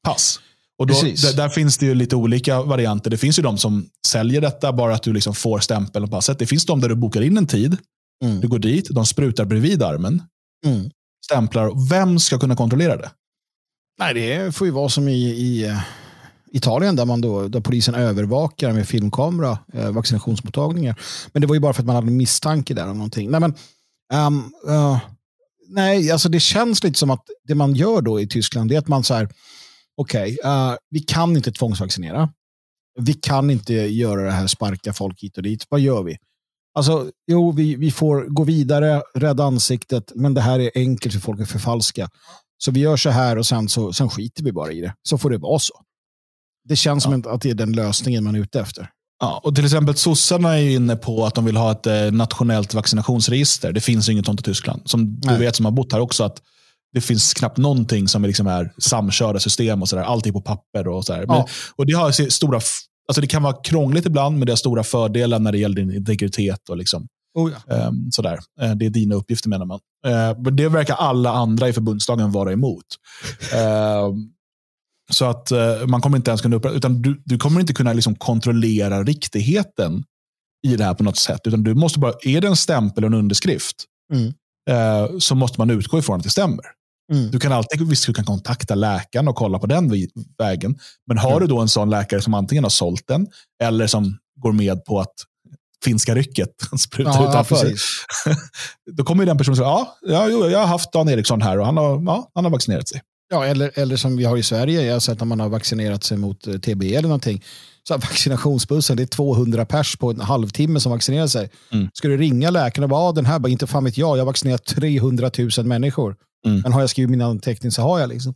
pass. 0.06 0.40
Och 0.78 0.86
då, 0.86 0.94
där, 1.36 1.48
finns 1.48 1.78
det 1.78 1.86
ju 1.86 1.94
lite 1.94 2.16
olika 2.16 2.62
varianter. 2.62 3.10
Det 3.10 3.16
finns 3.16 3.38
ju 3.38 3.42
de 3.42 3.58
som 3.58 3.88
säljer 4.06 4.40
detta, 4.40 4.72
bara 4.72 4.94
att 4.94 5.02
du 5.02 5.12
liksom 5.12 5.34
får 5.34 5.58
stämpel 5.58 6.02
på 6.02 6.08
passet. 6.08 6.38
Det 6.38 6.46
finns 6.46 6.66
de 6.66 6.80
där 6.80 6.88
du 6.88 6.94
bokar 6.94 7.22
in 7.22 7.36
en 7.36 7.46
tid, 7.46 7.76
mm. 8.24 8.40
du 8.40 8.48
går 8.48 8.58
dit, 8.58 8.88
de 8.90 9.06
sprutar 9.06 9.44
bredvid 9.44 9.82
armen, 9.82 10.22
mm. 10.66 10.90
stämplar. 11.24 11.88
Vem 11.88 12.18
ska 12.18 12.38
kunna 12.38 12.56
kontrollera 12.56 12.96
det? 12.96 13.10
Nej, 13.98 14.14
det 14.14 14.54
får 14.54 14.66
ju 14.66 14.70
vara 14.70 14.88
som 14.88 15.08
i, 15.08 15.24
i 15.24 15.68
uh, 15.68 15.80
Italien 16.52 16.96
där, 16.96 17.04
man 17.04 17.20
då, 17.20 17.48
där 17.48 17.60
polisen 17.60 17.94
övervakar 17.94 18.72
med 18.72 18.88
filmkamera 18.88 19.58
uh, 19.74 19.90
vaccinationsmottagningar. 19.90 21.00
Men 21.32 21.40
det 21.40 21.46
var 21.46 21.54
ju 21.54 21.60
bara 21.60 21.72
för 21.72 21.82
att 21.82 21.86
man 21.86 21.96
hade 21.96 22.10
misstanke 22.10 22.74
där 22.74 22.88
om 22.88 22.96
någonting. 22.96 23.30
Nej, 23.30 23.40
men, 23.40 23.54
um, 24.14 24.52
uh, 24.68 24.98
nej, 25.68 26.10
alltså 26.10 26.28
det 26.28 26.40
känns 26.40 26.84
lite 26.84 26.98
som 26.98 27.10
att 27.10 27.24
det 27.48 27.54
man 27.54 27.74
gör 27.74 28.00
då 28.00 28.20
i 28.20 28.28
Tyskland 28.28 28.72
är 28.72 28.78
att 28.78 28.88
man 28.88 29.04
så 29.04 29.14
okej, 29.96 30.36
okay, 30.40 30.52
uh, 30.52 30.76
vi 30.90 31.00
kan 31.00 31.36
inte 31.36 31.52
tvångsvaccinera. 31.52 32.28
Vi 33.00 33.14
kan 33.14 33.50
inte 33.50 33.74
göra 33.74 34.22
det 34.22 34.30
här, 34.30 34.46
sparka 34.46 34.92
folk 34.92 35.22
hit 35.22 35.36
och 35.36 35.42
dit. 35.42 35.66
Vad 35.68 35.80
gör 35.80 36.02
vi? 36.02 36.16
Alltså, 36.74 37.10
jo, 37.26 37.52
vi, 37.52 37.76
vi 37.76 37.90
får 37.90 38.24
gå 38.24 38.44
vidare, 38.44 39.02
rädda 39.14 39.44
ansiktet, 39.44 40.12
men 40.14 40.34
det 40.34 40.40
här 40.40 40.60
är 40.60 40.70
enkelt 40.74 41.14
för 41.14 41.20
folk 41.20 41.40
att 41.40 41.50
förfalska. 41.50 42.08
Så 42.58 42.70
vi 42.70 42.80
gör 42.80 42.96
så 42.96 43.10
här 43.10 43.38
och 43.38 43.46
sen, 43.46 43.68
så, 43.68 43.92
sen 43.92 44.10
skiter 44.10 44.44
vi 44.44 44.52
bara 44.52 44.72
i 44.72 44.80
det. 44.80 44.94
Så 45.02 45.18
får 45.18 45.30
det 45.30 45.38
vara 45.38 45.58
så. 45.58 45.74
Det 46.64 46.76
känns 46.76 47.04
ja. 47.04 47.10
som 47.10 47.34
att 47.34 47.40
det 47.40 47.50
är 47.50 47.54
den 47.54 47.72
lösningen 47.72 48.24
man 48.24 48.34
är 48.34 48.38
ute 48.38 48.60
efter. 48.60 48.90
Ja, 49.22 49.40
och 49.44 49.54
till 49.54 49.64
exempel 49.64 49.96
sossarna 49.96 50.58
är 50.58 50.70
inne 50.70 50.96
på 50.96 51.26
att 51.26 51.34
de 51.34 51.44
vill 51.44 51.56
ha 51.56 51.72
ett 51.72 51.86
eh, 51.86 52.12
nationellt 52.12 52.74
vaccinationsregister. 52.74 53.72
Det 53.72 53.80
finns 53.80 54.08
inget 54.08 54.26
sånt 54.26 54.40
i 54.40 54.42
Tyskland. 54.42 54.82
Som 54.84 55.20
du 55.20 55.36
vet 55.36 55.56
som 55.56 55.64
har 55.64 55.72
bott 55.72 55.92
här 55.92 56.00
också, 56.00 56.24
att 56.24 56.42
det 56.92 57.00
finns 57.00 57.34
knappt 57.34 57.56
någonting 57.56 58.08
som 58.08 58.24
är, 58.24 58.28
liksom 58.28 58.46
är 58.46 58.72
samkörda 58.78 59.40
system 59.40 59.82
och 59.82 59.88
sådär. 59.88 60.02
Allt 60.02 60.26
är 60.26 60.32
på 60.32 60.40
papper 60.40 60.88
och 60.88 61.04
sådär. 61.04 61.24
Ja. 61.28 61.46
och 61.76 61.86
det 61.86 61.92
har 61.92 62.30
stora 62.30 62.60
Alltså 63.08 63.20
det 63.20 63.26
kan 63.26 63.42
vara 63.42 63.52
krångligt 63.52 64.06
ibland, 64.06 64.38
men 64.38 64.46
det 64.46 64.52
har 64.52 64.56
stora 64.56 64.84
fördelar 64.84 65.38
när 65.38 65.52
det 65.52 65.58
gäller 65.58 65.76
din 65.76 65.94
integritet. 65.94 66.68
och 66.68 66.76
liksom, 66.76 67.06
oh 67.38 67.52
ja. 67.66 67.88
um, 67.88 68.08
sådär. 68.12 68.38
Uh, 68.62 68.74
Det 68.74 68.86
är 68.86 68.90
dina 68.90 69.14
uppgifter 69.14 69.48
menar 69.48 69.66
man. 69.66 69.80
Uh, 70.06 70.42
men 70.42 70.56
det 70.56 70.68
verkar 70.68 70.94
alla 70.94 71.30
andra 71.30 71.68
i 71.68 71.72
förbundsdagen 71.72 72.32
vara 72.32 72.52
emot. 72.52 72.84
uh, 73.54 73.58
Så 75.10 75.24
att 75.24 75.52
uh, 75.52 75.86
man 75.86 76.00
kommer 76.00 76.16
inte 76.16 76.30
ens 76.30 76.40
kunna 76.40 76.56
upprätta, 76.56 76.76
utan 76.76 77.02
du, 77.02 77.22
du 77.24 77.38
kommer 77.38 77.60
inte 77.60 77.74
kunna 77.74 77.92
liksom 77.92 78.14
kontrollera 78.14 79.02
riktigheten 79.02 80.04
i 80.66 80.76
det 80.76 80.84
här 80.84 80.94
på 80.94 81.02
något 81.02 81.16
sätt. 81.16 81.40
Utan 81.44 81.62
du 81.62 81.74
måste 81.74 81.98
bara, 81.98 82.14
är 82.22 82.40
det 82.40 82.48
en 82.48 82.56
stämpel 82.56 83.04
och 83.04 83.08
en 83.08 83.14
underskrift, 83.14 83.76
mm. 84.12 84.26
uh, 84.70 85.18
så 85.18 85.34
måste 85.34 85.60
man 85.60 85.70
utgå 85.70 85.98
ifrån 85.98 86.16
att 86.16 86.22
det 86.22 86.30
stämmer. 86.30 86.64
Mm. 87.12 87.30
Du 87.30 87.38
kan 87.38 87.52
alltid 87.52 87.88
visst, 87.88 88.06
du 88.06 88.14
kan 88.14 88.24
kontakta 88.24 88.74
läkaren 88.74 89.28
och 89.28 89.36
kolla 89.36 89.58
på 89.58 89.66
den 89.66 89.92
vägen. 90.38 90.78
Men 91.06 91.18
har 91.18 91.30
mm. 91.30 91.40
du 91.40 91.46
då 91.46 91.60
en 91.60 91.68
sån 91.68 91.90
läkare 91.90 92.22
som 92.22 92.34
antingen 92.34 92.64
har 92.64 92.70
sålt 92.70 93.06
den 93.06 93.26
eller 93.62 93.86
som 93.86 94.18
går 94.40 94.52
med 94.52 94.84
på 94.84 95.00
att 95.00 95.14
finska 95.84 96.14
rycket 96.14 96.48
sprutar 96.80 97.12
ja, 97.12 97.28
utanför. 97.28 97.66
Ja, 97.66 98.34
då 98.92 99.04
kommer 99.04 99.26
den 99.26 99.38
personen 99.38 99.56
säga, 99.56 99.68
ja, 99.68 99.96
ja 100.02 100.28
jag 100.28 100.58
har 100.58 100.66
haft 100.66 100.92
Dan 100.92 101.08
Eriksson 101.08 101.42
här 101.42 101.58
och 101.58 101.66
han 101.66 101.76
har, 101.76 102.02
ja, 102.06 102.30
han 102.34 102.44
har 102.44 102.50
vaccinerat 102.50 102.88
sig. 102.88 103.00
Ja, 103.32 103.44
eller, 103.44 103.70
eller 103.74 103.96
som 103.96 104.16
vi 104.16 104.24
har 104.24 104.36
i 104.36 104.42
Sverige, 104.42 104.82
jag 104.82 104.92
har 104.92 105.00
sett 105.00 105.22
att 105.22 105.28
man 105.28 105.40
har 105.40 105.48
vaccinerat 105.48 106.04
sig 106.04 106.16
mot 106.16 106.46
eh, 106.46 106.54
TB 106.54 106.82
eller 106.82 107.08
någonting. 107.08 107.44
Så 107.88 107.94
vaccinationsbussen, 107.94 108.96
det 108.96 109.02
är 109.02 109.06
200 109.06 109.64
pers 109.64 109.96
på 109.96 110.10
en 110.10 110.20
halvtimme 110.20 110.80
som 110.80 110.92
vaccinerar 110.92 111.26
sig. 111.26 111.50
Mm. 111.72 111.88
Ska 111.94 112.08
du 112.08 112.16
ringa 112.16 112.50
läkaren 112.50 112.82
och 112.84 112.90
bara, 112.90 113.00
ah, 113.00 113.12
den 113.12 113.26
här, 113.26 113.38
bara, 113.38 113.48
inte 113.48 113.66
fan 113.66 113.84
vet 113.84 113.98
jag, 113.98 114.16
jag 114.16 114.20
har 114.20 114.26
vaccinerat 114.26 114.64
300 114.64 115.30
000 115.58 115.66
människor. 115.66 116.16
Mm. 116.46 116.60
Men 116.60 116.72
har 116.72 116.80
jag 116.80 116.90
skrivit 116.90 117.10
min 117.10 117.20
anteckning 117.20 117.72
så 117.72 117.82
har 117.82 118.00
jag. 118.00 118.08
liksom. 118.08 118.34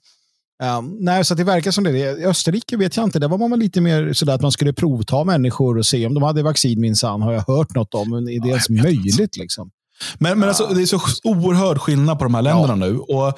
Um, 0.78 0.96
nej, 1.00 1.24
så 1.24 1.34
det 1.34 1.44
verkar 1.44 1.70
som 1.70 1.84
det. 1.84 1.98
I 1.98 2.24
Österrike 2.24 2.76
vet 2.76 2.96
jag 2.96 3.04
inte. 3.04 3.18
Där 3.18 3.28
var 3.28 3.48
man 3.48 3.58
lite 3.58 3.80
mer 3.80 4.12
sådär 4.12 4.34
att 4.34 4.42
man 4.42 4.52
skulle 4.52 4.72
provta 4.72 5.24
människor 5.24 5.78
och 5.78 5.86
se 5.86 6.06
om 6.06 6.14
de 6.14 6.22
hade 6.22 6.42
vaccin 6.42 6.80
minsann. 6.80 7.22
Har 7.22 7.32
jag 7.32 7.44
hört 7.46 7.74
något 7.74 7.94
om. 7.94 8.10
Men 8.10 8.28
är 8.28 8.40
det 8.40 8.48
ens 8.48 8.68
möjligt? 8.68 9.36
Liksom? 9.36 9.70
Men, 10.18 10.38
men 10.38 10.48
alltså, 10.48 10.66
det 10.66 10.82
är 10.82 10.86
så 10.86 11.00
oerhörd 11.24 11.78
skillnad 11.78 12.18
på 12.18 12.24
de 12.24 12.34
här 12.34 12.42
länderna 12.42 12.86
ja. 12.86 12.92
nu. 12.92 12.98
Och 12.98 13.28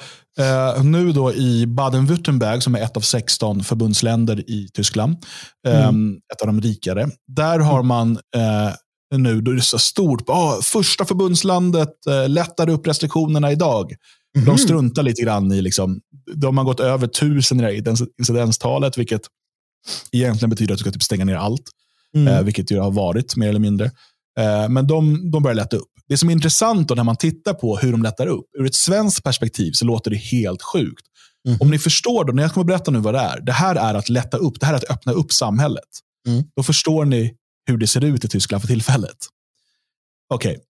eh, 0.45 0.83
Nu 0.83 1.11
då 1.11 1.33
i 1.33 1.65
Baden-Württemberg, 1.65 2.59
som 2.59 2.75
är 2.75 2.81
ett 2.81 2.97
av 2.97 3.01
16 3.01 3.63
förbundsländer 3.63 4.49
i 4.49 4.69
Tyskland, 4.73 5.17
eh, 5.67 5.87
mm. 5.87 6.17
ett 6.33 6.41
av 6.41 6.47
de 6.47 6.61
rikare, 6.61 7.09
där 7.27 7.59
har 7.59 7.83
man 7.83 8.19
eh, 8.35 8.73
nu, 9.17 9.41
då 9.41 9.51
är 9.51 9.55
det 9.55 9.61
så 9.61 9.79
stort, 9.79 10.29
oh, 10.29 10.61
första 10.61 11.05
förbundslandet 11.05 12.07
eh, 12.07 12.29
lättar 12.29 12.69
upp 12.69 12.87
restriktionerna 12.87 13.51
idag. 13.51 13.93
Mm. 14.35 14.45
De 14.45 14.57
struntar 14.57 15.03
lite 15.03 15.21
grann 15.21 15.51
i, 15.51 15.61
liksom, 15.61 15.99
de 16.35 16.57
har 16.57 16.65
gått 16.65 16.79
över 16.79 17.07
tusen 17.07 17.59
i 17.59 17.83
incidenstalet, 18.19 18.97
vilket 18.97 19.21
egentligen 20.11 20.49
betyder 20.49 20.73
att 20.73 20.77
du 20.77 20.81
ska 20.81 20.91
typ 20.91 21.03
stänga 21.03 21.25
ner 21.25 21.35
allt. 21.35 21.63
Mm. 22.15 22.27
Eh, 22.27 22.43
vilket 22.43 22.71
ju 22.71 22.79
har 22.79 22.91
varit 22.91 23.35
mer 23.35 23.49
eller 23.49 23.59
mindre. 23.59 23.85
Eh, 24.39 24.69
men 24.69 24.87
de, 24.87 25.31
de 25.31 25.43
börjar 25.43 25.55
lätta 25.55 25.77
upp. 25.77 25.91
Det 26.09 26.17
som 26.17 26.29
är 26.29 26.33
intressant 26.33 26.87
då 26.87 26.95
när 26.95 27.03
man 27.03 27.15
tittar 27.15 27.53
på 27.53 27.77
hur 27.77 27.91
de 27.91 28.03
lättar 28.03 28.27
upp, 28.27 28.45
ur 28.59 28.65
ett 28.65 28.75
svenskt 28.75 29.23
perspektiv 29.23 29.71
så 29.71 29.85
låter 29.85 30.11
det 30.11 30.17
helt 30.17 30.61
sjukt. 30.61 31.05
Mm. 31.47 31.57
Om 31.61 31.71
ni 31.71 31.79
förstår, 31.79 32.25
då, 32.25 32.33
när 32.33 32.43
jag 32.43 32.53
kommer 32.53 32.65
berätta 32.65 32.91
nu 32.91 32.99
vad 32.99 33.13
det 33.13 33.19
är. 33.19 33.41
Det 33.41 33.51
här 33.51 33.75
är 33.75 33.93
att 33.93 34.09
lätta 34.09 34.37
upp, 34.37 34.59
det 34.59 34.65
här 34.65 34.73
är 34.73 34.77
att 34.77 34.89
öppna 34.89 35.11
upp 35.11 35.31
samhället. 35.31 35.89
Mm. 36.27 36.43
Då 36.55 36.63
förstår 36.63 37.05
ni 37.05 37.35
hur 37.65 37.77
det 37.77 37.87
ser 37.87 38.03
ut 38.03 38.25
i 38.25 38.27
Tyskland 38.27 38.61
för 38.61 38.67
tillfället. 38.67 39.17
Okej. 40.33 40.51
Okay. 40.51 40.63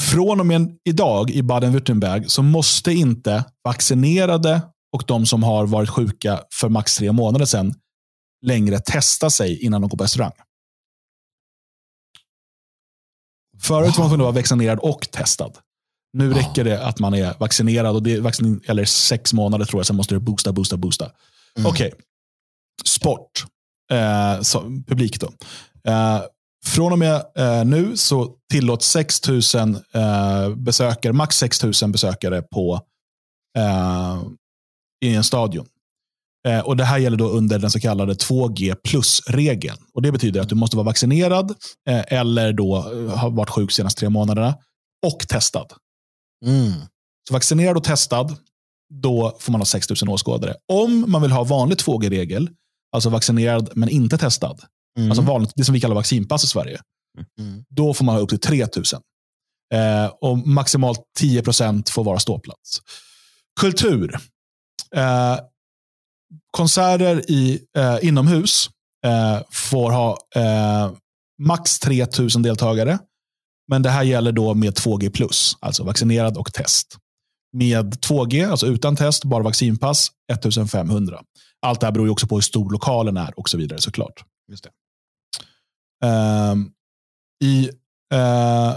Från 0.00 0.40
och 0.40 0.46
med 0.46 0.78
idag 0.84 1.30
i 1.30 1.42
Baden-Württemberg 1.42 2.24
så 2.28 2.42
måste 2.42 2.92
inte 2.92 3.44
vaccinerade 3.64 4.62
och 4.92 5.04
de 5.06 5.26
som 5.26 5.42
har 5.42 5.66
varit 5.66 5.88
sjuka 5.88 6.40
för 6.60 6.68
max 6.68 6.96
tre 6.96 7.12
månader 7.12 7.46
sedan 7.46 7.74
längre 8.46 8.80
testa 8.80 9.30
sig 9.30 9.64
innan 9.64 9.80
de 9.80 9.90
går 9.90 9.98
på 9.98 10.04
restaurang. 10.04 10.32
Förut 13.62 13.98
var 13.98 14.04
man 14.04 14.08
tvungen 14.08 14.20
att 14.20 14.24
vara 14.24 14.32
vaccinerad 14.32 14.78
och 14.78 15.08
testad. 15.10 15.58
Nu 16.12 16.32
räcker 16.32 16.64
det 16.64 16.86
att 16.86 16.98
man 16.98 17.14
är 17.14 17.34
vaccinerad 17.38 17.96
och 17.96 18.02
det 18.02 18.12
är 18.12 18.20
vaccin, 18.20 18.60
eller 18.66 18.84
sex 18.84 19.32
månader 19.32 19.64
tror 19.64 19.80
jag, 19.80 19.86
sen 19.86 19.96
måste 19.96 20.14
du 20.14 20.18
boosta, 20.18 20.52
boosta, 20.52 20.76
boosta. 20.76 21.10
Mm. 21.58 21.70
Okej, 21.70 21.92
sport. 22.84 23.44
Eh, 23.92 24.40
så, 24.40 24.60
publik 24.60 25.20
då. 25.20 25.32
Eh, 25.90 26.22
från 26.66 26.92
och 26.92 26.98
med 26.98 27.24
eh, 27.36 27.64
nu 27.64 27.96
så 27.96 28.34
tillåts 28.50 28.88
6 28.88 29.28
000 29.28 29.40
eh, 29.94 30.54
besökare, 30.56 31.12
max 31.12 31.36
6 31.36 31.62
000 31.62 31.72
besökare 31.92 32.42
på, 32.42 32.80
eh, 33.58 34.22
i 35.04 35.14
en 35.14 35.24
stadion. 35.24 35.66
Eh, 36.46 36.60
och 36.60 36.76
Det 36.76 36.84
här 36.84 36.98
gäller 36.98 37.16
då 37.16 37.28
under 37.28 37.58
den 37.58 37.70
så 37.70 37.80
kallade 37.80 38.14
2G 38.14 38.74
plus-regeln. 38.84 39.78
Och 39.94 40.02
Det 40.02 40.12
betyder 40.12 40.40
att 40.40 40.48
du 40.48 40.54
måste 40.54 40.76
vara 40.76 40.84
vaccinerad 40.84 41.50
eh, 41.88 42.04
eller 42.12 42.52
då 42.52 42.76
eh, 42.76 43.18
ha 43.18 43.28
varit 43.28 43.50
sjuk 43.50 43.72
senaste 43.72 43.98
tre 44.00 44.08
månaderna 44.08 44.54
och 45.06 45.18
testad. 45.28 45.72
Mm. 46.46 46.72
Så 47.28 47.34
vaccinerad 47.34 47.76
och 47.76 47.84
testad, 47.84 48.36
då 48.94 49.36
får 49.40 49.52
man 49.52 49.60
ha 49.60 49.66
6 49.66 49.86
000 50.02 50.14
åskådare. 50.14 50.54
Om 50.72 51.04
man 51.10 51.22
vill 51.22 51.30
ha 51.32 51.44
vanlig 51.44 51.78
2G-regel, 51.78 52.50
alltså 52.92 53.10
vaccinerad 53.10 53.70
men 53.74 53.88
inte 53.88 54.18
testad, 54.18 54.60
Mm. 54.98 55.10
alltså 55.10 55.22
vanligt, 55.24 55.52
det 55.56 55.64
som 55.64 55.72
vi 55.74 55.80
kallar 55.80 55.94
vaccinpass 55.94 56.44
i 56.44 56.46
Sverige, 56.46 56.80
Mm. 57.40 57.64
då 57.68 57.94
får 57.94 58.04
man 58.04 58.14
ha 58.14 58.22
upp 58.22 58.28
till 58.28 58.38
3 58.40 58.66
000. 58.76 58.84
Eh, 59.74 60.06
och 60.20 60.38
maximalt 60.48 61.00
10 61.18 61.42
procent 61.42 61.88
får 61.88 62.04
vara 62.04 62.18
ståplats. 62.18 62.80
Kultur. 63.60 64.18
Eh, 64.94 65.38
konserter 66.50 67.30
i, 67.30 67.60
eh, 67.78 67.98
inomhus 68.02 68.70
eh, 69.06 69.42
får 69.50 69.90
ha 69.90 70.18
eh, 70.34 70.92
max 71.38 71.78
3 71.78 72.06
000 72.18 72.42
deltagare. 72.42 72.98
Men 73.68 73.82
det 73.82 73.90
här 73.90 74.02
gäller 74.02 74.32
då 74.32 74.54
med 74.54 74.72
2G+, 74.74 75.10
plus, 75.10 75.56
alltså 75.60 75.84
vaccinerad 75.84 76.36
och 76.36 76.52
test. 76.52 76.96
Med 77.52 77.94
2G, 77.94 78.50
alltså 78.50 78.66
utan 78.66 78.96
test, 78.96 79.24
bara 79.24 79.42
vaccinpass, 79.42 80.08
1500. 80.32 81.22
Allt 81.62 81.80
det 81.80 81.86
här 81.86 81.92
beror 81.92 82.06
ju 82.06 82.12
också 82.12 82.26
på 82.26 82.34
hur 82.34 82.42
stor 82.42 82.70
lokalen 82.70 83.16
är 83.16 83.38
och 83.38 83.48
så 83.48 83.58
vidare 83.58 83.80
såklart. 83.80 84.24
Just 84.50 84.64
det. 84.64 84.70
Ehm, 86.06 86.70
I 87.44 87.70
eh, 88.12 88.76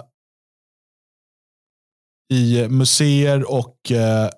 i 2.34 2.68
museer 2.68 3.52
och 3.52 3.92
eh, 3.92 4.30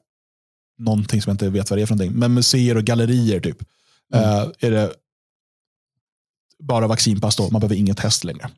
någonting 0.82 1.22
som 1.22 1.30
jag 1.30 1.34
inte 1.34 1.50
vet 1.50 1.70
vad 1.70 1.80
det 1.80 1.84
är 1.84 1.86
för 1.86 1.96
någonting, 1.96 2.20
men 2.20 2.34
museer 2.34 2.78
och 2.78 2.84
gallerier 2.84 3.40
typ, 3.40 3.62
eh, 4.14 4.48
är 4.60 4.72
det 4.72 4.94
bara 6.64 6.88
vaccinpass 6.88 7.36
då. 7.36 7.50
Man 7.52 7.60
behöver 7.62 7.76
inget 7.76 7.98
test 7.98 8.24
längre. 8.24 8.50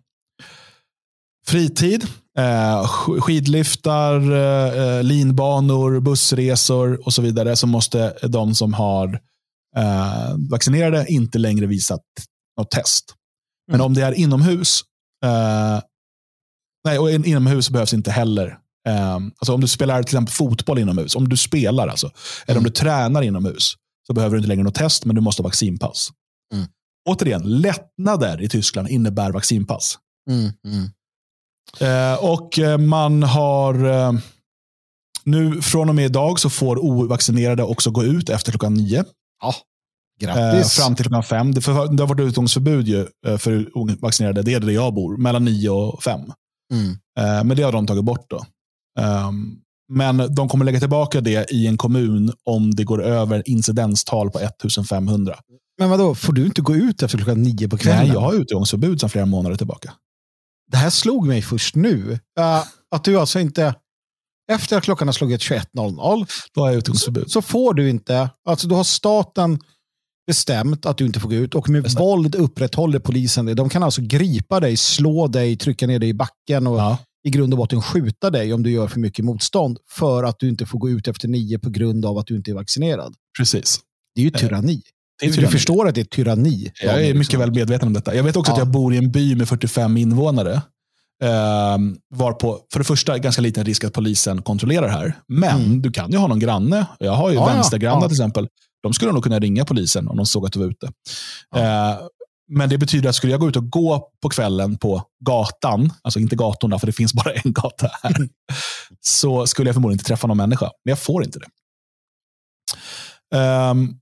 Fritid, 1.46 2.04
eh, 2.38 2.84
sk- 2.84 3.20
skidliftar, 3.20 4.16
eh, 4.32 5.04
linbanor, 5.04 6.00
bussresor 6.00 7.06
och 7.06 7.14
så 7.14 7.22
vidare 7.22 7.56
så 7.56 7.68
måste 7.68 8.28
de 8.28 8.56
som 8.56 8.74
har 8.74 9.20
eh, 9.78 10.36
vaccinerade 10.50 11.06
inte 11.10 11.38
längre 11.38 11.66
visa 11.66 12.00
något 12.58 12.72
test. 12.72 13.16
Men 13.68 13.76
Mm. 13.76 13.86
om 13.86 13.94
det 13.94 14.02
är 14.02 14.12
inomhus, 14.14 14.82
eh, 15.26 15.82
nej, 16.86 17.00
och 17.00 17.12
in- 17.12 17.26
inomhus 17.26 17.70
behövs 17.70 17.94
inte 17.94 18.12
heller. 18.12 18.58
Eh, 18.88 19.16
alltså 19.16 19.54
om 19.54 19.62
du 19.62 19.68
spelar 19.68 20.04
till 20.04 20.16
exempel 20.16 20.34
fotboll 20.34 20.80
inomhus, 20.80 21.16
om 21.16 21.30
du 21.30 21.38
spelar 21.38 21.88
alltså, 21.88 22.08
eller 22.46 22.58
om 22.58 22.64
Mm. 22.64 22.64
du 22.64 22.70
tränar 22.70 23.22
inomhus, 23.22 23.74
så 24.08 24.14
behöver 24.14 24.34
du 24.36 24.38
inte 24.40 24.48
längre 24.48 24.64
något 24.64 24.76
test, 24.76 25.06
men 25.06 25.16
du 25.16 25.22
måste 25.22 25.42
ha 25.42 25.48
vaccinpass. 25.48 26.10
Mm. 26.54 26.66
Återigen, 27.10 27.62
lättnader 27.62 28.42
i 28.42 28.50
Tyskland 28.50 28.88
innebär 28.90 29.32
vaccinpass. 29.32 29.98
Mm. 30.30 30.52
Mm. 30.68 30.90
Eh, 31.80 32.24
och 32.24 32.60
eh, 32.60 32.78
man 32.78 33.24
har 33.24 33.86
eh, 33.86 34.14
nu 35.24 35.62
från 35.62 35.90
och 35.90 35.96
med 35.96 36.06
idag 36.06 36.40
så 36.40 36.50
får 36.50 36.80
ovaccinerade 36.86 37.64
också 37.64 37.92
gå 37.92 38.04
ut 38.04 38.30
efter 38.30 38.52
klockan 38.52 38.74
nio. 38.74 39.04
Ja, 39.42 39.54
grattis. 40.22 40.74
fram 40.76 40.96
till 40.96 41.06
klockan 41.06 41.24
fem. 41.24 41.54
Det, 41.54 41.62
för, 41.62 41.74
det 41.94 42.04
har 42.04 42.08
varit 42.08 42.20
utgångsförbud 42.30 42.88
ju, 42.88 43.08
eh, 43.28 43.38
för 43.38 43.78
ovaccinerade. 43.78 44.42
Det 44.42 44.54
är 44.54 44.60
där 44.60 44.70
jag 44.72 44.94
bor, 44.94 45.18
mellan 45.18 45.46
nio 45.46 45.70
och 45.70 46.04
fem. 46.04 46.22
Mm. 46.74 46.98
Men 47.48 47.58
det 47.58 47.64
har 47.64 47.72
de 47.72 47.88
tagit 47.88 48.04
bort. 48.04 48.26
då. 48.30 48.46
Ehm, 49.00 49.56
men 49.94 50.36
de 50.36 50.50
kommer 50.50 50.66
lägga 50.66 50.80
tillbaka 50.80 51.22
det 51.22 51.52
i 51.52 51.68
en 51.68 51.78
kommun 51.78 52.34
om 52.44 52.76
det 52.76 52.84
går 52.84 53.04
över 53.04 53.44
incidenstal 53.50 54.32
på 54.32 54.40
1500. 54.40 55.36
Men 55.80 55.90
vadå, 55.90 56.16
får 56.16 56.34
du 56.34 56.46
inte 56.46 56.62
gå 56.62 56.76
ut 56.76 57.04
efter 57.04 57.18
klockan 57.18 57.44
nio 57.44 57.70
på 57.70 57.78
kvällen? 57.78 58.00
Nej, 58.06 58.14
jag 58.14 58.20
har 58.20 58.34
utgångsförbud 58.34 59.00
sedan 59.00 59.10
flera 59.10 59.26
månader 59.26 59.56
tillbaka. 59.56 59.94
Det 60.72 60.78
här 60.78 60.90
slog 60.90 61.28
mig 61.28 61.42
först 61.42 61.76
nu. 61.76 62.20
Eh, 62.40 62.64
att 62.96 63.04
du 63.04 63.20
alltså 63.20 63.40
inte, 63.40 63.76
efter 64.52 64.78
att 64.78 64.84
klockan 64.84 65.08
har 65.08 65.14
slagit 65.14 65.42
21.00, 65.42 66.28
Då 66.54 66.62
har 66.62 66.68
jag 66.68 66.78
utgångsförbud. 66.78 67.32
så 67.32 67.42
får 67.42 67.74
du 67.74 67.90
inte, 67.90 68.30
alltså 68.50 68.68
då 68.68 68.76
har 68.76 68.84
staten 68.84 69.60
bestämt 70.28 70.86
att 70.86 70.98
du 70.98 71.06
inte 71.06 71.20
får 71.20 71.30
gå 71.30 71.36
ut 71.36 71.56
och 71.56 71.70
med 71.70 71.84
det. 71.84 72.00
våld 72.00 72.36
upprätthåller 72.36 73.00
polisen 73.00 73.46
det. 73.46 73.54
De 73.54 73.70
kan 73.70 73.84
alltså 73.84 74.02
gripa 74.02 74.60
dig, 74.60 74.78
slå 74.78 75.28
dig, 75.28 75.58
trycka 75.58 75.88
ner 75.88 76.00
dig 76.00 76.10
i 76.10 76.14
backen 76.14 76.68
och 76.68 76.80
Ja, 76.80 76.98
i 77.24 77.30
grund 77.30 77.54
och 77.54 77.58
botten 77.58 77.82
skjuta 77.82 78.30
dig 78.30 78.54
om 78.54 78.64
du 78.64 78.72
gör 78.72 78.88
för 78.88 79.00
mycket 79.00 79.26
motstånd 79.26 79.78
för 79.90 80.24
att 80.24 80.40
du 80.40 80.50
inte 80.50 80.66
får 80.66 80.80
gå 80.80 80.90
ut 80.90 81.08
efter 81.08 81.28
nio 81.28 81.60
på 81.60 81.70
grund 81.70 82.06
av 82.06 82.18
att 82.18 82.28
du 82.28 82.36
inte 82.36 82.52
är 82.52 82.56
vaccinerad. 82.56 83.16
precis. 83.38 83.80
Det 84.16 84.22
är 84.22 84.26
ju 84.26 84.32
tyranni. 84.32 84.82
Det 85.20 85.26
är 85.26 85.30
Du 85.30 85.36
tyranni. 85.36 85.52
förstår 85.52 85.88
att 85.88 85.96
det 85.96 86.02
är 86.02 86.06
tyranni. 86.06 86.72
Jag 86.84 87.06
är 87.06 87.14
mycket 87.14 87.40
väl 87.40 87.52
medveten 87.52 87.88
om 87.88 87.94
detta. 87.94 88.16
Jag 88.16 88.24
vet 88.24 88.36
också 88.36 88.50
Ja. 88.52 88.54
att 88.54 88.60
jag 88.60 88.68
bor 88.72 88.94
i 88.94 88.98
en 88.98 89.12
by 89.12 89.36
med 89.36 89.50
45 89.50 89.98
invånare. 89.98 90.62
Um, 91.24 91.98
varpå, 92.16 92.60
för 92.74 92.80
det 92.80 92.84
första, 92.86 93.18
ganska 93.18 93.42
liten 93.42 93.66
risk 93.66 93.84
att 93.84 93.94
polisen 93.94 94.42
kontrollerar 94.42 94.88
här. 94.88 95.18
Men 95.28 95.62
Mm. 95.62 95.82
du 95.82 95.92
kan 95.92 96.12
ju 96.12 96.18
ha 96.18 96.28
någon 96.28 96.40
granne. 96.40 96.86
Jag 97.00 97.12
har 97.12 97.30
ju 97.30 97.36
Ja, 97.36 97.50
ja. 97.50 97.54
vänstergrannar 97.56 98.02
Ja. 98.02 98.08
till 98.08 98.16
exempel. 98.16 98.48
De 98.84 98.94
skulle 98.94 99.12
nog 99.12 99.24
kunna 99.24 99.40
ringa 99.40 99.66
polisen 99.66 100.08
om 100.08 100.18
de 100.18 100.26
såg 100.26 100.46
att 100.46 100.52
du 100.54 100.60
var 100.60 100.66
ute. 100.68 100.86
Eh, 101.56 101.62
men 102.50 102.70
det 102.70 102.78
betyder 102.78 103.10
att 103.10 103.16
skulle 103.16 103.34
jag 103.34 103.40
gå 103.40 103.50
ut 103.50 103.56
och 103.56 103.70
gå 103.70 104.10
på 104.22 104.30
kvällen 104.30 104.78
på 104.78 105.04
gatan, 105.26 105.94
alltså 106.02 106.20
inte 106.20 106.36
gatorna, 106.36 106.80
för 106.80 106.88
det 106.88 106.94
finns 106.94 107.14
bara 107.24 107.34
en 107.34 107.54
gata 107.54 107.90
här, 108.04 108.30
så 109.02 109.48
skulle 109.48 109.68
jag 109.68 109.76
förmodligen 109.76 109.96
inte 109.96 110.08
träffa 110.08 110.28
någon 110.28 110.38
människa. 110.38 110.66
Men 110.66 110.92
jag 110.92 111.00
får 111.00 111.24
inte 111.24 111.40
det. 111.40 111.48
Um, 113.38 114.00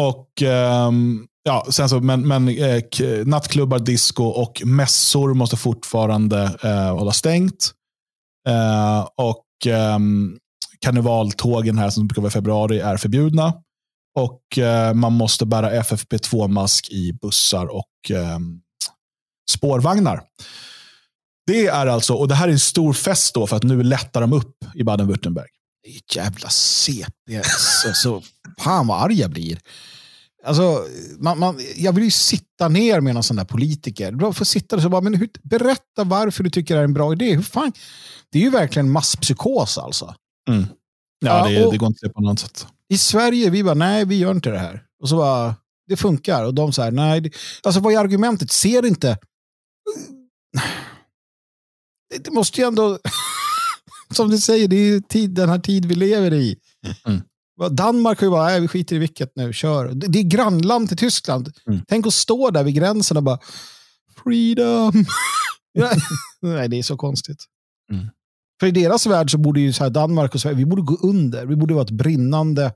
och 0.00 0.42
um, 0.88 1.26
ja, 1.42 1.66
sen 1.70 1.88
så, 1.88 2.00
men, 2.00 2.28
men 2.28 2.48
eh, 2.48 2.82
nattklubbar, 3.24 3.78
disco 3.78 4.24
och 4.24 4.62
mässor 4.64 5.34
måste 5.34 5.56
fortfarande 5.56 6.58
eh, 6.62 6.96
hålla 6.96 7.12
stängt. 7.12 7.72
Eh, 8.48 9.08
och 9.16 9.44
ehm, 9.66 10.38
karnevaltågen 10.80 11.78
här 11.78 11.90
som 11.90 12.06
brukar 12.06 12.22
vara 12.22 12.30
i 12.30 12.32
februari 12.32 12.80
är 12.80 12.96
förbjudna. 12.96 13.52
Och 14.18 14.58
eh, 14.58 14.94
man 14.94 15.12
måste 15.12 15.46
bära 15.46 15.82
FFP2-mask 15.82 16.88
i 16.90 17.12
bussar 17.12 17.66
och 17.66 18.10
ehm, 18.10 18.60
spårvagnar. 19.50 20.22
Det 21.46 21.66
är 21.66 21.86
alltså, 21.86 22.14
och 22.14 22.28
det 22.28 22.34
här 22.34 22.48
är 22.48 22.52
en 22.52 22.58
stor 22.58 22.92
fest 22.92 23.34
då 23.34 23.46
för 23.46 23.56
att 23.56 23.62
nu 23.62 23.82
lättar 23.82 24.20
de 24.20 24.32
upp 24.32 24.56
i 24.74 24.82
Baden-Württemberg. 24.82 25.46
Jävla 26.14 26.48
CP. 26.48 27.42
Så, 27.82 27.92
så, 27.94 28.22
fan 28.58 28.86
vad 28.86 29.02
arg 29.02 29.20
jag 29.20 29.30
blir. 29.30 29.58
Alltså, 30.44 30.84
man, 31.18 31.38
man, 31.38 31.60
jag 31.76 31.92
vill 31.92 32.04
ju 32.04 32.10
sitta 32.10 32.68
ner 32.68 33.00
med 33.00 33.14
någon 33.14 33.22
sån 33.22 33.36
där 33.36 33.44
politiker. 33.44 34.12
Du 34.12 34.32
får 34.32 34.44
sitta 34.44 34.76
där 34.76 34.84
och 34.84 34.90
bara, 34.90 35.00
men 35.00 35.14
hur, 35.14 35.28
berätta 35.42 36.04
varför 36.04 36.44
du 36.44 36.50
tycker 36.50 36.74
det 36.74 36.80
är 36.80 36.84
en 36.84 36.92
bra 36.92 37.12
idé. 37.12 37.34
Hur 37.34 37.42
fan? 37.42 37.72
Det 38.32 38.38
är 38.38 38.42
ju 38.42 38.50
verkligen 38.50 38.90
masspsykos 38.90 39.78
alltså. 39.78 40.14
Ja, 40.44 40.64
Ja, 41.20 41.48
det, 41.48 41.64
och- 41.64 41.72
det 41.72 41.78
går 41.78 41.86
inte 41.88 42.08
på 42.08 42.20
något 42.20 42.40
sätt. 42.40 42.66
I 42.88 42.98
Sverige, 42.98 43.50
vi 43.50 43.64
bara, 43.64 43.74
nej 43.74 44.04
vi 44.04 44.18
gör 44.18 44.30
inte 44.30 44.50
det 44.50 44.58
här. 44.58 44.82
Och 45.00 45.08
så 45.08 45.16
bara, 45.16 45.54
det 45.88 45.96
funkar. 45.96 46.44
Och 46.44 46.54
de 46.54 46.72
säger, 46.72 46.90
nej. 46.90 47.20
Det, 47.20 47.30
alltså 47.62 47.80
vad 47.80 47.92
är 47.92 47.98
argumentet? 47.98 48.50
Ser 48.50 48.86
inte. 48.86 49.18
Det, 52.20 52.30
måste 52.30 52.60
ju 52.60 52.66
ändå, 52.66 52.98
som 54.14 54.30
du 54.30 54.38
säger, 54.38 54.68
det 54.68 54.76
är 54.76 55.00
tid, 55.00 55.30
den 55.30 55.48
här 55.48 55.58
tid 55.58 55.84
vi 55.84 55.94
lever 55.94 56.32
i. 56.32 56.56
Mm. 57.06 57.22
Danmark 57.70 58.20
har 58.20 58.26
ju 58.26 58.30
bara, 58.30 58.44
nej 58.44 58.60
vi 58.60 58.68
skiter 58.68 58.96
i 58.96 58.98
vilket 58.98 59.36
nu, 59.36 59.52
kör. 59.52 59.88
Det, 59.94 60.18
är 60.18 60.22
grannland 60.22 60.88
till 60.88 60.96
Tyskland. 60.96 61.52
Mm. 61.66 61.80
Tänk 61.88 62.06
att 62.06 62.14
stå 62.14 62.50
där 62.50 62.64
vid 62.64 62.74
gränsen 62.74 63.16
och 63.16 63.22
bara, 63.22 63.38
freedom. 64.24 65.04
Nej, 66.40 66.68
det 66.68 66.78
är 66.78 66.82
så 66.82 66.96
konstigt. 66.96 67.44
Mm. 67.92 68.06
För 68.60 68.66
i 68.66 68.70
deras 68.70 69.06
värld 69.06 69.30
så 69.30 69.38
borde 69.38 69.60
ju 69.60 69.72
så 69.72 69.84
här 69.84 69.90
Danmark 69.90 70.34
och 70.34 70.40
Sverige, 70.40 70.56
vi 70.56 70.64
borde 70.66 70.82
gå 70.82 70.96
under. 71.02 71.46
Vi 71.46 71.56
borde 71.56 71.74
vara 71.74 71.84
ett 71.84 71.90
brinnande 71.90 72.72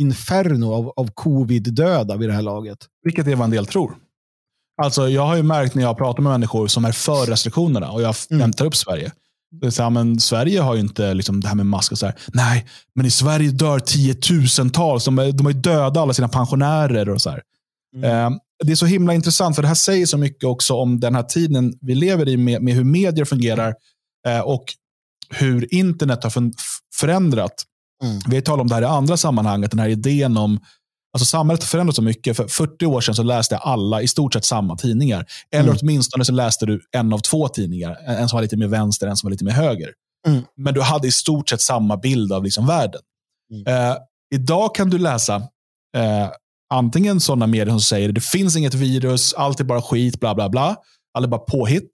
inferno 0.00 0.72
av, 0.72 0.92
av 0.96 1.10
covid-döda 1.14 2.16
vid 2.16 2.28
det 2.28 2.32
här 2.34 2.42
laget. 2.42 2.78
Vilket 3.04 3.26
är 3.26 3.36
vad 3.36 3.44
en 3.44 3.50
del 3.50 3.66
tror. 3.66 3.94
Alltså, 4.82 5.08
jag 5.08 5.26
har 5.26 5.36
ju 5.36 5.42
märkt 5.42 5.74
när 5.74 5.82
jag 5.82 5.98
pratar 5.98 6.22
med 6.22 6.32
människor 6.32 6.66
som 6.66 6.84
är 6.84 6.92
för 6.92 7.26
restriktionerna 7.26 7.90
och 7.90 8.02
jag 8.02 8.14
Mm. 8.30 8.40
hämtar 8.40 8.64
upp 8.64 8.76
Sverige. 8.76 9.12
Så 9.70 9.82
här, 9.82 9.90
men 9.90 10.20
Sverige 10.20 10.60
har 10.60 10.74
ju 10.74 10.80
inte 10.80 11.14
liksom, 11.14 11.40
det 11.40 11.48
här 11.48 11.54
med 11.54 11.66
mask 11.66 11.92
och 11.92 11.98
så 11.98 12.06
här. 12.06 12.14
Nej, 12.32 12.66
men 12.94 13.06
i 13.06 13.10
Sverige 13.10 13.50
dör 13.50 13.78
tiotusentals. 13.78 15.04
De, 15.04 15.16
de 15.16 15.46
har 15.46 15.52
ju 15.52 15.60
dödat 15.60 15.96
alla 15.96 16.14
sina 16.14 16.28
pensionärer 16.28 17.08
och 17.08 17.22
så 17.22 17.30
här. 17.30 17.42
Mm. 17.96 18.32
Eh, 18.32 18.38
det 18.64 18.72
är 18.72 18.76
så 18.76 18.86
himla 18.86 19.14
intressant, 19.14 19.54
för 19.56 19.62
det 19.62 19.68
här 19.68 19.74
säger 19.74 20.06
så 20.06 20.18
mycket 20.18 20.44
också 20.44 20.74
om 20.74 21.00
den 21.00 21.14
här 21.14 21.22
tiden 21.22 21.78
vi 21.80 21.94
lever 21.94 22.28
i 22.28 22.36
med, 22.36 22.62
med 22.62 22.74
hur 22.74 22.84
medier 22.84 23.24
fungerar 23.24 23.74
eh, 24.26 24.40
och 24.40 24.64
hur 25.34 25.74
internet 25.74 26.24
har 26.24 26.32
förändrat. 27.00 27.54
Mm. 28.02 28.20
Vi 28.28 28.36
har 28.36 28.42
talat 28.42 28.60
om 28.60 28.68
det 28.68 28.74
här 28.74 28.82
i 28.82 28.84
andra 28.84 29.16
sammanhang, 29.16 29.60
den 29.60 29.78
här 29.78 29.88
idén 29.88 30.36
om 30.36 30.60
Alltså 31.14 31.24
samhället 31.26 31.62
har 31.62 31.66
förändrats 31.66 31.96
så 31.96 32.02
mycket. 32.02 32.36
För 32.36 32.46
40 32.46 32.86
år 32.86 33.00
sedan 33.00 33.14
så 33.14 33.22
läste 33.22 33.56
alla 33.56 34.02
i 34.02 34.08
stort 34.08 34.32
sett 34.32 34.44
samma 34.44 34.76
tidningar. 34.76 35.26
Eller 35.50 35.68
mm. 35.68 35.76
åtminstone 35.82 36.24
så 36.24 36.32
läste 36.32 36.66
du 36.66 36.80
en 36.96 37.12
av 37.12 37.18
två 37.18 37.48
tidningar. 37.48 37.96
En 38.06 38.28
som 38.28 38.36
var 38.36 38.42
lite 38.42 38.56
mer 38.56 38.66
vänster, 38.66 39.06
en 39.06 39.16
som 39.16 39.26
var 39.26 39.30
lite 39.30 39.44
mer 39.44 39.52
höger. 39.52 39.92
Mm. 40.26 40.42
Men 40.56 40.74
du 40.74 40.80
hade 40.82 41.08
i 41.08 41.12
stort 41.12 41.48
sett 41.48 41.60
samma 41.60 41.96
bild 41.96 42.32
av 42.32 42.44
liksom 42.44 42.66
världen. 42.66 43.00
Mm. 43.52 43.90
Eh, 43.90 43.96
idag 44.34 44.74
kan 44.74 44.90
du 44.90 44.98
läsa 44.98 45.34
eh, 45.96 46.30
antingen 46.74 47.20
sådana 47.20 47.46
medier 47.46 47.70
som 47.70 47.80
säger 47.80 48.12
det 48.12 48.24
finns 48.24 48.56
inget 48.56 48.74
virus, 48.74 49.34
allt 49.34 49.60
är 49.60 49.64
bara 49.64 49.82
skit, 49.82 50.20
bla 50.20 50.34
bla 50.34 50.48
bla. 50.48 50.76
Allt 51.14 51.24
är 51.24 51.28
bara 51.28 51.40
påhitt. 51.40 51.90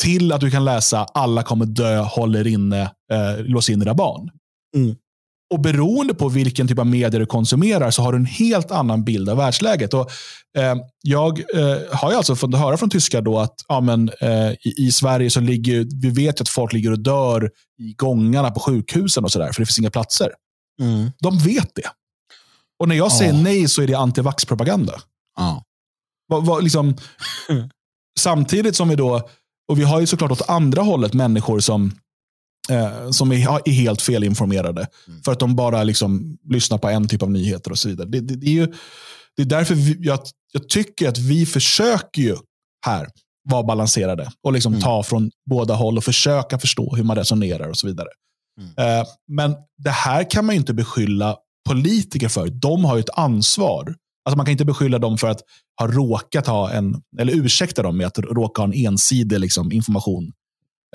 Till 0.00 0.32
att 0.32 0.40
du 0.40 0.50
kan 0.50 0.64
läsa 0.64 1.04
alla 1.04 1.42
kommer 1.42 1.66
dö, 1.66 1.98
håller 1.98 2.46
inne, 2.46 2.82
eh, 2.82 3.44
lås 3.44 3.70
in 3.70 3.82
era 3.82 3.94
barn. 3.94 4.30
Mm. 4.76 4.96
Och 5.54 5.60
beroende 5.60 6.14
på 6.14 6.28
vilken 6.28 6.68
typ 6.68 6.78
av 6.78 6.86
medier 6.86 7.20
du 7.20 7.26
konsumerar 7.26 7.90
så 7.90 8.02
har 8.02 8.12
du 8.12 8.18
en 8.18 8.26
helt 8.26 8.70
annan 8.70 9.04
bild 9.04 9.28
av 9.28 9.36
världsläget. 9.36 9.94
Och, 9.94 10.10
eh, 10.58 10.76
jag 11.02 11.40
eh, 11.54 11.78
har 11.92 12.10
ju 12.10 12.16
alltså 12.16 12.36
fått 12.36 12.54
höra 12.54 12.76
från 12.76 12.90
tyskar 12.90 13.22
då 13.22 13.38
att 13.38 13.54
ja, 13.68 13.80
men, 13.80 14.10
eh, 14.20 14.50
i, 14.50 14.74
i, 14.76 14.92
Sverige 14.92 15.30
så 15.30 15.40
ligger, 15.40 15.86
vi 16.02 16.10
vet 16.10 16.40
att 16.40 16.48
folk 16.48 16.72
ligger 16.72 16.92
och 16.92 16.98
dör 16.98 17.50
i 17.78 17.92
gångarna 17.92 18.50
på 18.50 18.60
sjukhusen 18.60 19.24
och 19.24 19.32
sådär, 19.32 19.52
för 19.52 19.62
det 19.62 19.66
finns 19.66 19.78
inga 19.78 19.90
platser. 19.90 20.30
Mm. 20.82 21.10
De 21.20 21.38
vet 21.38 21.74
det. 21.74 21.90
Och 22.78 22.88
när 22.88 22.96
jag 22.96 23.12
säger 23.12 23.32
oh. 23.32 23.42
nej 23.42 23.68
så 23.68 23.82
är 23.82 23.86
det 23.86 23.94
antivax-propaganda. 23.94 25.00
Oh. 25.38 26.62
Liksom, 26.62 26.96
samtidigt 28.18 28.76
som 28.76 28.88
vi 28.88 28.96
då, 28.96 29.28
och 29.70 29.78
vi 29.78 29.82
har 29.82 30.00
ju 30.00 30.06
såklart 30.06 30.30
åt 30.30 30.48
andra 30.48 30.82
hållet 30.82 31.14
människor 31.14 31.60
som 31.60 31.92
eh, 32.70 33.10
som 33.10 33.32
är, 33.32 33.70
helt 33.70 34.02
felinformerade. 34.02 34.86
Mm. 35.08 35.22
För 35.22 35.32
att 35.32 35.38
de 35.38 35.56
bara 35.56 35.82
liksom 35.82 36.38
lyssnar 36.44 36.78
på 36.78 36.88
en 36.88 37.08
typ 37.08 37.22
av 37.22 37.30
nyheter 37.30 37.70
och 37.70 37.78
så 37.78 37.88
vidare. 37.88 38.08
Det, 38.08 38.20
det, 38.20 38.36
det 38.36 38.46
är, 38.46 38.52
ju, 38.52 38.66
det 39.36 39.42
är 39.42 39.46
därför 39.46 39.74
vi, 39.74 39.96
jag, 40.00 40.20
jag, 40.52 40.68
tycker 40.68 41.08
att 41.08 41.18
vi 41.18 41.46
försöker 41.46 42.22
ju 42.22 42.36
här 42.86 43.08
vara 43.48 43.62
balanserade 43.62 44.32
och 44.42 44.52
liksom 44.52 44.72
mm. 44.72 44.82
ta 44.82 45.02
från 45.02 45.30
båda 45.50 45.74
håll 45.74 45.96
och 45.96 46.04
försöka 46.04 46.58
förstå 46.58 46.96
hur 46.96 47.04
man 47.04 47.16
resonerar 47.16 47.68
och 47.68 47.76
så 47.76 47.86
vidare. 47.86 48.08
Mm. 48.60 48.98
Eh, 49.00 49.06
men 49.28 49.54
det 49.78 49.90
här 49.90 50.30
kan 50.30 50.46
man 50.46 50.54
inte 50.54 50.74
beskylla 50.74 51.36
politiker 51.68 52.28
för. 52.28 52.48
De 52.48 52.84
har 52.84 52.96
ju 52.96 53.00
ett 53.00 53.18
ansvar. 53.18 53.94
Alltså 54.24 54.36
man 54.36 54.46
kan 54.46 54.52
inte 54.52 54.64
beskylla 54.64 54.98
dem 54.98 55.18
för 55.18 55.28
att 55.28 55.40
ha 55.80 55.86
råkat 55.86 56.46
ha 56.46 56.70
en, 56.70 57.02
eller 57.18 57.32
ursäkta 57.32 57.82
dem 57.82 57.96
med 57.96 58.06
att 58.06 58.18
råka 58.18 58.62
ha 58.62 58.66
en 58.66 58.74
ensidig 58.74 59.40
liksom, 59.40 59.72
information 59.72 60.32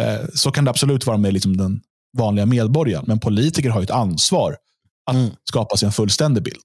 Eh, 0.01 0.25
så 0.33 0.51
kan 0.51 0.65
det 0.65 0.69
absolut 0.69 1.05
vara 1.05 1.17
med 1.17 1.33
liksom 1.33 1.57
den 1.57 1.81
vanliga 2.17 2.45
medborgaren. 2.45 3.05
Men 3.07 3.19
politiker 3.19 3.69
har 3.69 3.81
ett 3.81 3.91
ansvar 3.91 4.57
att 5.05 5.15
mm. 5.15 5.31
skapa 5.49 5.77
sig 5.77 5.85
en 5.85 5.91
fullständig 5.91 6.43
bild. 6.43 6.61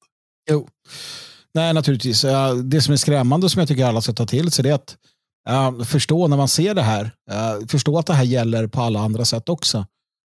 Jo. 0.50 0.68
Nej, 1.54 1.74
naturligtvis. 1.74 2.22
Det 2.64 2.80
som 2.80 2.92
är 2.92 2.96
skrämmande 2.96 3.50
som 3.50 3.58
jag 3.58 3.68
tycker 3.68 3.84
alla 3.84 4.00
ska 4.00 4.12
ta 4.12 4.26
till 4.26 4.50
sig 4.50 4.70
är 4.70 4.74
att 4.74 4.96
uh, 5.50 5.84
förstå 5.84 6.28
när 6.28 6.36
man 6.36 6.48
ser 6.48 6.74
det 6.74 6.82
här. 6.82 7.04
Uh, 7.04 7.66
förstå 7.66 7.98
att 7.98 8.06
det 8.06 8.14
här 8.14 8.24
gäller 8.24 8.66
på 8.66 8.80
alla 8.80 9.00
andra 9.00 9.24
sätt 9.24 9.48
också. 9.48 9.86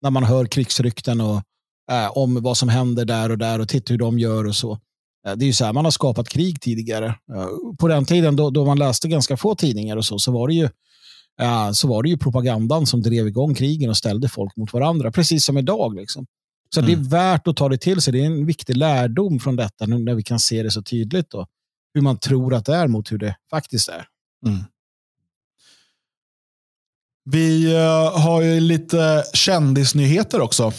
När 0.02 0.10
man 0.10 0.24
hör 0.24 0.46
krigsrykten 0.46 1.22
och 1.22 1.36
uh, 1.92 2.18
om 2.18 2.44
vad 2.44 2.58
som 2.58 2.70
händer 2.70 3.06
där 3.06 3.32
och 3.32 3.38
där 3.38 3.60
och 3.60 3.70
titta 3.70 3.94
hur 3.94 3.98
de 3.98 4.20
gör 4.20 4.48
och 4.48 4.56
så. 4.56 4.80
Det 5.26 5.46
är 5.46 5.48
ju 5.48 5.54
så 5.54 5.66
här 5.66 5.74
man 5.74 5.86
har 5.86 5.92
skapat 5.92 6.30
krig 6.30 6.62
tidigare. 6.62 7.16
På 7.80 7.88
den 7.88 8.06
tiden 8.06 8.36
då, 8.36 8.50
då 8.50 8.66
man 8.66 8.80
läste 8.80 9.08
ganska 9.08 9.38
få 9.38 9.56
tidningar 9.56 9.98
och 9.98 10.06
så, 10.06 10.20
så 10.20 10.32
var 10.32 10.48
det 10.48 10.54
ju 10.54 10.70
så 11.74 11.88
var 11.88 12.04
det 12.04 12.10
ju 12.10 12.18
propagandan 12.18 12.86
som 12.86 13.02
drev 13.02 13.28
igång 13.28 13.56
krigen 13.56 13.90
och 13.90 13.98
ställde 13.98 14.30
folk 14.30 14.56
mot 14.56 14.74
varandra, 14.74 15.12
precis 15.12 15.46
som 15.46 15.58
idag. 15.58 15.96
Liksom. 15.96 16.26
Så 16.74 16.80
mm. 16.80 16.88
det 16.88 16.94
är 16.94 16.98
mm. 16.98 17.10
värt 17.10 17.48
att 17.48 17.56
ta 17.56 17.70
det 17.70 17.78
till 17.78 18.02
sig. 18.02 18.14
Det 18.14 18.22
är 18.22 18.26
en 18.26 18.46
viktig 18.46 18.78
lärdom 18.78 19.40
från 19.40 19.56
detta, 19.56 19.86
nu 19.86 20.00
när 20.00 20.14
vi 20.14 20.24
kan 20.24 20.40
se 20.40 20.64
det 20.64 20.72
så 20.72 20.82
tydligt. 20.82 21.30
Då, 21.30 21.48
hur 21.94 22.02
man 22.02 22.18
tror 22.18 22.54
att 22.54 22.66
det 22.66 22.76
är 22.76 22.88
mot 22.88 23.12
hur 23.12 23.18
det 23.18 23.36
faktiskt 23.50 23.90
är. 23.90 24.08
Mm. 24.46 24.64
Vi 27.30 27.76
har 28.14 28.42
ju 28.42 28.60
lite 28.60 29.24
kändisnyheter 29.34 30.42
också. 30.42 30.74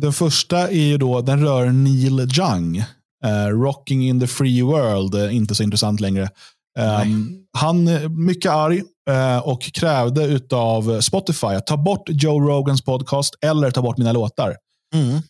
Den 0.00 0.12
första 0.12 0.68
är 0.68 0.86
ju 0.86 0.98
då, 0.98 1.20
den 1.20 1.40
rör 1.40 1.66
Neil 1.66 2.20
Young. 2.38 2.84
Uh, 3.24 3.62
Rocking 3.62 4.08
in 4.08 4.20
the 4.20 4.26
free 4.26 4.62
world, 4.62 5.32
inte 5.32 5.54
så 5.54 5.62
intressant 5.62 6.00
längre. 6.00 6.30
Um, 6.78 7.44
han 7.58 7.88
mycket 8.26 8.52
arg 8.52 8.82
uh, 9.10 9.38
och 9.38 9.62
krävde 9.62 10.40
av 10.52 11.00
Spotify 11.00 11.46
att 11.46 11.66
ta 11.66 11.76
bort 11.76 12.02
Joe 12.06 12.40
Rogans 12.40 12.82
podcast 12.82 13.34
eller 13.40 13.70
ta 13.70 13.82
bort 13.82 13.98
mina 13.98 14.12
låtar. 14.12 14.56
Mm. 14.94 15.20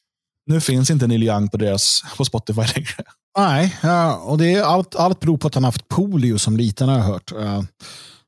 Nu 0.46 0.60
finns 0.60 0.90
inte 0.90 1.06
Neil 1.06 1.22
Young 1.22 1.48
på, 1.48 1.56
deras, 1.56 2.02
på 2.16 2.24
Spotify 2.24 2.60
längre. 2.60 3.04
Nej, 3.38 3.76
ja, 3.82 4.16
och 4.16 4.38
det 4.38 4.54
är 4.54 4.62
allt, 4.62 4.96
allt 4.96 5.20
beror 5.20 5.38
på 5.38 5.46
att 5.46 5.54
han 5.54 5.64
haft 5.64 5.88
polio 5.88 6.38
som 6.38 6.56
liten 6.56 6.88
har 6.88 6.96
jag 6.96 7.04
hört. 7.04 7.32
Uh, 7.32 7.62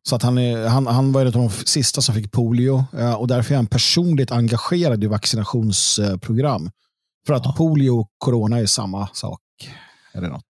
så 0.08 0.16
att 0.16 0.22
han, 0.22 0.38
är, 0.38 0.68
han, 0.68 0.86
han 0.86 1.12
var 1.12 1.20
en 1.20 1.26
av 1.26 1.32
de 1.32 1.50
sista 1.50 2.00
som 2.00 2.14
fick 2.14 2.32
polio 2.32 2.84
uh, 2.98 3.12
och 3.12 3.28
därför 3.28 3.54
är 3.54 3.56
han 3.56 3.66
personligt 3.66 4.32
engagerad 4.32 5.04
i 5.04 5.06
vaccinationsprogram. 5.06 6.70
För 7.26 7.34
att 7.34 7.44
ja. 7.44 7.54
polio 7.56 7.90
och 7.90 8.08
corona 8.18 8.58
är 8.58 8.66
samma 8.66 9.08
sak. 9.12 9.40
Eller 10.12 10.28
något. 10.28 10.44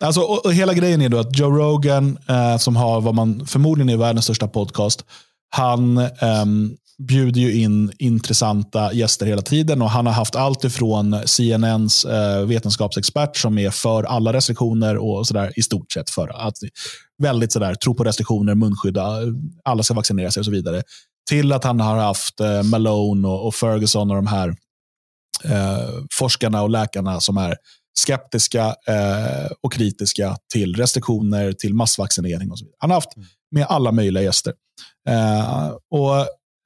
Alltså, 0.00 0.20
och, 0.20 0.44
och 0.44 0.54
hela 0.54 0.74
grejen 0.74 1.02
är 1.02 1.08
då 1.08 1.18
att 1.18 1.38
Joe 1.38 1.50
Rogan, 1.50 2.18
eh, 2.28 2.56
som 2.56 2.76
har 2.76 3.00
vad 3.00 3.14
man 3.14 3.46
förmodligen 3.46 3.88
är 3.88 3.96
världens 3.96 4.24
största 4.24 4.48
podcast, 4.48 5.04
han 5.50 5.98
eh, 5.98 6.44
bjuder 7.08 7.40
ju 7.40 7.62
in 7.62 7.92
intressanta 7.98 8.92
gäster 8.92 9.26
hela 9.26 9.42
tiden. 9.42 9.82
och 9.82 9.90
Han 9.90 10.06
har 10.06 10.12
haft 10.12 10.36
allt 10.36 10.64
ifrån 10.64 11.22
CNNs 11.26 12.04
eh, 12.04 12.46
vetenskapsexpert 12.46 13.36
som 13.36 13.58
är 13.58 13.70
för 13.70 14.02
alla 14.02 14.32
restriktioner 14.32 14.96
och 14.96 15.26
sådär 15.26 15.52
i 15.56 15.62
stort 15.62 15.92
sett 15.92 16.10
för 16.10 16.48
att 16.48 16.54
väldigt 17.22 17.52
sådär, 17.52 17.74
tro 17.74 17.94
på 17.94 18.04
restriktioner, 18.04 18.54
munskydda, 18.54 19.18
alla 19.64 19.82
ska 19.82 19.94
vaccinera 19.94 20.30
sig 20.30 20.40
och 20.40 20.44
så 20.44 20.50
vidare. 20.50 20.82
Till 21.28 21.52
att 21.52 21.64
han 21.64 21.80
har 21.80 21.96
haft 21.96 22.40
eh, 22.40 22.62
Malone 22.62 23.28
och, 23.28 23.46
och 23.46 23.54
Ferguson 23.54 24.10
och 24.10 24.16
de 24.16 24.26
här 24.26 24.48
eh, 25.44 25.88
forskarna 26.12 26.62
och 26.62 26.70
läkarna 26.70 27.20
som 27.20 27.36
är 27.36 27.56
skeptiska 27.98 28.76
eh, 28.86 29.50
och 29.60 29.72
kritiska 29.72 30.36
till 30.52 30.76
restriktioner, 30.76 31.52
till 31.52 31.74
massvaccinering 31.74 32.50
och 32.50 32.58
så 32.58 32.64
vidare. 32.64 32.76
Han 32.78 32.90
har 32.90 32.96
haft 32.96 33.16
mm. 33.16 33.28
med 33.50 33.66
alla 33.68 33.92
möjliga 33.92 34.22
gäster. 34.22 34.54
Eh, 35.08 35.68
och 35.90 36.18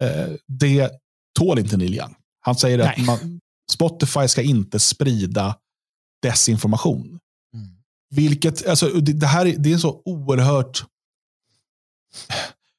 eh, 0.08 0.28
Det 0.46 0.90
tål 1.38 1.58
inte 1.58 1.76
Neil 1.76 1.94
Young. 1.94 2.14
Han 2.40 2.56
säger 2.56 2.78
Nej. 2.78 2.94
att 2.98 3.06
man, 3.06 3.40
Spotify 3.72 4.28
ska 4.28 4.42
inte 4.42 4.80
sprida 4.80 5.56
desinformation. 6.22 7.18
Mm. 7.54 7.68
Vilket, 8.10 8.66
alltså, 8.66 8.86
det, 8.88 9.12
det 9.12 9.26
här 9.26 9.46
är, 9.46 9.56
det 9.58 9.72
är 9.72 9.78
så 9.78 10.02
oerhört... 10.04 10.84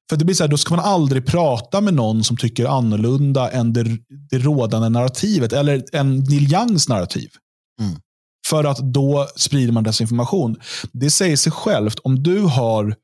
För 0.10 0.18
det 0.18 0.26
blir 0.26 0.36
så 0.36 0.44
här, 0.44 0.50
då 0.50 0.58
ska 0.58 0.76
man 0.76 0.86
aldrig 0.86 1.26
prata 1.26 1.82
med 1.82 1.94
någon 1.94 2.24
som 2.24 2.38
tycker 2.38 2.66
annorlunda 2.66 3.52
än 3.52 3.74
det, 3.74 3.84
det 4.30 4.38
rådande 4.38 4.90
narrativet, 4.90 5.54
eller 5.54 5.84
än 5.96 6.20
Neil 6.20 6.54
Youngs 6.54 6.90
narrativ. 6.90 7.30
Mm. 7.82 7.96
För 8.50 8.64
att 8.64 8.78
då 8.78 9.28
sprider 9.36 9.74
man 9.74 9.84
desinformation. 9.84 10.56
Det 10.92 11.10
säger 11.10 11.38
sig 11.38 11.52
självt. 11.52 12.00
Om 12.00 12.24
du 12.24 12.42
har 12.42 12.96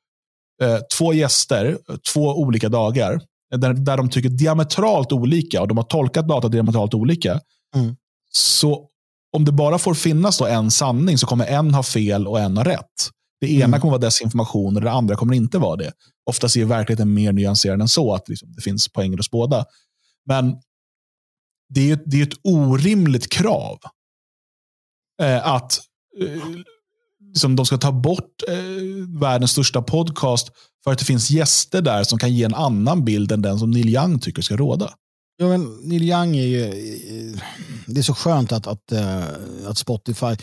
eh, 0.61 0.77
två 0.97 1.13
gäster, 1.13 1.77
två 2.13 2.21
olika 2.21 2.69
dagar, 2.69 3.21
där, 3.55 3.73
där 3.73 3.97
de 3.97 4.09
tycker 4.09 4.29
diametralt 4.29 5.11
olika 5.11 5.61
och 5.61 5.67
de 5.67 5.77
har 5.77 5.83
tolkat 5.83 6.27
data 6.27 6.47
diametralt 6.47 6.93
olika. 6.93 7.39
Mm. 7.75 7.95
Så 8.29 8.87
om 9.37 9.45
det 9.45 9.51
bara 9.51 9.77
får 9.77 9.93
finnas 9.93 10.37
då 10.37 10.45
en 10.45 10.71
sanning 10.71 11.17
så 11.17 11.27
kommer 11.27 11.45
en 11.45 11.73
ha 11.73 11.83
fel 11.83 12.27
och 12.27 12.39
en 12.39 12.57
ha 12.57 12.63
rätt. 12.63 13.09
Det 13.41 13.51
ena 13.53 13.65
mm. 13.65 13.81
kommer 13.81 13.91
vara 13.91 14.01
desinformation 14.01 14.75
och 14.75 14.81
det 14.81 14.91
andra 14.91 15.15
kommer 15.15 15.33
inte 15.33 15.57
vara 15.57 15.75
det. 15.75 15.91
Oftast 16.29 16.55
är 16.55 16.65
verkligheten 16.65 17.13
mer 17.13 17.31
nyanserad 17.31 17.81
än 17.81 17.87
så, 17.87 18.13
att 18.13 18.29
liksom, 18.29 18.53
det 18.55 18.61
finns 18.61 18.87
poänger 18.89 19.17
hos 19.17 19.31
båda. 19.31 19.65
Men 20.25 20.55
det 21.69 21.91
är, 21.91 21.99
det 22.05 22.19
är 22.21 22.23
ett 22.23 22.39
orimligt 22.43 23.29
krav 23.29 23.79
eh, 25.21 25.47
att 25.47 25.79
eh, 26.21 26.41
liksom 27.27 27.55
de 27.55 27.65
ska 27.65 27.77
ta 27.77 27.91
bort 27.91 28.43
eh, 28.47 28.55
världens 29.19 29.51
största 29.51 29.81
podcast 29.81 30.49
för 30.83 30.91
att 30.91 30.99
det 30.99 31.05
finns 31.05 31.31
gäster 31.31 31.81
där 31.81 32.03
som 32.03 32.19
kan 32.19 32.33
ge 32.33 32.43
en 32.43 32.53
annan 32.53 33.05
bild 33.05 33.31
än 33.31 33.41
den 33.41 33.59
som 33.59 33.71
Neil 33.71 33.89
Young 33.89 34.19
tycker 34.19 34.41
ska 34.41 34.55
råda. 34.55 34.93
Ja, 35.41 35.47
men 35.47 35.77
Neil 35.83 36.03
Young 36.03 36.37
är 36.37 36.45
ju... 36.45 36.71
Det 37.85 37.99
är 37.99 38.03
så 38.03 38.13
skönt 38.13 38.51
att, 38.51 38.67
att, 38.67 38.91
uh, 38.93 39.69
att 39.69 39.77
Spotify... 39.77 40.35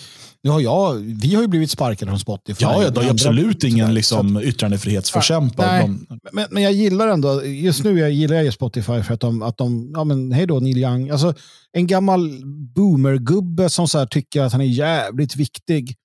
Nu 0.43 0.51
har 0.51 0.61
jag, 0.61 0.95
vi 0.95 1.35
har 1.35 1.43
ju 1.43 1.49
blivit 1.49 1.71
sparkade 1.71 2.11
från 2.11 2.21
Spotify. 2.21 2.65
Ja, 2.65 2.83
ja 2.83 2.91
det 2.91 3.01
är 3.01 3.11
absolut 3.11 3.65
ingen 3.65 3.95
liksom, 3.95 4.37
att, 4.37 4.43
yttrandefrihetsförkämpa. 4.43 5.87
men, 6.33 6.47
men 6.51 6.63
jag 6.63 6.73
gillar 6.73 7.09
ändå, 7.09 7.45
just 7.45 7.85
nu 7.85 7.99
jag 7.99 8.11
gillar 8.11 8.37
jag 8.37 8.55
Spotify 8.55 9.03
för 9.03 9.15
att 9.15 9.21
de, 9.21 9.43
att 9.43 9.57
de 9.57 9.91
ja 9.95 10.05
men 10.05 10.33
hej 10.33 10.47
då 10.47 10.61
Neil 10.61 10.79
Young. 10.79 11.11
Alltså, 11.11 11.35
en 11.73 11.87
gammal 11.87 12.31
boomergubbe 12.75 13.69
som 13.69 13.89
så 13.89 14.07
tycker 14.07 14.43
att 14.43 14.53
han 14.53 14.61
är 14.61 14.67
jävligt 14.67 15.37
viktig 15.37 15.97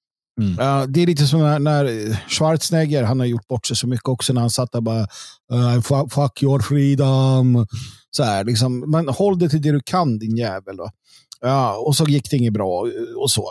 Mm. 0.42 0.60
Uh, 0.60 0.88
det 0.88 1.02
är 1.02 1.08
lite 1.08 1.28
som 1.28 1.40
när, 1.40 1.60
när 1.60 2.16
Schwarzenegger, 2.30 3.04
han 3.04 3.20
har 3.20 3.28
gjort 3.28 3.48
bort 3.48 3.66
sig 3.66 3.78
så 3.78 3.88
mycket 3.88 4.08
också 4.08 4.34
när 4.34 4.42
han 4.42 4.50
satt 4.50 4.72
där 4.72 4.82
bara 4.82 5.08
uh, 5.54 5.82
fuck, 5.82 6.14
fuck 6.14 6.44
your 6.44 6.60
freedom. 6.60 7.68
Så 8.12 8.24
här, 8.24 8.44
liksom, 8.44 8.92
men 8.92 9.08
håll 9.08 9.40
det 9.40 9.50
till 9.50 9.62
det 9.62 9.72
du 9.72 9.82
kan 9.86 10.20
din 10.20 10.38
jävel. 10.38 10.78
Då. 10.78 10.90
Ja, 11.42 11.78
och 11.78 11.96
så 11.96 12.06
gick 12.06 12.30
det 12.32 12.38
inget 12.38 12.54
bra 12.54 12.88
och 13.18 13.32
så. 13.32 13.42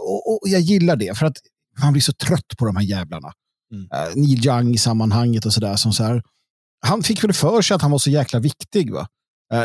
Och, 0.00 0.32
och 0.32 0.40
jag 0.44 0.60
gillar 0.60 0.96
det 0.96 1.18
för 1.18 1.26
att 1.26 1.36
man 1.82 1.92
blir 1.92 2.02
så 2.02 2.12
trött 2.12 2.56
på 2.58 2.66
de 2.66 2.76
här 2.76 2.84
jävlarna. 2.84 3.32
Mm. 3.72 3.84
Uh, 3.84 4.16
Neil 4.16 4.46
Young 4.46 4.74
i 4.74 4.78
sammanhanget 4.78 5.46
och 5.46 5.52
sådär. 5.52 5.76
Så 5.76 6.02
här, 6.02 6.22
han 6.86 7.02
fick 7.02 7.24
väl 7.24 7.32
för 7.32 7.62
sig 7.62 7.74
att 7.74 7.82
han 7.82 7.90
var 7.90 7.98
så 7.98 8.10
jäkla 8.10 8.38
viktig. 8.38 8.92
va 8.92 9.00
uh, 9.00 9.06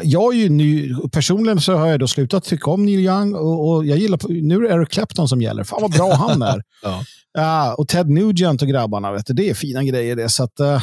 jag 0.04 0.34
är 0.34 0.38
ju 0.38 0.50
ny, 0.50 0.96
personligen 1.12 1.62
så 1.62 1.76
har 1.76 1.88
jag 1.88 2.00
då 2.00 2.08
slutat 2.08 2.44
tycka 2.44 2.72
om 2.72 2.86
Neil 2.86 3.00
Young 3.00 3.36
och, 3.36 3.70
och 3.70 3.86
jag 3.86 3.98
gillar, 3.98 4.20
nu 4.42 4.56
är 4.56 4.62
det 4.62 4.76
Eric 4.76 4.90
Clapton 4.90 5.28
som 5.28 5.42
gäller. 5.42 5.64
Fan 5.64 5.82
vad 5.82 5.92
bra 5.92 6.14
han 6.14 6.42
är. 6.42 6.64
ja. 6.84 7.04
Uh, 7.38 7.74
och 7.74 7.88
Ted 7.88 8.10
Nugent 8.10 8.62
och 8.62 8.68
grabbarna, 8.68 9.12
vet 9.12 9.26
du, 9.26 9.34
det 9.34 9.50
är 9.50 9.54
fina 9.54 9.84
grejer 9.84 10.16
det. 10.16 10.30
Så 10.30 10.44
att, 10.44 10.60
uh, 10.60 10.82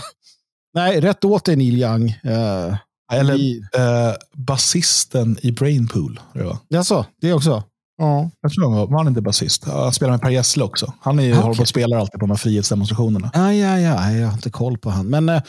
nej, 0.74 1.00
rätt 1.00 1.24
åt 1.24 1.44
dig 1.44 1.56
Neil 1.56 1.78
Young. 1.78 2.08
Uh, 2.08 2.76
Eller 3.12 3.34
i, 3.34 3.62
basisten 4.36 5.38
i 5.42 5.52
Brainpool. 5.52 6.20
Det 6.68 6.84
så, 6.84 7.06
det 7.20 7.32
också? 7.32 7.62
Ja. 7.98 8.30
Jag 8.40 8.52
tror 8.52 8.64
han 8.64 8.72
var, 8.78 8.86
var 8.86 8.98
han 8.98 9.08
inte 9.08 9.22
basist. 9.22 9.64
Han 9.64 9.92
spelar 9.92 10.12
med 10.12 10.20
Per 10.20 10.30
Gessle 10.30 10.64
också. 10.64 10.92
Han 11.00 11.18
är, 11.18 11.30
okay. 11.30 11.42
håller 11.42 11.54
på 11.54 11.62
och 11.62 11.68
spelar 11.68 11.98
alltid 11.98 12.20
på 12.20 12.26
de 12.26 12.30
här 12.30 12.36
frihetsdemonstrationerna. 12.36 13.30
Ja, 13.34 13.54
ja, 13.54 13.78
ja. 13.78 14.10
Jag 14.12 14.26
har 14.26 14.34
inte 14.34 14.50
koll 14.50 14.78
på 14.78 14.90
han. 14.90 15.06
Men 15.06 15.40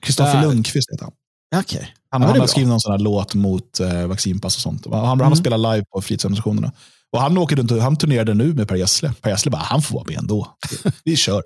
Kristoffer 0.00 0.36
uh, 0.36 0.42
Lundqvist 0.42 0.90
heter 0.92 1.04
han. 1.04 1.60
Okay. 1.60 1.86
Han, 2.12 2.22
han 2.22 2.40
har 2.40 2.46
skrivit 2.46 2.68
någon 2.68 2.80
sån 2.80 2.92
här 2.92 2.98
låt 2.98 3.34
mot 3.34 3.80
uh, 3.80 4.06
vaccinpass 4.06 4.56
och 4.56 4.62
sånt. 4.62 4.86
Han, 4.90 5.04
mm. 5.04 5.20
han 5.20 5.36
spelat 5.36 5.60
live 5.60 5.84
på 5.84 6.02
frihetsdemonstrationerna. 6.02 6.72
Och 7.12 7.20
han, 7.20 7.38
åker 7.38 7.56
runt, 7.56 7.82
han 7.82 7.96
turnerade 7.96 8.34
nu 8.34 8.54
med 8.54 8.68
Per 8.68 8.76
Gessle. 8.76 9.12
Per 9.20 9.30
Gessle 9.30 9.50
bara, 9.50 9.62
han 9.62 9.82
får 9.82 9.94
vara 9.94 10.04
med 10.08 10.18
ändå. 10.18 10.56
Vi 11.04 11.16
kör. 11.16 11.42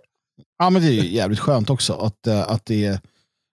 ja, 0.58 0.70
men 0.70 0.82
det 0.82 0.88
är 0.88 1.02
jävligt 1.02 1.38
skönt 1.38 1.70
också 1.70 1.94
att, 1.94 2.26
att, 2.26 2.66
det, 2.66 3.00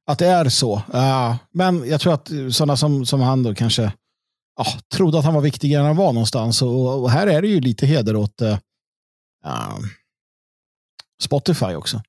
att 0.07 0.19
det 0.19 0.27
är 0.27 0.49
så. 0.49 0.75
Uh, 0.75 1.35
men 1.53 1.89
jag 1.89 2.01
tror 2.01 2.13
att 2.13 2.31
sådana 2.51 2.77
som, 2.77 3.05
som 3.05 3.21
han 3.21 3.43
då 3.43 3.55
kanske 3.55 3.83
uh, 3.83 4.77
trodde 4.93 5.19
att 5.19 5.25
han 5.25 5.33
var 5.33 5.41
viktigare 5.41 5.81
än 5.81 5.87
han 5.87 5.95
var 5.95 6.13
någonstans. 6.13 6.61
Och, 6.61 7.01
och 7.01 7.11
här 7.11 7.27
är 7.27 7.41
det 7.41 7.47
ju 7.47 7.61
lite 7.61 7.85
heder 7.85 8.15
åt 8.15 8.41
uh, 8.41 8.57
Spotify 11.21 11.73
också. 11.75 12.01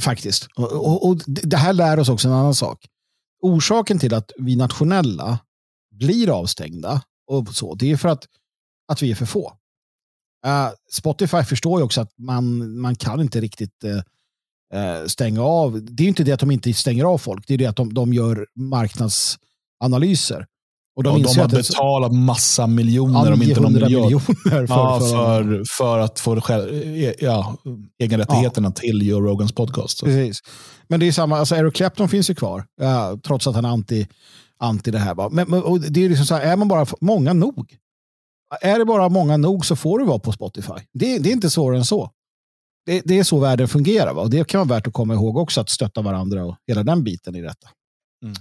faktiskt. 0.00 0.48
Och, 0.56 0.72
och, 0.72 1.08
och, 1.08 1.16
det 1.26 1.56
här 1.56 1.72
lär 1.72 1.98
oss 1.98 2.08
också 2.08 2.28
en 2.28 2.34
annan 2.34 2.54
sak. 2.54 2.86
Orsaken 3.44 3.98
till 3.98 4.14
att 4.14 4.32
vi 4.36 4.56
nationella 4.56 5.38
blir 5.90 6.38
avstängda 6.38 7.02
och 7.26 7.54
så, 7.54 7.74
det 7.74 7.90
är 7.90 7.96
för 7.96 8.08
att 8.08 8.26
att 8.88 9.02
vi 9.02 9.10
är 9.10 9.14
för 9.14 9.26
få. 9.26 9.52
Uh, 10.46 10.70
Spotify 10.90 11.42
förstår 11.42 11.80
ju 11.80 11.84
också 11.84 12.00
att 12.00 12.18
man, 12.18 12.76
man 12.80 12.96
kan 12.96 13.20
inte 13.20 13.40
riktigt 13.40 13.84
uh, 13.84 15.06
stänga 15.06 15.42
av. 15.42 15.82
Det 15.84 16.02
är 16.02 16.04
ju 16.04 16.08
inte 16.08 16.24
det 16.24 16.32
att 16.32 16.40
de 16.40 16.50
inte 16.50 16.74
stänger 16.74 17.04
av 17.04 17.18
folk, 17.18 17.46
det 17.46 17.54
är 17.54 17.58
det 17.58 17.66
att 17.66 17.76
de, 17.76 17.94
de 17.94 18.12
gör 18.12 18.46
marknadsanalyser. 18.54 20.46
Och 20.96 21.02
de, 21.02 21.20
ja, 21.20 21.28
de 21.34 21.40
har 21.40 21.48
betalat 21.48 22.12
massa 22.12 22.66
miljoner 22.66 23.32
om 23.32 23.42
inte 23.42 23.60
de 23.60 23.72
miljoner 23.72 24.18
för, 24.18 24.66
ja, 24.68 25.00
för, 25.00 25.62
för, 25.76 25.98
att 25.98 26.20
få 26.20 26.36
e- 26.36 27.14
ja, 27.18 27.56
egenrättigheterna 27.98 28.68
ja. 28.68 28.80
till 28.80 29.02
Joe 29.02 29.20
Rogans 29.20 29.52
podcast. 29.52 30.04
Precis. 30.04 30.40
Men 30.88 31.00
det 31.00 31.06
är 31.06 31.12
samma, 31.12 31.38
alltså 31.38 31.56
Eric 31.56 31.74
Clapton 31.74 32.08
finns 32.08 32.30
ju 32.30 32.34
kvar, 32.34 32.64
uh, 32.82 33.18
trots 33.18 33.46
att 33.46 33.54
han 33.54 33.64
är 33.64 33.68
anti, 33.68 34.06
anti 34.58 34.90
det 34.90 34.98
här. 34.98 35.30
Men, 35.30 35.50
men 35.50 35.62
det 35.92 36.04
är 36.04 36.08
liksom 36.08 36.26
så 36.26 36.34
här, 36.34 36.42
är 36.42 36.56
man 36.56 36.68
bara 36.68 36.86
många 37.00 37.32
nog, 37.32 37.76
är 38.60 38.78
det 38.78 38.84
bara 38.84 39.08
många 39.08 39.36
nog 39.36 39.66
så 39.66 39.76
får 39.76 39.98
du 39.98 40.04
vara 40.04 40.18
på 40.18 40.32
Spotify. 40.32 40.72
Det, 40.92 41.18
det 41.18 41.28
är 41.28 41.32
inte 41.32 41.50
svårare 41.50 41.78
än 41.78 41.84
så. 41.84 42.10
Det, 42.86 43.02
det, 43.04 43.18
är 43.18 43.24
så 43.24 43.38
världen 43.38 43.68
fungerar. 43.68 44.14
Va? 44.14 44.22
Och 44.22 44.30
det 44.30 44.48
kan 44.48 44.68
vara 44.68 44.76
värt 44.76 44.86
att 44.86 44.92
komma 44.92 45.14
ihåg 45.14 45.36
också, 45.36 45.60
att 45.60 45.70
stötta 45.70 46.02
varandra 46.02 46.44
och 46.44 46.56
hela 46.66 46.82
den 46.82 47.04
biten 47.04 47.36
i 47.36 47.40
detta. 47.40 47.68
Mm. 48.24 48.36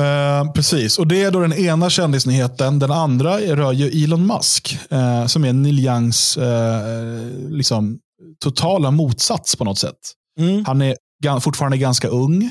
Uh, 0.00 0.52
precis, 0.52 0.98
och 0.98 1.06
det 1.06 1.22
är 1.22 1.30
då 1.30 1.40
den 1.40 1.52
ena 1.52 1.90
kändisnyheten. 1.90 2.78
Den 2.78 2.90
andra 2.90 3.38
rör 3.38 3.72
ju 3.72 4.04
Elon 4.04 4.26
Musk, 4.26 4.78
uh, 4.92 5.26
som 5.26 5.44
är 5.44 5.52
Neil 5.52 5.80
Youngs 5.80 6.38
uh, 6.38 7.50
liksom, 7.50 7.98
totala 8.38 8.90
motsats 8.90 9.56
på 9.56 9.64
något 9.64 9.78
sätt. 9.78 9.98
Mm. 10.38 10.64
Han 10.64 10.82
är 10.82 10.96
fortfarande 11.40 11.78
ganska 11.78 12.08
ung. 12.08 12.50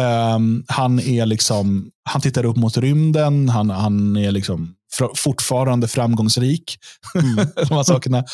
Um, 0.00 0.64
han 0.68 1.00
är 1.00 1.26
liksom, 1.26 1.90
han 2.04 2.20
tittar 2.20 2.44
upp 2.44 2.56
mot 2.56 2.76
rymden, 2.76 3.48
han, 3.48 3.70
han 3.70 4.16
är 4.16 4.32
liksom 4.32 4.74
fortfarande 5.16 5.88
framgångsrik. 5.88 6.78
Mm. 7.14 7.36
de 7.68 7.74
här 7.74 7.82
sakerna. 7.82 8.24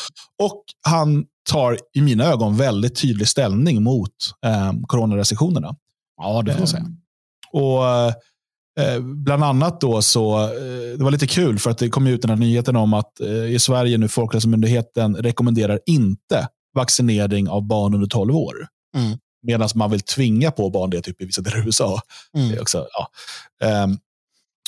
Och 0.43 0.63
han 0.87 1.25
tar 1.49 1.77
i 1.93 2.01
mina 2.01 2.23
ögon 2.23 2.57
väldigt 2.57 3.01
tydlig 3.01 3.27
ställning 3.27 3.83
mot 3.83 4.11
um, 4.69 4.83
coronarestriktionerna. 4.83 5.75
Ja, 6.17 6.41
det 6.41 6.51
får 6.51 6.59
man 6.59 6.67
säga. 6.67 6.83
Um, 6.83 6.97
och 7.53 7.83
eh, 8.79 8.99
Bland 8.99 9.43
annat 9.43 9.81
då 9.81 10.01
så, 10.01 10.43
eh, 10.43 10.97
det 10.97 11.03
var 11.03 11.11
lite 11.11 11.27
kul 11.27 11.59
för 11.59 11.69
att 11.69 11.77
det 11.77 11.89
kom 11.89 12.07
ut 12.07 12.21
den 12.21 12.29
här 12.29 12.37
nyheten 12.37 12.75
om 12.75 12.93
att 12.93 13.19
eh, 13.19 13.45
i 13.45 13.59
Sverige 13.59 13.97
nu 13.97 14.07
Folkhälsomyndigheten 14.07 15.15
rekommenderar 15.15 15.79
inte 15.85 16.47
vaccinering 16.75 17.49
av 17.49 17.67
barn 17.67 17.93
under 17.93 18.07
12 18.07 18.35
år. 18.35 18.67
Mm. 18.97 19.17
Medan 19.47 19.69
man 19.75 19.91
vill 19.91 20.01
tvinga 20.01 20.51
på 20.51 20.69
barn 20.69 20.89
det 20.89 21.01
typ 21.01 21.21
i 21.21 21.25
vissa 21.25 21.41
delar 21.41 21.57
av 21.57 21.65
USA. 21.65 22.01
Mm. 22.37 22.61
också, 22.61 22.87
ja. 22.91 23.09
Um, 23.83 23.97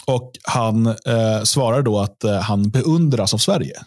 och 0.05 0.31
Han 0.43 0.87
uh, 0.87 1.43
svarar 1.43 1.81
då 1.81 1.99
att 1.99 2.23
han 2.41 2.69
beundras 2.69 3.33
av 3.33 3.37
Sverige. 3.37 3.81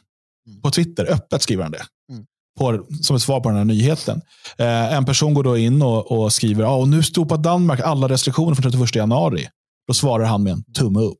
Mm. 0.48 0.60
På 0.60 0.70
Twitter, 0.70 1.12
öppet 1.12 1.42
skriver 1.42 1.62
han 1.62 1.72
det. 1.72 1.82
Mm. 2.12 2.24
På, 2.58 2.86
som 3.02 3.16
ett 3.16 3.22
svar 3.22 3.40
på 3.40 3.48
den 3.48 3.58
här 3.58 3.64
nyheten. 3.64 4.20
En 4.58 5.04
person 5.04 5.34
går 5.34 5.42
då 5.42 5.58
in 5.58 5.82
och, 5.82 6.12
och 6.12 6.32
skriver 6.32 6.64
ah, 6.64 6.76
och 6.76 6.88
nu 6.88 7.02
stopar 7.02 7.36
Danmark 7.36 7.80
alla 7.80 8.08
restriktioner 8.08 8.54
från 8.54 8.72
31 8.72 8.94
januari. 8.94 9.48
Då 9.90 9.94
svarar 9.94 10.24
han 10.24 10.42
med 10.42 10.52
en 10.52 10.64
tumme 10.78 11.00
upp. 11.00 11.18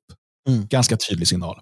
Mm. 0.49 0.66
Ganska 0.66 0.97
tydlig 0.97 1.29
signal. 1.29 1.57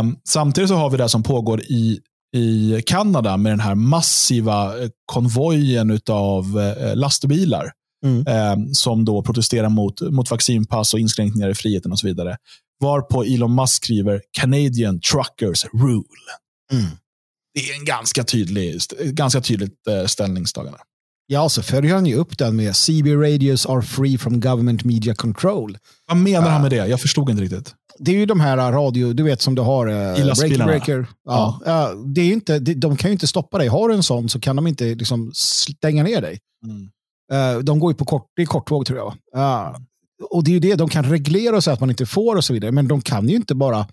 Um, 0.00 0.16
samtidigt 0.28 0.68
så 0.70 0.76
har 0.76 0.90
vi 0.90 0.96
det 0.96 1.08
som 1.08 1.22
pågår 1.22 1.60
i 1.60 2.00
i 2.36 2.82
Kanada 2.86 3.36
med 3.36 3.52
den 3.52 3.60
här 3.60 3.74
massiva 3.74 4.82
eh, 4.82 4.88
konvojen 5.06 6.00
av 6.10 6.60
eh, 6.60 6.96
lastbilar. 6.96 7.72
Mm. 8.04 8.26
Eh, 8.26 8.72
som 8.72 9.04
då 9.04 9.22
protesterar 9.22 9.68
mot, 9.68 10.00
mot 10.00 10.30
vaccinpass 10.30 10.94
och 10.94 11.00
inskränkningar 11.00 11.48
i 11.48 11.54
friheten 11.54 11.92
och 11.92 11.98
så 11.98 12.06
vidare. 12.06 12.36
Varpå 12.80 13.24
Elon 13.24 13.54
Musk 13.54 13.84
skriver 13.84 14.22
Canadian 14.38 15.00
truckers 15.00 15.64
rule. 15.64 16.32
Mm. 16.72 16.90
Det 17.54 17.60
är 17.60 17.78
en 17.78 17.84
ganska, 17.84 18.24
tydlig, 18.24 18.80
ganska 19.00 19.40
tydligt 19.40 19.74
ställningstagande. 20.06 20.78
Ja, 21.26 21.48
så 21.48 21.62
följer 21.62 21.94
han 21.94 22.06
ju 22.06 22.14
upp 22.14 22.38
den 22.38 22.56
med 22.56 22.76
CB 22.76 23.14
radios 23.14 23.66
are 23.66 23.82
free 23.82 24.18
from 24.18 24.40
government 24.40 24.84
media 24.84 25.14
control. 25.14 25.78
Vad 26.08 26.16
menar 26.16 26.50
han 26.50 26.62
med 26.62 26.70
det? 26.70 26.86
Jag 26.86 27.00
förstod 27.00 27.30
inte 27.30 27.42
riktigt 27.42 27.74
det 27.98 28.10
är 28.10 28.14
ju 28.16 28.26
de 28.26 28.40
här 28.40 28.72
radio, 28.72 29.12
du 29.12 29.22
vet 29.22 29.40
som 29.40 29.54
du 29.54 29.62
har. 29.62 29.86
Eh, 29.86 30.20
I 30.20 30.24
lastbilarna? 30.24 30.70
Breaker. 30.70 31.06
Ja. 31.24 31.60
ja. 31.66 31.94
det 32.14 32.20
är 32.20 32.32
inte, 32.32 32.58
de 32.58 32.96
kan 32.96 33.10
ju 33.10 33.12
inte 33.12 33.26
stoppa 33.26 33.58
dig. 33.58 33.68
Har 33.68 33.88
du 33.88 33.94
en 33.94 34.02
sån 34.02 34.28
så 34.28 34.40
kan 34.40 34.56
de 34.56 34.66
inte 34.66 34.84
liksom 34.94 35.32
stänga 35.34 36.02
ner 36.02 36.20
dig. 36.20 36.38
Mm. 36.64 36.90
Uh, 37.32 37.62
de 37.62 37.78
går 37.78 37.92
ju 37.92 37.96
på 37.96 38.04
kort, 38.04 38.26
det 38.36 38.42
är 38.42 38.46
kortvåg 38.46 38.86
tror 38.86 38.98
jag. 38.98 39.14
Uh, 39.36 39.76
och 40.30 40.44
det 40.44 40.50
är 40.50 40.52
ju 40.52 40.60
det, 40.60 40.74
de 40.74 40.88
kan 40.88 41.04
reglera 41.04 41.56
och 41.56 41.64
säga 41.64 41.74
att 41.74 41.80
man 41.80 41.90
inte 41.90 42.06
får 42.06 42.36
och 42.36 42.44
så 42.44 42.52
vidare. 42.52 42.72
Men 42.72 42.88
de 42.88 43.00
kan 43.00 43.28
ju 43.28 43.36
inte 43.36 43.54
bara 43.54 43.86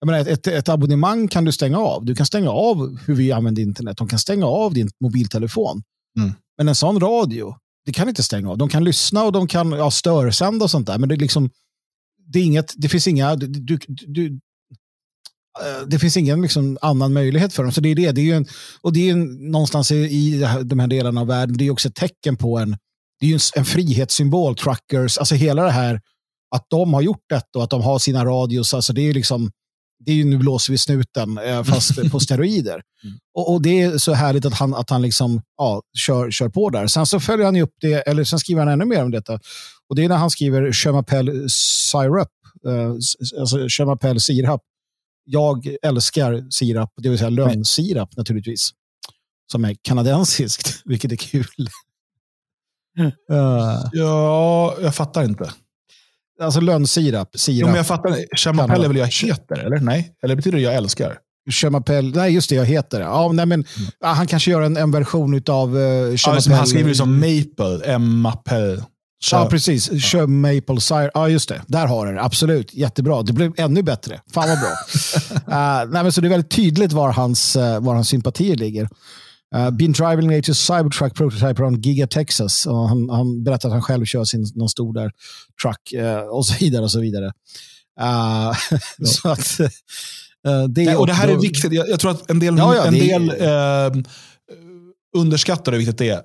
jag 0.00 0.06
menar, 0.06 0.18
ett, 0.18 0.46
ett, 0.46 0.68
abonnemang 0.68 1.28
kan 1.28 1.44
du 1.44 1.52
stänga 1.52 1.78
av. 1.78 2.04
Du 2.04 2.14
kan 2.14 2.26
stänga 2.26 2.50
av 2.50 2.98
hur 3.06 3.14
vi 3.14 3.32
använder 3.32 3.62
internet. 3.62 3.96
De 3.96 4.08
kan 4.08 4.18
stänga 4.18 4.46
av 4.46 4.74
din 4.74 4.88
mobiltelefon. 5.00 5.82
Mm. 6.18 6.32
Men 6.58 6.68
en 6.68 6.74
sån 6.74 7.00
radio, 7.00 7.54
det 7.84 7.92
kan 7.92 8.08
inte 8.08 8.22
stänga 8.22 8.50
av. 8.50 8.58
De 8.58 8.68
kan 8.68 8.84
lyssna 8.84 9.24
och 9.24 9.32
de 9.32 9.46
kan 9.46 9.72
ja, 9.72 9.90
störsända 9.90 10.64
och 10.64 10.70
sånt 10.70 10.86
där. 10.86 10.98
Men 10.98 11.08
det 11.08 11.14
är 11.14 11.16
liksom 11.16 11.50
det, 12.26 12.38
är 12.38 12.44
inget, 12.44 12.74
det 12.76 12.88
finns 12.88 13.08
inga... 13.08 13.36
Du, 13.36 13.78
du, 13.88 14.26
eh, 15.60 15.86
det 15.86 15.98
finns 15.98 16.16
ingen 16.16 16.42
liksom 16.42 16.78
annan 16.80 17.12
möjlighet 17.12 17.52
för 17.52 17.62
dem. 17.62 17.72
Så 17.72 17.80
det 17.80 17.88
är 17.88 17.94
det. 17.94 18.12
det 18.12 18.30
är 18.30 18.36
en, 18.36 18.46
och 18.80 18.92
det 18.92 19.08
är 19.08 19.12
en, 19.12 19.50
någonstans 19.50 19.90
i 19.92 20.44
de 20.64 20.78
här 20.78 20.86
delarna 20.86 21.20
av 21.20 21.26
världen, 21.26 21.56
det 21.56 21.66
är 21.66 21.70
också 21.70 21.88
ett 21.88 21.94
tecken 21.94 22.36
på 22.36 22.58
en, 22.58 22.76
det 23.20 23.26
är 23.26 23.34
en, 23.34 23.40
en 23.56 23.64
frihetssymbol, 23.64 24.56
truckers, 24.56 25.18
alltså 25.18 25.34
hela 25.34 25.62
det 25.62 25.70
här 25.70 26.00
att 26.50 26.66
de 26.68 26.94
har 26.94 27.00
gjort 27.00 27.24
detta 27.28 27.58
och 27.58 27.64
att 27.64 27.70
de 27.70 27.82
har 27.82 27.98
sina 27.98 28.24
radios, 28.24 28.74
alltså 28.74 28.92
det 28.92 29.02
är 29.02 29.14
liksom, 29.14 29.50
det 29.98 30.12
är 30.12 30.16
ju 30.16 30.24
nu 30.24 30.38
blåser 30.38 30.72
vi 30.72 30.78
snuten, 30.78 31.38
eh, 31.38 31.64
fast 31.64 32.10
på 32.10 32.20
steroider. 32.20 32.82
Mm. 33.04 33.18
Och, 33.34 33.52
och, 33.52 33.62
det 33.62 33.82
är 33.82 33.98
så 33.98 34.12
härligt 34.12 34.44
att 34.44 34.54
han, 34.54 34.74
att 34.74 34.90
han 34.90 35.02
liksom, 35.02 35.42
ja, 35.56 35.82
kör, 35.98 36.30
kör 36.30 36.48
på 36.48 36.70
där. 36.70 36.86
Sen 36.86 37.06
så 37.06 37.20
följer 37.20 37.46
han 37.46 37.56
upp 37.56 37.74
det, 37.80 37.94
eller 37.94 38.24
sen 38.24 38.38
skriver 38.38 38.60
han 38.60 38.68
ännu 38.68 38.84
mer 38.84 39.04
om 39.04 39.10
detta. 39.10 39.40
Och 39.88 39.96
det 39.96 40.04
är 40.04 40.08
när 40.08 40.16
han 40.16 40.30
skriver 40.30 40.72
Chemapel 40.72 41.50
Syrup, 41.50 42.28
eh, 42.66 42.92
alltså 43.40 43.68
Chemapel 43.68 44.20
sirap. 44.20 44.62
Jag 45.24 45.76
älskar 45.82 46.50
sirap, 46.50 46.92
det 46.96 47.08
vill 47.08 47.18
säga 47.18 47.30
lönnsirap 47.30 48.16
naturligtvis. 48.16 48.70
Som 49.52 49.64
är 49.64 49.76
kanadensiskt, 49.82 50.82
vilket 50.84 51.12
är 51.12 51.16
kul. 51.16 51.68
uh. 53.32 53.88
Ja, 53.92 54.76
jag 54.82 54.94
fattar 54.94 55.24
inte. 55.24 55.52
Alltså 56.42 56.60
lönnsirap. 56.60 57.28
Sirap. 57.34 57.60
Jo, 57.60 57.66
men 57.66 57.76
jag 57.76 57.86
fattar. 57.86 58.36
Chamapelle 58.36 58.84
är 58.84 58.88
väl 58.88 58.96
jag 58.96 59.06
heter, 59.06 59.58
eller? 59.58 59.78
Nej? 59.78 60.12
Eller 60.22 60.36
betyder 60.36 60.58
det 60.58 60.64
jag 60.64 60.74
älskar? 60.74 61.18
Chemapel, 61.50 62.14
nej 62.14 62.34
just 62.34 62.48
det, 62.48 62.54
jag 62.54 62.64
heter 62.64 62.98
det. 62.98 63.04
Ja, 63.04 63.32
nej, 63.32 63.46
men, 63.46 63.64
mm. 63.76 64.16
han 64.16 64.26
kanske 64.26 64.50
gör 64.50 64.62
en, 64.62 64.76
en 64.76 64.90
version 64.90 65.42
av 65.48 65.76
uh, 65.76 65.82
ja, 66.26 66.38
Han 66.48 66.66
skriver 66.66 66.88
ju 66.88 66.94
som 66.94 67.14
Maple, 67.14 67.80
M-Maple. 67.84 68.82
Ja, 69.32 69.46
precis. 69.50 69.90
Ja. 69.92 69.98
Kör 69.98 70.26
Maple 70.26 70.80
Cider. 70.80 71.10
Ja, 71.14 71.28
just 71.28 71.48
det. 71.48 71.62
Där 71.66 71.86
har 71.86 72.06
du 72.06 72.14
det. 72.14 72.22
Absolut. 72.22 72.74
Jättebra. 72.74 73.22
Det 73.22 73.32
blev 73.32 73.52
ännu 73.56 73.82
bättre. 73.82 74.20
Fan 74.32 74.48
vad 74.48 74.58
bra. 74.58 74.68
uh, 74.68 75.90
nej, 75.92 76.02
men 76.02 76.12
så 76.12 76.20
det 76.20 76.26
är 76.26 76.30
väldigt 76.30 76.50
tydligt 76.50 76.92
var 76.92 77.12
hans, 77.12 77.56
uh, 77.56 77.80
var 77.80 77.94
hans 77.94 78.08
sympatier 78.08 78.56
ligger. 78.56 78.88
Uh, 79.56 79.70
been 79.70 79.92
driving 79.92 80.32
a 80.32 80.42
Cybertruck 80.42 81.14
prototype 81.14 81.62
around 81.62 81.86
Giga, 81.86 82.06
Texas. 82.06 82.66
Och 82.66 82.88
han, 82.88 83.10
han 83.10 83.44
berättar 83.44 83.68
att 83.68 83.72
han 83.72 83.82
själv 83.82 84.04
kör 84.04 84.24
sin, 84.24 84.46
någon 84.54 84.68
stor 84.68 84.94
där 84.94 85.12
truck 85.62 86.02
uh, 86.02 86.18
och 86.18 86.46
så 86.46 86.54
vidare. 86.60 86.82
och 86.82 86.90
så 86.90 87.00
vidare. 87.00 87.32
Uh, 88.00 88.52
så 89.04 89.28
att, 89.28 89.58
det, 90.68 90.84
Nej, 90.84 90.96
och 90.96 91.06
det 91.06 91.12
här 91.12 91.28
är 91.28 91.36
viktigt. 91.36 91.72
Jag, 91.72 91.88
jag 91.88 92.00
tror 92.00 92.10
att 92.10 92.30
en 92.30 92.38
del, 92.38 92.58
ja, 92.58 92.74
ja, 92.74 92.86
en 92.86 92.94
del 92.94 93.30
är... 93.30 94.04
underskattar 95.16 95.72
hur 95.72 95.78
viktigt 95.78 95.98
det 95.98 96.08
är. 96.08 96.22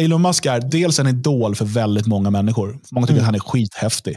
Elon 0.00 0.22
Musk 0.22 0.46
är 0.46 0.60
dels 0.60 0.98
en 0.98 1.06
idol 1.06 1.54
för 1.54 1.64
väldigt 1.64 2.06
många 2.06 2.30
människor. 2.30 2.80
Många 2.90 3.06
tycker 3.06 3.20
mm. 3.20 3.22
att 3.22 3.26
han 3.26 3.34
är 3.34 3.38
skithäftig. 3.38 4.16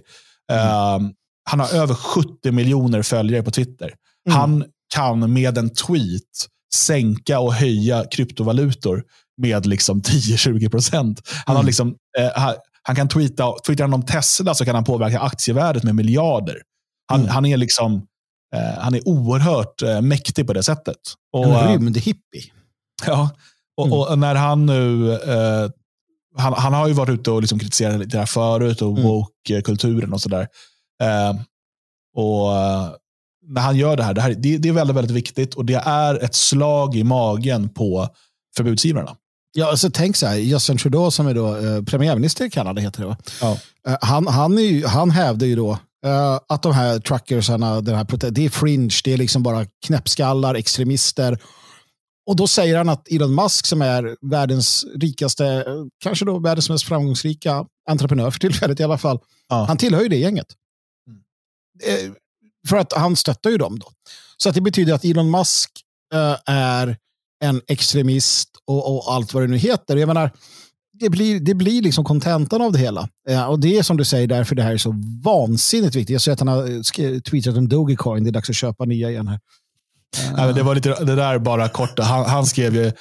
Mm. 0.52 1.14
han 1.50 1.60
har 1.60 1.74
över 1.74 1.96
70 1.96 2.52
miljoner 2.52 3.02
följare 3.02 3.44
på 3.44 3.52
Twitter. 3.52 3.94
Mm. 4.30 4.40
Han 4.40 4.66
kan 4.94 5.34
med 5.34 5.58
en 5.58 5.70
tweet 5.70 6.48
sänka 6.76 7.40
och 7.40 7.54
höja 7.54 8.06
kryptovalutor 8.12 9.04
med 9.38 9.66
liksom 9.66 10.02
10-20 10.02 10.70
procent. 10.70 11.22
Han, 11.46 11.56
mm. 11.56 11.66
liksom, 11.66 11.96
eh, 12.20 12.54
han 12.84 12.96
kan 12.96 13.10
tweeta, 13.10 13.54
tweetar 13.66 13.84
han 13.84 13.94
om 13.94 14.06
Tesla 14.06 14.56
så 14.56 14.66
kan 14.66 14.76
han 14.76 14.84
påverka 14.84 15.20
aktievärdet 15.20 15.84
med 15.84 15.96
miljarder. 15.96 16.62
Han, 17.08 17.20
mm. 17.20 17.32
han 17.32 17.46
är 17.46 17.58
liksom 17.58 18.08
eh, 18.56 18.80
han 18.80 18.96
är 18.96 19.08
oerhört 19.08 19.82
eh, 19.82 20.02
mäktig 20.02 20.48
på 20.48 20.54
det 20.54 20.64
sättet. 20.64 20.98
Och, 21.34 21.46
en 21.46 21.72
rymdhippie. 21.72 22.44
Ja, 23.06 23.30
och, 23.78 23.88
mm. 23.88 24.00
och, 24.00 24.20
när 24.20 24.36
han 24.36 24.66
nu 24.66 25.14
eh, 25.14 25.70
han, 26.38 26.54
han, 26.54 26.74
har 26.74 26.88
ju 26.88 26.94
varit 26.94 27.10
ute 27.20 27.32
och 27.32 27.42
liksom 27.42 27.60
kritiserat 27.60 28.10
det 28.10 28.18
här 28.18 28.26
förut 28.26 28.82
och 28.82 28.92
mm. 28.92 29.04
woke-kulturen 29.04 30.14
och 30.14 30.22
sådär. 30.22 30.48
Eh, 31.04 31.34
och 32.16 32.52
när 33.48 33.62
han 33.62 33.78
gör 33.78 33.98
det 33.98 34.04
här, 34.04 34.14
det, 34.14 34.22
här 34.22 34.34
det, 34.34 34.58
det, 34.58 34.70
är 34.70 34.74
väldigt, 34.74 34.96
väldigt 34.96 35.16
viktigt 35.16 35.54
och 35.54 35.66
det 35.66 35.82
är 35.86 36.24
ett 36.24 36.36
slag 36.36 36.96
i 36.96 37.04
magen 37.04 37.70
på 37.70 38.08
förbudsivrarna. 38.58 39.16
Ja, 39.54 39.70
alltså 39.70 39.90
tänk 39.94 40.16
så 40.16 40.28
här, 40.28 40.36
Justin 40.36 40.78
Trudeau 40.78 41.12
som 41.12 41.28
är 41.28 41.34
då 41.34 41.58
eh, 41.58 41.84
premiärminister 41.84 42.46
i 42.46 42.50
Kanada, 42.50 42.82
heter 42.82 43.06
det? 43.06 43.18
Ja. 43.42 43.58
Eh, 43.88 43.98
han, 44.02 44.28
han, 44.28 44.58
ju, 44.58 44.86
han 44.86 45.12
hävdar 45.12 45.48
ju 45.48 45.56
då 45.56 45.72
eh, 46.06 46.40
att 46.48 46.64
de 46.64 46.74
här 46.74 47.00
truckersarna, 47.00 47.82
den 47.82 47.96
här, 47.96 48.32
det 48.32 48.46
är 48.46 48.50
fringe, 48.50 48.90
det 49.04 49.14
är 49.14 49.18
liksom 49.18 49.44
bara 49.44 49.66
knäppskallar, 49.86 50.56
extremister. 50.56 51.40
Och 52.28 52.36
då 52.36 52.48
säger 52.48 52.78
han 52.78 52.90
att 52.90 53.12
Elon 53.12 53.36
Musk 53.36 53.66
som 53.66 53.82
är 53.82 54.16
världens 54.22 54.86
rikaste, 54.96 55.66
kanske 56.04 56.26
då 56.26 56.40
världens 56.40 56.70
mest 56.70 56.84
framgångsrika 56.84 57.66
entreprenör 57.90 58.32
för 58.32 58.40
tillfället 58.40 58.80
i 58.80 58.84
alla 58.84 58.98
fall, 58.98 59.20
ja. 59.50 59.66
han 59.68 59.78
tillhör 59.78 60.02
ju 60.02 60.10
det 60.10 60.18
gänget. 60.18 60.48
Mm. 61.08 62.16
För 62.68 62.78
att 62.78 62.94
han 62.94 63.16
stöttar 63.16 63.50
ju 63.50 63.58
dem 63.58 63.80
då. 63.80 63.88
Så 64.38 64.50
att 64.50 64.56
det 64.56 64.62
betyder 64.62 64.94
att 64.94 65.06
Elon 65.06 65.32
Musk 65.32 65.72
uh, 66.16 66.36
är 66.46 66.98
en 67.44 67.62
extremist 67.68 68.50
och, 68.66 68.96
och, 68.96 69.14
allt 69.14 69.34
vad 69.34 69.44
det 69.44 69.48
nu 69.48 69.58
heter. 69.58 69.98
Jag 69.98 70.08
menar, 70.08 70.32
det 71.00 71.10
blir, 71.10 71.40
det 71.40 71.54
blir 71.54 71.82
liksom 71.82 72.06
kontentan 72.06 72.62
av 72.62 72.72
det 72.72 72.80
hela. 72.80 73.10
Uh, 73.30 73.44
och 73.44 73.60
det 73.60 73.78
är 73.78 73.84
som 73.84 73.98
du 73.98 74.06
säger 74.06 74.28
därför 74.28 74.56
det 74.56 74.64
här 74.64 74.74
är 74.74 74.78
så 74.78 74.96
vansinnigt 75.24 75.96
viktigt. 75.96 76.14
Jag 76.14 76.22
ser 76.22 76.32
att 76.32 76.40
han 76.40 76.48
har 76.48 77.22
tweetat 77.22 77.58
om 77.58 77.70
Dogecoin. 77.70 78.24
Det 78.24 78.30
är 78.30 78.32
dags 78.32 78.50
att 78.50 78.56
köpa 78.56 78.86
nya 78.86 79.10
igen 79.10 79.28
här. 79.28 79.40
Uh. 80.50 80.56
det 80.56 80.64
var 80.64 80.76
lite 80.76 81.04
det 81.04 81.16
där 81.16 81.40
bara 81.40 81.70
kort. 81.70 82.00
Han, 82.00 82.26
han 82.26 82.46
skrev 82.46 82.76
ju 82.76 82.92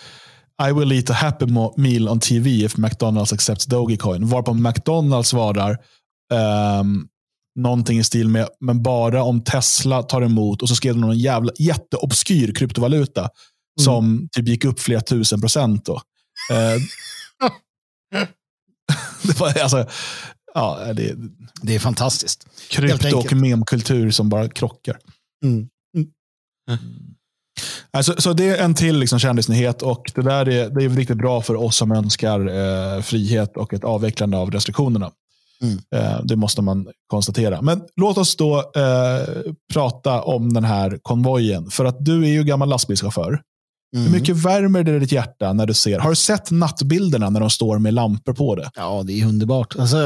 I 0.68 0.72
will 0.72 0.92
eat 0.92 1.10
a 1.10 1.12
happy 1.12 1.46
meal 1.76 2.08
on 2.08 2.20
TV 2.20 2.50
if 2.50 2.76
McDonalds 2.76 3.32
accepts 3.32 3.66
Dogecoin. 3.66 4.26
Varpå 4.26 4.54
McDonalds 4.54 5.28
svarar 5.28 5.78
um, 6.80 7.08
någonting 7.56 7.98
i 7.98 8.04
stil 8.04 8.28
med, 8.28 8.48
men 8.60 8.82
bara 8.82 9.22
om 9.22 9.44
Tesla 9.44 10.02
tar 10.02 10.22
emot, 10.22 10.62
och 10.62 10.68
så 10.68 10.74
skrev 10.74 10.94
de 10.94 11.00
någon 11.00 11.18
jävla 11.18 11.52
jätteobskyr 11.58 12.54
kryptovaluta 12.54 13.20
mm. 13.20 13.30
som 13.80 14.28
typ 14.32 14.48
gick 14.48 14.64
upp 14.64 14.80
flera 14.80 15.00
tusen 15.00 15.40
procent. 15.40 15.84
Då. 15.84 15.94
Eh, 16.52 16.76
det, 19.22 19.40
var, 19.40 19.58
alltså, 19.58 19.86
ja, 20.54 20.92
det, 20.92 21.14
det 21.62 21.74
är 21.74 21.78
fantastiskt. 21.78 22.48
Krypto 22.70 23.16
och 23.16 23.32
memkultur 23.32 24.10
som 24.10 24.28
bara 24.28 24.48
krockar. 24.48 24.98
Mm. 25.44 25.68
Mm. 25.96 26.08
Alltså, 27.90 28.14
så 28.18 28.32
det 28.32 28.48
är 28.48 28.64
en 28.64 28.74
till 28.74 28.98
liksom 28.98 29.18
kändisnyhet 29.18 29.82
och 29.82 30.12
det 30.14 30.22
där 30.22 30.48
är, 30.48 30.70
det 30.70 30.84
är 30.84 30.88
riktigt 30.88 31.18
bra 31.18 31.42
för 31.42 31.54
oss 31.54 31.76
som 31.76 31.92
önskar 31.92 32.46
eh, 32.48 33.02
frihet 33.02 33.56
och 33.56 33.74
ett 33.74 33.84
avvecklande 33.84 34.36
av 34.36 34.50
restriktionerna. 34.50 35.10
Mm. 35.62 35.78
Eh, 35.94 36.20
det 36.24 36.36
måste 36.36 36.62
man 36.62 36.88
konstatera. 37.06 37.62
Men 37.62 37.82
låt 37.96 38.18
oss 38.18 38.36
då 38.36 38.58
eh, 38.58 39.52
prata 39.72 40.22
om 40.22 40.52
den 40.52 40.64
här 40.64 40.98
konvojen. 41.02 41.70
För 41.70 41.84
att 41.84 42.04
du 42.04 42.24
är 42.24 42.28
ju 42.28 42.44
gammal 42.44 42.68
lastbilschaufför. 42.68 43.40
Mm. 43.96 44.06
Hur 44.06 44.12
mycket 44.12 44.36
värmer 44.36 44.82
det 44.82 44.98
ditt 44.98 45.12
hjärta 45.12 45.52
när 45.52 45.66
du 45.66 45.74
ser? 45.74 45.98
Har 45.98 46.10
du 46.10 46.16
sett 46.16 46.50
nattbilderna 46.50 47.30
när 47.30 47.40
de 47.40 47.50
står 47.50 47.78
med 47.78 47.94
lampor 47.94 48.32
på 48.32 48.54
det? 48.54 48.70
Ja, 48.74 49.02
det 49.06 49.20
är 49.20 49.26
underbart. 49.26 49.76
Alltså, 49.78 49.96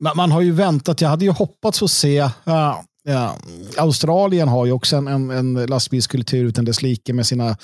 man, 0.00 0.16
man 0.16 0.32
har 0.32 0.40
ju 0.40 0.52
väntat. 0.52 1.00
Jag 1.00 1.08
hade 1.08 1.24
ju 1.24 1.30
hoppats 1.30 1.78
få 1.78 1.88
se. 1.88 2.28
Ja, 2.44 2.84
ja. 3.04 3.36
Australien 3.76 4.48
har 4.48 4.66
ju 4.66 4.72
också 4.72 4.96
en, 4.96 5.08
en, 5.08 5.30
en 5.30 5.66
lastbilskultur 5.66 6.44
utan 6.44 6.64
dess 6.64 6.82
like 6.82 7.12
med 7.12 7.26
sina 7.26 7.56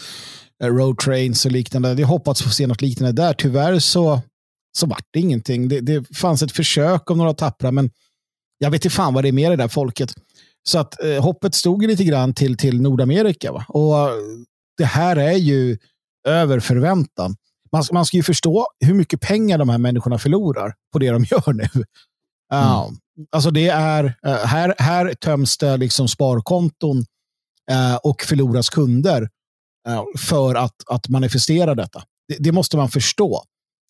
eh, 0.63 0.67
road 0.67 0.99
trains 0.99 1.47
och 1.47 1.53
liknande. 1.53 1.89
Jag 1.89 1.95
hade 1.95 2.05
hoppats 2.05 2.43
få 2.43 2.51
se 2.51 2.67
något 2.67 2.83
liknande 2.83 3.23
där. 3.23 3.33
Tyvärr 3.33 3.79
så 3.79 4.21
så 4.79 4.87
vart 4.87 5.07
det 5.11 5.21
ingenting. 5.21 5.69
Det, 5.69 5.81
det 5.81 6.17
fanns 6.17 6.43
ett 6.43 6.53
försök 6.53 7.11
av 7.11 7.17
några 7.17 7.35
tappra, 7.35 7.71
men 7.71 7.91
jag 8.59 8.71
vet 8.71 8.85
inte 8.85 8.97
fan 8.97 9.15
vad 9.15 9.25
det 9.25 9.29
är 9.29 9.33
med 9.33 9.51
det 9.51 9.57
där 9.57 9.69
folket. 9.69 10.15
Så 10.63 10.79
att 10.79 11.03
eh, 11.05 11.23
hoppet 11.23 11.55
stod 11.55 11.87
lite 11.87 12.05
grann 12.05 12.35
till, 12.35 12.57
till 12.57 12.81
Nordamerika. 12.81 13.53
Va? 13.53 13.65
Och 13.69 14.11
det 14.79 14.85
här 14.85 15.17
är 15.17 15.37
ju 15.37 15.79
över 16.29 16.61
förväntan. 16.61 17.37
Man, 17.73 17.85
man 17.93 18.07
ska 18.07 18.17
ju 18.17 18.23
förstå 18.23 18.67
hur 18.81 18.95
mycket 18.95 19.21
pengar 19.21 19.59
de 19.59 19.69
här 19.69 19.79
människorna 19.79 20.19
förlorar 20.19 20.75
på 20.93 20.99
det 20.99 21.11
de 21.11 21.25
gör 21.31 21.53
nu. 21.53 21.69
Mm. 22.53 22.65
Uh, 22.65 22.91
alltså 23.33 23.51
det 23.51 23.69
är, 23.69 24.05
uh, 24.05 24.33
här, 24.33 24.75
här 24.79 25.15
töms 25.15 25.59
det 25.59 25.77
liksom 25.77 26.09
sparkonton 26.09 26.99
uh, 27.71 27.97
och 28.03 28.23
förloras 28.23 28.69
kunder 28.69 29.29
för 30.19 30.55
att, 30.55 30.75
att 30.87 31.09
manifestera 31.09 31.75
detta. 31.75 32.03
Det, 32.29 32.37
det 32.39 32.53
måste 32.53 32.77
man 32.77 32.89
förstå. 32.89 33.45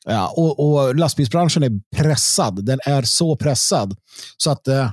Ja, 0.04 0.34
och, 0.36 0.60
och 0.60 0.94
lastbilsbranschen 0.96 1.62
är 1.62 1.80
pressad. 1.96 2.64
Den 2.64 2.80
är 2.84 3.02
så 3.02 3.36
pressad. 3.36 3.96
Så 4.36 4.50
att 4.50 4.68
eh, 4.68 4.90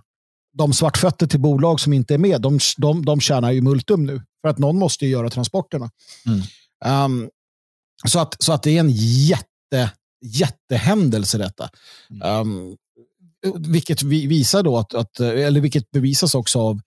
de 0.57 0.73
svartfötter 0.73 1.27
till 1.27 1.39
bolag 1.39 1.79
som 1.79 1.93
inte 1.93 2.13
är 2.13 2.17
med, 2.17 2.41
de, 2.41 2.59
de, 2.77 3.05
de 3.05 3.19
tjänar 3.21 3.51
ju 3.51 3.61
multum 3.61 4.05
nu. 4.05 4.21
För 4.41 4.49
att 4.49 4.57
någon 4.57 4.79
måste 4.79 5.05
ju 5.05 5.11
göra 5.11 5.29
transporterna. 5.29 5.89
Mm. 6.25 7.05
Um, 7.05 7.29
så, 8.07 8.19
att, 8.19 8.43
så 8.43 8.53
att 8.53 8.63
det 8.63 8.71
är 8.71 8.79
en 8.79 8.91
jätte, 8.91 9.91
jättehändelse 10.25 11.37
detta. 11.37 11.69
Um, 12.23 12.77
vilket 13.55 14.03
visar 14.03 14.63
då 14.63 14.77
att, 14.77 14.93
att, 14.93 15.19
eller 15.19 15.61
vilket 15.61 15.91
bevisas 15.91 16.35
också 16.35 16.59
av 16.59 16.81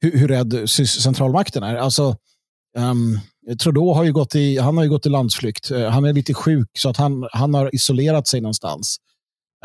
hur, 0.00 0.18
hur 0.18 0.28
rädd 0.28 0.70
centralmakten 0.70 1.62
är. 1.62 1.76
Alltså, 1.76 2.16
um, 2.78 3.20
Trudeau 3.62 3.92
har 3.94 4.04
ju 4.04 4.12
gått 4.12 4.34
i, 4.34 4.58
han 4.58 4.76
har 4.76 4.84
ju 4.84 4.90
gått 4.90 5.06
i 5.06 5.08
landsflykt. 5.08 5.70
Uh, 5.70 5.88
han 5.88 6.04
är 6.04 6.12
lite 6.12 6.34
sjuk 6.34 6.68
så 6.78 6.88
att 6.88 6.96
han, 6.96 7.28
han 7.32 7.54
har 7.54 7.74
isolerat 7.74 8.28
sig 8.28 8.40
någonstans. 8.40 8.96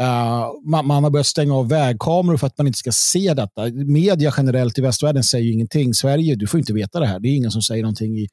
Uh, 0.01 0.51
man, 0.65 0.88
man, 0.88 1.03
har 1.03 1.09
börjat 1.09 1.28
stänga 1.28 1.55
av 1.55 1.69
vägkameror 1.69 2.38
för 2.38 2.47
att 2.47 2.57
man 2.57 2.67
inte 2.67 2.80
ska 2.80 2.91
se 2.91 3.34
detta. 3.34 3.65
Media 3.71 4.34
generellt 4.38 4.78
i 4.78 4.82
västvärlden 4.82 5.23
säger 5.23 5.45
ju 5.45 5.53
ingenting. 5.53 5.93
Sverige, 5.93 6.36
du 6.36 6.47
får 6.47 6.59
inte 6.59 6.73
veta 6.73 6.99
det 6.99 7.07
här. 7.07 7.19
Det 7.19 7.28
är 7.28 7.36
ingen 7.36 7.51
som 7.51 7.61
säger 7.61 7.84
någonting 7.84 8.17
i, 8.17 8.28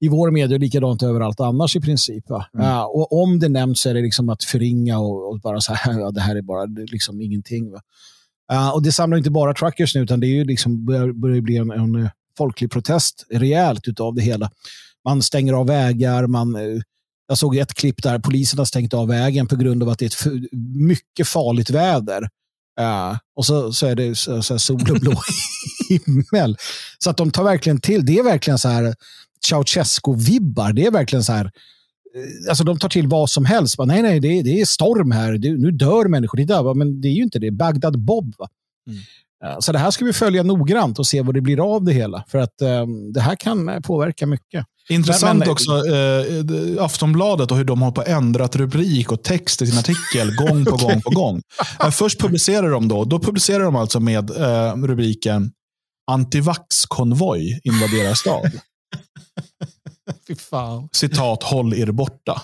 i 0.00 0.08
vår 0.08 0.30
media, 0.30 0.58
likadant 0.58 1.02
överallt 1.02 1.40
annars 1.40 1.76
i 1.76 1.80
princip. 1.80 2.24
Mm. 2.30 2.66
Uh, 2.66 2.82
och 2.82 3.22
om 3.22 3.38
det 3.38 3.48
nämns 3.48 3.86
är 3.86 3.94
det 3.94 4.02
liksom 4.02 4.28
att 4.28 4.44
förringa 4.44 4.98
och, 4.98 5.30
och 5.30 5.40
bara 5.40 5.60
så 5.60 5.74
här, 5.74 5.92
ja, 6.00 6.10
det 6.10 6.20
här 6.20 6.36
är 6.36 6.42
bara 6.42 6.64
liksom 6.92 7.20
ingenting. 7.20 7.72
Uh, 8.52 8.70
och 8.74 8.82
det 8.82 8.92
samlar 8.92 9.18
inte 9.18 9.30
bara 9.30 9.54
truckers 9.54 9.94
nu, 9.94 10.00
utan 10.00 10.20
det 10.20 10.26
är 10.26 10.34
ju 10.34 10.44
liksom, 10.44 10.84
börjar, 10.84 11.12
börjar 11.12 11.40
bli 11.40 11.56
en, 11.56 11.70
en 11.70 12.10
folklig 12.40 12.70
protest 12.70 13.26
rejält 13.30 14.00
av 14.00 14.14
det 14.14 14.22
hela. 14.22 14.50
Man 15.04 15.22
stänger 15.22 15.52
av 15.52 15.66
vägar, 15.66 16.26
man, 16.26 16.56
eh, 16.56 16.80
jag 17.28 17.38
såg 17.38 17.56
ett 17.56 17.74
klipp 17.74 18.02
där 18.02 18.18
polisen 18.18 18.58
har 18.58 18.66
stängt 18.66 18.94
av 18.94 19.08
vägen 19.08 19.46
på 19.46 19.56
grund 19.56 19.82
av 19.82 19.88
att 19.88 19.98
det 19.98 20.04
är 20.04 20.28
ett 20.28 20.42
mycket 20.74 21.28
farligt 21.28 21.70
väder. 21.70 22.22
Uh, 22.80 23.18
och 23.36 23.46
så, 23.46 23.72
så 23.72 23.86
är 23.86 23.94
det 23.94 24.14
så, 24.14 24.42
så 24.42 24.58
sol 24.58 24.90
och 24.90 25.00
blå 25.00 25.22
himmel. 25.88 26.56
Så 26.98 27.10
att 27.10 27.16
de 27.16 27.30
tar 27.30 27.44
verkligen 27.44 27.80
till. 27.80 28.06
Det 28.06 28.18
är 28.18 28.22
verkligen 28.22 28.58
så 28.58 28.68
här 28.68 28.94
Ceausescu-vibbar. 29.46 30.72
Det 30.72 30.86
är 30.86 30.90
verkligen 30.90 31.24
så 31.24 31.32
här. 31.32 31.44
Eh, 31.44 32.48
alltså 32.48 32.64
de 32.64 32.78
tar 32.78 32.88
till 32.88 33.08
vad 33.08 33.30
som 33.30 33.44
helst. 33.44 33.78
Men, 33.78 33.88
nej, 33.88 34.02
nej, 34.02 34.20
det, 34.20 34.42
det 34.42 34.60
är 34.60 34.64
storm 34.64 35.10
här. 35.10 35.38
Det, 35.38 35.52
nu 35.52 35.70
dör 35.70 36.08
människor. 36.08 36.38
Titta, 36.38 36.74
men 36.74 37.00
det 37.00 37.08
är 37.08 37.12
ju 37.12 37.22
inte 37.22 37.38
det. 37.38 37.50
Bagdad 37.50 37.98
Bob. 37.98 38.34
Va? 38.38 38.48
Mm. 38.86 39.00
Så 39.60 39.72
det 39.72 39.78
här 39.78 39.90
ska 39.90 40.04
vi 40.04 40.12
följa 40.12 40.42
noggrant 40.42 40.98
och 40.98 41.06
se 41.06 41.22
vad 41.22 41.34
det 41.34 41.40
blir 41.40 41.74
av 41.74 41.84
det 41.84 41.92
hela. 41.92 42.24
För 42.28 42.38
att 42.38 42.62
um, 42.62 43.12
det 43.12 43.20
här 43.20 43.36
kan 43.36 43.82
påverka 43.82 44.26
mycket. 44.26 44.66
Intressant 44.88 45.38
men, 45.38 45.38
men, 45.38 45.50
också, 45.50 45.86
eh, 45.86 46.84
Aftonbladet 46.84 47.50
och 47.50 47.56
hur 47.56 47.64
de 47.64 47.82
har 47.82 47.90
på 47.90 48.02
ändrat 48.02 48.56
rubrik 48.56 49.12
och 49.12 49.22
text 49.22 49.62
i 49.62 49.66
sin 49.66 49.78
artikel 49.78 50.36
gång 50.46 50.64
på 50.64 50.76
gång 50.76 51.02
på 51.02 51.10
gång. 51.10 51.42
Eh, 51.84 51.90
först 51.90 52.20
publicerar 52.20 52.70
de 52.70 52.88
då, 52.88 53.04
då 53.04 53.18
publicerar 53.18 53.64
de 53.64 53.76
alltså 53.76 54.00
med 54.00 54.30
eh, 54.30 54.74
rubriken 54.76 55.52
Antivax-konvoj 56.10 57.60
invaderar 57.64 58.14
stad. 58.14 58.50
Citat, 60.92 61.42
håll 61.42 61.74
er 61.74 61.90
borta. 61.90 62.42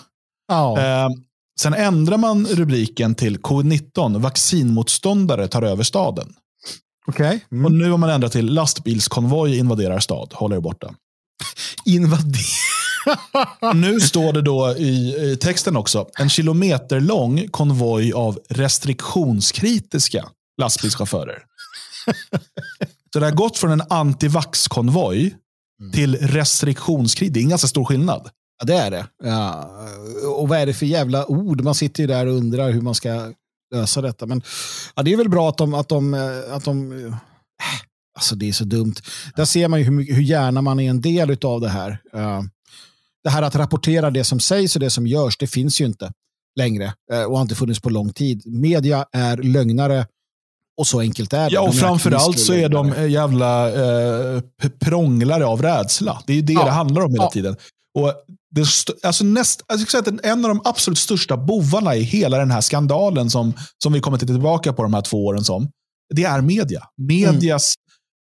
Oh. 0.53 0.85
Eh, 0.85 1.09
sen 1.61 1.75
ändrar 1.75 2.19
man 2.19 2.47
rubriken 2.47 3.15
till 3.15 3.39
covid-19, 3.39 4.19
vaccinmotståndare 4.19 5.49
tar 5.49 5.63
över 5.63 5.83
staden. 5.83 6.35
Okay. 7.07 7.41
Mm. 7.53 7.65
Och 7.65 7.73
nu 7.73 7.91
har 7.91 7.99
man 7.99 8.11
ändrat 8.11 8.33
till 8.33 8.47
lastbilskonvoj 8.47 9.59
invaderar 9.59 9.99
stad, 9.99 10.29
håll 10.33 10.53
er 10.53 10.61
borta. 10.61 10.95
Invadera. 11.85 13.73
nu 13.75 14.01
står 14.01 14.33
det 14.33 14.43
då 14.43 14.75
i, 14.79 15.15
i, 15.33 15.37
texten 15.37 15.77
också, 15.77 16.09
en 16.19 16.29
kilometerlång 16.29 17.49
konvoj 17.49 18.13
av 18.13 18.39
restriktionskritiska 18.49 20.29
lastbilschaufförer. 20.61 21.43
Så 23.13 23.21
det 23.21 23.27
har 23.27 23.33
gått 23.33 23.59
från 23.59 23.71
en 23.71 23.83
antivax-konvoj 23.89 25.35
mm. 25.81 25.93
till 25.93 26.17
restriktionskrig. 26.17 27.33
Det 27.33 27.41
är 27.41 27.43
en 27.43 27.49
ganska 27.49 27.69
stor 27.69 27.85
skillnad. 27.85 28.31
Ja, 28.59 28.67
det 28.67 28.75
är 28.75 28.91
det. 28.91 29.07
Ja. 29.25 29.71
Och 30.37 30.49
vad 30.49 30.59
är 30.59 30.67
det 30.67 30.75
för 30.75 30.87
jävla 30.87 31.27
ord? 31.27 31.61
Man 31.61 31.75
sitter 31.75 32.03
ju 32.03 32.07
där 32.07 32.27
och 32.27 32.35
undrar 32.35 32.71
hur 32.71 32.81
man 32.81 32.95
ska 32.95 33.33
lösa 33.75 34.01
detta. 34.03 34.27
Men 34.27 34.43
ja, 34.95 35.03
det 35.03 35.13
är 35.13 35.17
väl 35.17 35.29
bra 35.29 35.49
att 35.49 35.59
de, 35.59 35.75
att 35.75 35.89
de, 35.89 36.15
att 36.51 36.65
de 36.65 36.93
äh, 36.93 37.15
Alltså 38.17 38.35
det 38.35 38.49
är 38.49 38.53
så 38.53 38.65
dumt. 38.65 38.95
Där 39.37 39.45
ser 39.45 39.69
man 39.69 39.79
ju 39.79 39.85
hur, 39.85 40.15
hur 40.15 40.23
gärna 40.23 40.63
man 40.63 40.81
är 40.81 40.91
en 40.91 41.01
del 41.01 41.39
av 41.45 41.61
det 41.61 41.69
här. 41.69 41.91
Uh, 41.91 42.43
det 43.25 43.31
här 43.31 43.43
att 43.43 43.57
rapportera 43.57 44.11
det 44.11 44.25
som 44.25 44.41
sägs 44.41 44.77
och 44.77 44.81
det 44.81 44.91
som 44.91 45.07
görs, 45.07 45.37
det 45.39 45.47
finns 45.47 45.81
ju 45.81 45.85
inte 45.85 46.13
längre 46.59 46.93
uh, 47.13 47.23
och 47.23 47.37
har 47.37 47.43
inte 47.43 47.55
funnits 47.55 47.81
på 47.81 47.91
lång 47.91 48.13
tid. 48.13 48.43
Media 48.47 49.07
är 49.13 49.37
lögnare 49.37 50.07
och 50.77 50.87
så 50.87 51.01
enkelt 51.01 51.33
är 51.33 51.51
det. 51.51 51.55
Ja, 51.55 51.61
och 51.61 51.69
de 51.69 51.77
framförallt 51.77 52.39
så 52.39 52.53
är 52.53 52.69
de 52.69 53.11
jävla 53.11 53.69
eh, 53.69 54.41
prånglare 54.81 55.47
av 55.47 55.63
rädsla. 55.63 56.23
Det 56.27 56.39
är 56.39 56.43
det 56.43 56.53
ja. 56.53 56.65
det 56.65 56.71
handlar 56.71 57.03
om 57.03 57.11
hela 57.11 57.25
ja. 57.25 57.31
tiden. 57.31 57.57
Och 57.97 58.13
det, 58.51 58.67
alltså 59.03 59.25
näst, 59.25 59.63
jag 59.69 59.91
säga 59.91 60.01
att 60.01 60.25
en 60.27 60.45
av 60.45 60.49
de 60.49 60.61
absolut 60.65 60.99
största 60.99 61.37
bovarna 61.37 61.97
i 61.97 62.03
hela 62.03 62.39
den 62.39 62.51
här 62.51 62.61
skandalen 62.61 63.31
som, 63.31 63.53
som 63.83 63.93
vi 63.93 64.01
kommer 64.01 64.19
tillbaka 64.19 64.73
på 64.73 64.83
de 64.83 64.95
här 64.95 65.03
två 65.03 65.27
åren 65.27 65.45
som, 65.45 65.71
det 66.15 66.25
är 66.25 66.41
media. 66.41 66.83
Medias 66.97 67.75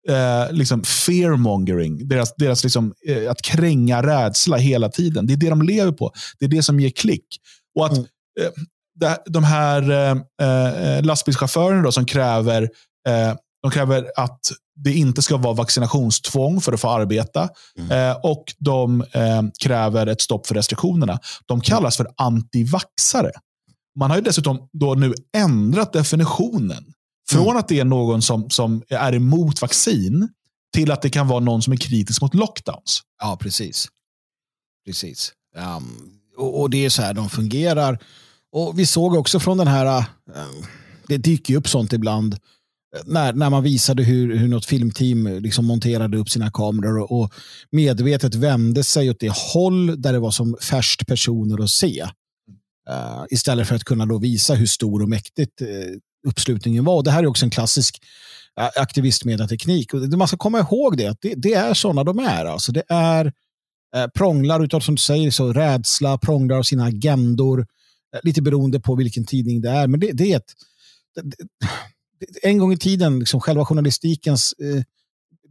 mm. 0.07 0.41
eh, 0.41 0.53
liksom 0.53 0.83
fearmongering, 0.83 2.07
deras, 2.07 2.33
deras 2.37 2.63
liksom, 2.63 2.93
eh, 3.07 3.31
att 3.31 3.41
kränga 3.41 4.03
rädsla 4.03 4.57
hela 4.57 4.89
tiden. 4.89 5.27
Det 5.27 5.33
är 5.33 5.37
det 5.37 5.49
de 5.49 5.61
lever 5.61 5.91
på. 5.91 6.11
Det 6.39 6.45
är 6.45 6.49
det 6.49 6.63
som 6.63 6.79
ger 6.79 6.89
klick. 6.89 7.25
Och 7.79 7.85
att 7.85 7.97
mm. 7.97 8.05
eh, 9.03 9.17
de 9.25 9.43
här 9.43 9.91
eh, 9.91 10.17
eh, 10.47 11.03
lastbilschaufförerna 11.03 11.81
då, 11.81 11.91
som 11.91 12.05
kräver, 12.05 12.63
eh, 13.07 13.35
de 13.61 13.71
kräver 13.71 14.11
att 14.15 14.39
det 14.83 14.93
inte 14.93 15.21
ska 15.21 15.37
vara 15.37 15.53
vaccinationstvång 15.53 16.61
för 16.61 16.73
att 16.73 16.81
få 16.81 16.89
arbeta. 16.89 17.49
Mm. 17.77 17.91
Eh, 17.91 18.17
och 18.23 18.43
de 18.59 19.01
eh, 19.01 19.41
kräver 19.63 20.07
ett 20.07 20.21
stopp 20.21 20.47
för 20.47 20.55
restriktionerna. 20.55 21.19
De 21.45 21.61
kallas 21.61 21.97
för 21.97 22.07
antivaxare. 22.17 23.31
Man 23.99 24.09
har 24.09 24.17
ju 24.17 24.23
dessutom 24.23 24.69
då 24.73 24.93
nu 24.93 25.13
ändrat 25.37 25.93
definitionen. 25.93 26.93
Från 27.29 27.43
mm. 27.43 27.57
att 27.57 27.67
det 27.67 27.79
är 27.79 27.85
någon 27.85 28.21
som, 28.21 28.49
som 28.49 28.83
är 28.89 29.13
emot 29.13 29.61
vaccin 29.61 30.29
till 30.73 30.91
att 30.91 31.01
det 31.01 31.09
kan 31.09 31.27
vara 31.27 31.39
någon 31.39 31.61
som 31.61 31.73
är 31.73 31.77
kritisk 31.77 32.21
mot 32.21 32.33
lockdowns. 32.33 33.01
Ja, 33.21 33.37
precis. 33.41 33.87
Precis. 34.85 35.33
Um, 35.57 36.19
och, 36.37 36.61
och, 36.61 36.69
det 36.69 36.85
är 36.85 36.89
så 36.89 37.01
här 37.01 37.13
de 37.13 37.29
fungerar. 37.29 37.99
Och 38.51 38.79
Vi 38.79 38.85
såg 38.85 39.13
också 39.15 39.39
från 39.39 39.57
den 39.57 39.67
här, 39.67 39.97
äh, 39.97 40.05
det 41.07 41.17
dyker 41.17 41.53
ju 41.53 41.57
upp 41.57 41.67
sånt 41.67 41.93
ibland, 41.93 42.37
när, 43.05 43.33
när 43.33 43.49
man 43.49 43.63
visade 43.63 44.03
hur, 44.03 44.35
hur 44.35 44.47
något 44.47 44.65
filmteam 44.65 45.27
liksom 45.27 45.65
monterade 45.65 46.17
upp 46.17 46.29
sina 46.29 46.51
kameror 46.51 46.99
och, 46.99 47.21
och 47.21 47.33
medvetet 47.71 48.35
vände 48.35 48.83
sig 48.83 49.09
åt 49.09 49.19
det 49.19 49.33
håll 49.53 50.01
där 50.01 50.13
det 50.13 50.19
var 50.19 50.31
som 50.31 50.57
färst 50.61 51.07
personer 51.07 51.63
att 51.63 51.69
se. 51.69 52.05
Uh, 52.89 53.25
istället 53.29 53.67
för 53.67 53.75
att 53.75 53.83
kunna 53.83 54.05
då 54.05 54.17
visa 54.17 54.53
hur 54.53 54.65
stor 54.65 55.01
och 55.01 55.09
mäktigt 55.09 55.61
uh, 55.61 55.67
uppslutningen 56.27 56.85
var. 56.85 57.03
Det 57.03 57.11
här 57.11 57.23
är 57.23 57.27
också 57.27 57.45
en 57.45 57.49
klassisk 57.49 57.99
eh, 58.59 58.63
uh, 58.63 58.69
aktivistmediateknik. 58.75 59.93
Och 59.93 60.01
man 60.01 60.27
ska 60.27 60.37
komma 60.37 60.59
ihåg 60.59 60.97
det, 60.97 61.07
att 61.07 61.21
det, 61.21 61.33
det 61.35 61.53
är 61.53 61.73
sådana 61.73 62.03
de 62.03 62.19
är. 62.19 62.45
Alltså 62.45 62.71
det 62.71 62.83
är 62.89 63.25
uh, 63.25 64.07
prånglar 64.15 64.63
utav, 64.63 64.79
som 64.79 64.95
du 64.95 65.01
säger, 65.01 65.31
så 65.31 65.53
rädsla, 65.53 66.17
prånglar 66.17 66.57
av 66.57 66.63
sina 66.63 66.85
agendor, 66.85 67.67
Uh, 68.15 68.19
lite 68.23 68.41
beroende 68.41 68.79
på 68.79 68.95
vilken 68.95 69.25
tidning 69.25 69.61
det 69.61 69.69
är. 69.69 69.87
Men 69.87 69.99
det, 69.99 70.11
det 70.11 70.31
är 70.31 70.37
ett 70.37 70.53
en 72.41 72.57
gång 72.57 72.73
i 72.73 72.77
tiden, 72.77 73.19
liksom 73.19 73.41
själva 73.41 73.65
journalistikens 73.65 74.53
eh, 74.53 74.83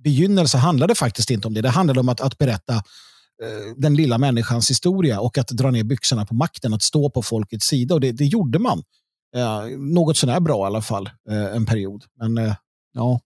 begynnelse 0.04 0.58
handlade 0.58 0.94
faktiskt 0.94 1.30
inte 1.30 1.48
om 1.48 1.54
det. 1.54 1.60
Det 1.60 1.68
handlade 1.68 2.00
om 2.00 2.08
att, 2.08 2.20
att 2.20 2.38
berätta 2.38 2.74
eh, 2.74 3.74
den 3.76 3.94
lilla 3.94 4.18
människans 4.18 4.70
historia 4.70 5.20
och 5.20 5.38
att 5.38 5.48
dra 5.48 5.70
ner 5.70 5.84
byxorna 5.84 6.26
på 6.26 6.34
makten, 6.34 6.74
att 6.74 6.82
stå 6.82 7.10
på 7.10 7.22
folkets 7.22 7.66
sida. 7.66 7.94
Och 7.94 8.00
det, 8.00 8.12
det 8.12 8.24
gjorde 8.24 8.58
man. 8.58 8.82
Eh, 9.36 9.78
något 9.78 10.16
sånär 10.16 10.40
bra 10.40 10.64
i 10.64 10.66
alla 10.66 10.82
fall, 10.82 11.10
eh, 11.30 11.56
en 11.56 11.66
period. 11.66 12.04
Men 12.18 12.38
eh, 12.38 12.54
ja, 12.94 13.20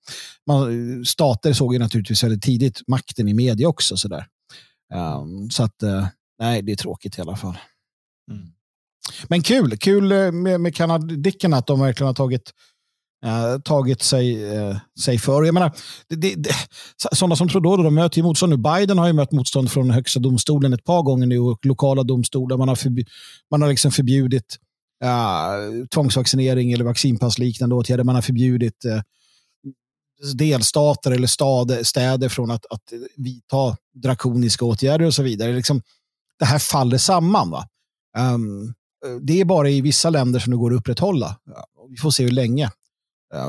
man, 0.46 1.04
stater 1.04 1.52
såg 1.52 1.72
ju 1.72 1.78
naturligtvis 1.78 2.24
väldigt 2.24 2.42
tidigt 2.42 2.88
makten 2.88 3.28
i 3.28 3.34
media 3.34 3.68
också. 3.68 3.96
Sådär. 3.96 4.26
Um, 4.94 5.50
så 5.50 5.62
att, 5.62 5.82
eh, 5.82 6.06
nej, 6.38 6.62
det 6.62 6.72
är 6.72 6.76
tråkigt 6.76 7.18
i 7.18 7.20
alla 7.20 7.36
fall. 7.36 7.58
Mm. 8.30 8.48
Men 9.28 9.42
kul, 9.42 9.76
kul 9.78 10.32
med, 10.32 10.60
med 10.60 10.74
kanadickerna 10.74 11.56
att 11.56 11.66
de 11.66 11.80
verkligen 11.80 12.06
har 12.06 12.14
tagit, 12.14 12.52
eh, 13.24 13.58
tagit 13.58 14.02
sig, 14.02 14.54
eh, 14.54 14.76
sig 15.00 15.18
för. 15.18 15.44
Jag 15.44 15.54
menar, 15.54 15.72
det, 16.08 16.16
det, 16.16 16.34
det, 16.34 16.50
sådana 17.12 17.36
som 17.36 17.48
Trudeau, 17.48 17.76
de 17.76 17.94
möter 17.94 18.18
ju 18.18 18.22
motstånd 18.22 18.50
nu. 18.50 18.56
Biden 18.56 18.98
har 18.98 19.06
ju 19.06 19.12
mött 19.12 19.32
motstånd 19.32 19.70
från 19.72 19.90
högsta 19.90 20.20
domstolen 20.20 20.72
ett 20.72 20.84
par 20.84 21.02
gånger 21.02 21.26
nu 21.26 21.38
och 21.38 21.66
lokala 21.66 22.02
domstolar. 22.02 22.56
Man 22.56 22.68
har, 22.68 22.76
förbi, 22.76 23.04
man 23.50 23.62
har 23.62 23.68
liksom 23.68 23.92
förbjudit 23.92 24.56
eh, 25.04 25.86
tvångsvaccinering 25.94 26.72
eller 26.72 26.84
vaccinpassliknande 26.84 27.74
åtgärder. 27.74 28.04
Man 28.04 28.14
har 28.14 28.22
förbjudit 28.22 28.84
eh, 28.84 29.00
delstater 30.34 31.10
eller 31.10 31.26
stad, 31.26 31.86
städer 31.86 32.28
från 32.28 32.50
att, 32.50 32.66
att 32.70 32.92
vidta 33.16 33.76
drakoniska 34.02 34.64
åtgärder 34.64 35.06
och 35.06 35.14
så 35.14 35.22
vidare. 35.22 35.52
Liksom, 35.52 35.82
det 36.38 36.44
här 36.44 36.58
faller 36.58 36.98
samman. 36.98 37.50
Va? 37.50 37.66
Um, 38.18 38.74
det 39.20 39.40
är 39.40 39.44
bara 39.44 39.70
i 39.70 39.80
vissa 39.80 40.10
länder 40.10 40.40
som 40.40 40.50
det 40.50 40.56
går 40.56 40.74
att 40.74 40.80
upprätthålla. 40.80 41.36
Vi 41.90 41.96
får 41.96 42.10
se 42.10 42.24
hur 42.24 42.30
länge. 42.30 42.70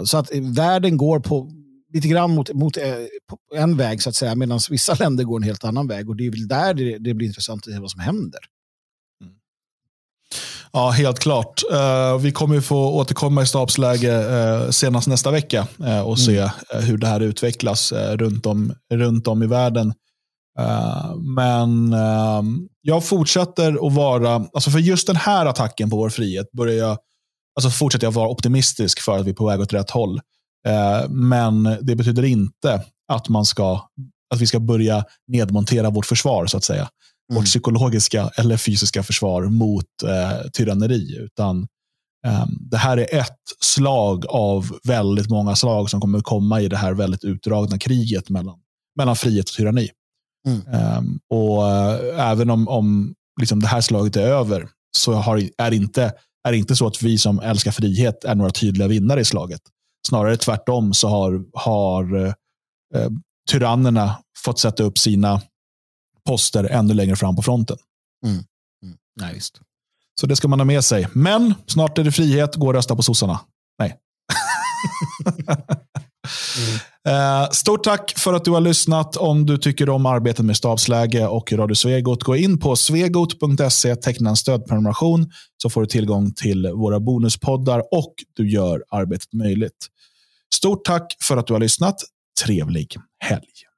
Så 0.05 0.17
att 0.17 0.29
världen 0.36 0.97
går 0.97 1.19
på 1.19 1.51
lite 1.93 2.07
grann 2.07 2.31
mot, 2.31 2.53
mot 2.53 2.77
eh, 2.77 2.95
en 3.55 3.77
väg 3.77 4.01
så 4.01 4.09
att 4.09 4.15
säga, 4.15 4.36
medan 4.36 4.59
vissa 4.69 4.93
länder 4.99 5.23
går 5.23 5.38
en 5.38 5.43
helt 5.43 5.63
annan 5.63 5.88
väg. 5.88 6.09
Och 6.09 6.15
det 6.15 6.25
är 6.25 6.31
väl 6.31 6.47
där 6.47 6.73
det, 6.73 6.97
det 6.97 7.13
blir 7.13 7.27
intressant 7.27 7.67
att 7.67 7.73
se 7.73 7.79
vad 7.79 7.91
som 7.91 7.99
händer. 7.99 8.39
Mm. 9.23 9.34
Ja, 10.71 10.89
helt 10.89 11.19
klart. 11.19 11.63
Uh, 11.71 12.17
vi 12.17 12.31
kommer 12.31 12.61
få 12.61 12.93
återkomma 12.93 13.41
i 13.41 13.45
stabsläge 13.45 14.11
uh, 14.11 14.69
senast 14.69 15.07
nästa 15.07 15.31
vecka 15.31 15.67
uh, 15.79 16.01
och 16.01 16.19
se 16.19 16.38
mm. 16.38 16.86
hur 16.86 16.97
det 16.97 17.07
här 17.07 17.19
utvecklas 17.19 17.93
runt, 17.93 18.45
om, 18.45 18.73
runt 18.93 19.27
om 19.27 19.43
i 19.43 19.47
världen. 19.47 19.93
Men 21.36 21.95
jag 22.81 23.05
fortsätter 23.05 23.88
att 23.88 23.93
vara, 23.93 24.34
alltså 24.53 24.71
för 24.71 24.79
just 24.79 25.07
den 25.07 25.15
här 25.15 25.45
attacken 25.45 25.89
på 25.89 25.95
vår 25.95 26.09
frihet 26.09 26.51
börjar 26.51 26.75
jag, 26.75 26.97
alltså 27.56 27.70
fortsätter 27.70 28.08
jag 28.08 28.12
vara 28.12 28.30
optimistisk 28.30 28.99
för 28.99 29.18
att 29.18 29.26
vi 29.26 29.30
är 29.30 29.36
på 29.36 29.47
väg 29.47 29.60
åt 29.62 29.74
rätt 29.74 29.89
håll. 29.89 30.22
Uh, 30.68 31.10
men 31.10 31.78
det 31.82 31.95
betyder 31.95 32.24
inte 32.24 32.84
att, 33.08 33.30
man 33.30 33.45
ska, 33.45 33.89
att 34.34 34.41
vi 34.41 34.47
ska 34.47 34.60
börja 34.60 35.06
nedmontera 35.28 35.89
vårt 35.89 36.06
försvar, 36.06 36.45
så 36.45 36.58
att 36.58 36.64
säga. 36.64 36.89
Mm. 37.32 37.41
Vårt 37.41 37.45
psykologiska 37.45 38.30
eller 38.38 38.58
fysiska 38.58 39.04
försvar 39.04 39.43
mot 39.43 39.86
tyranneri. 40.54 41.18
Utan 41.18 41.68
ehm, 42.28 42.49
det 42.60 42.78
här 42.78 42.97
är 42.97 43.20
ett 43.20 43.39
slag 43.62 44.26
av 44.30 44.80
väldigt 44.84 45.30
många 45.30 45.56
slag 45.56 45.89
som 45.89 46.01
kommer 46.01 46.22
komma 46.22 46.62
i 46.62 46.68
det 46.68 46.78
här 46.78 46.93
väldigt 46.93 47.24
utdragna 47.24 47.80
kriget 47.80 48.30
mellan, 48.30 48.60
mellan 48.97 49.16
frihet 49.16 49.49
och 49.49 49.56
tyranni. 49.56 49.89
Mm. 50.47 50.97
Um, 50.97 51.20
och 51.30 51.64
uh, 51.64 52.20
även 52.20 52.49
om, 52.49 52.68
om 52.68 53.14
liksom 53.39 53.60
det 53.60 53.68
här 53.68 53.82
slaget 53.82 54.16
är 54.16 54.28
över 54.28 54.68
så 54.97 55.14
har, 55.14 55.49
är, 55.58 55.72
inte, 55.72 56.14
är 56.43 56.51
det 56.51 56.57
inte 56.57 56.75
så 56.75 56.87
att 56.87 57.01
vi 57.01 57.17
som 57.17 57.39
älskar 57.39 57.71
frihet 57.71 58.23
är 58.23 58.35
några 58.35 58.51
tydliga 58.51 58.87
vinnare 58.87 59.21
i 59.21 59.25
slaget. 59.25 59.61
Snarare 60.07 60.37
tvärtom 60.37 60.93
så 60.93 61.07
har, 61.07 61.45
har 61.53 62.15
uh, 62.15 62.33
tyrannerna 63.51 64.19
fått 64.45 64.59
sätta 64.59 64.83
upp 64.83 64.97
sina 64.97 65.41
poster 66.25 66.63
ännu 66.63 66.93
längre 66.93 67.15
fram 67.15 67.35
på 67.35 67.41
fronten. 67.41 67.77
Mm. 68.25 68.35
Mm. 68.83 68.97
Nej, 69.19 69.35
just. 69.35 69.61
Så 70.21 70.27
det 70.27 70.35
ska 70.35 70.47
man 70.47 70.59
ha 70.59 70.65
med 70.65 70.83
sig. 70.83 71.07
Men 71.13 71.53
snart 71.67 71.97
är 71.97 72.03
det 72.03 72.11
frihet, 72.11 72.55
gå 72.55 72.67
och 72.67 72.73
rösta 72.73 72.95
på 72.95 73.03
sossarna. 73.03 73.39
Nej. 73.79 73.97
Mm. 76.57 76.79
Eh, 77.08 77.49
stort 77.49 77.84
tack 77.84 78.14
för 78.18 78.34
att 78.34 78.45
du 78.45 78.51
har 78.51 78.62
lyssnat. 78.62 79.16
Om 79.16 79.45
du 79.45 79.58
tycker 79.58 79.89
om 79.89 80.06
arbetet 80.06 80.45
med 80.45 80.58
stabsläge 80.58 81.28
och 81.28 81.54
Radio 81.54 81.76
Svegot, 81.76 82.24
gå 82.24 82.36
in 82.36 82.60
på 82.60 82.76
svegot.se, 82.76 83.95
teckna 83.95 84.30
en 84.30 84.36
stödprenumeration 84.36 85.32
så 85.62 85.70
får 85.70 85.82
du 85.82 85.88
tillgång 85.88 86.34
till 86.34 86.68
våra 86.68 86.99
bonuspoddar 86.99 87.84
och 87.91 88.14
du 88.34 88.49
gör 88.49 88.84
arbetet 88.89 89.34
möjligt. 89.34 89.88
Stort 90.56 90.86
tack 90.86 91.16
för 91.22 91.38
att 91.38 91.47
du 91.47 91.54
har 91.54 91.60
lyssnat. 91.60 91.95
Trevlig 92.45 92.95
helg. 93.20 93.72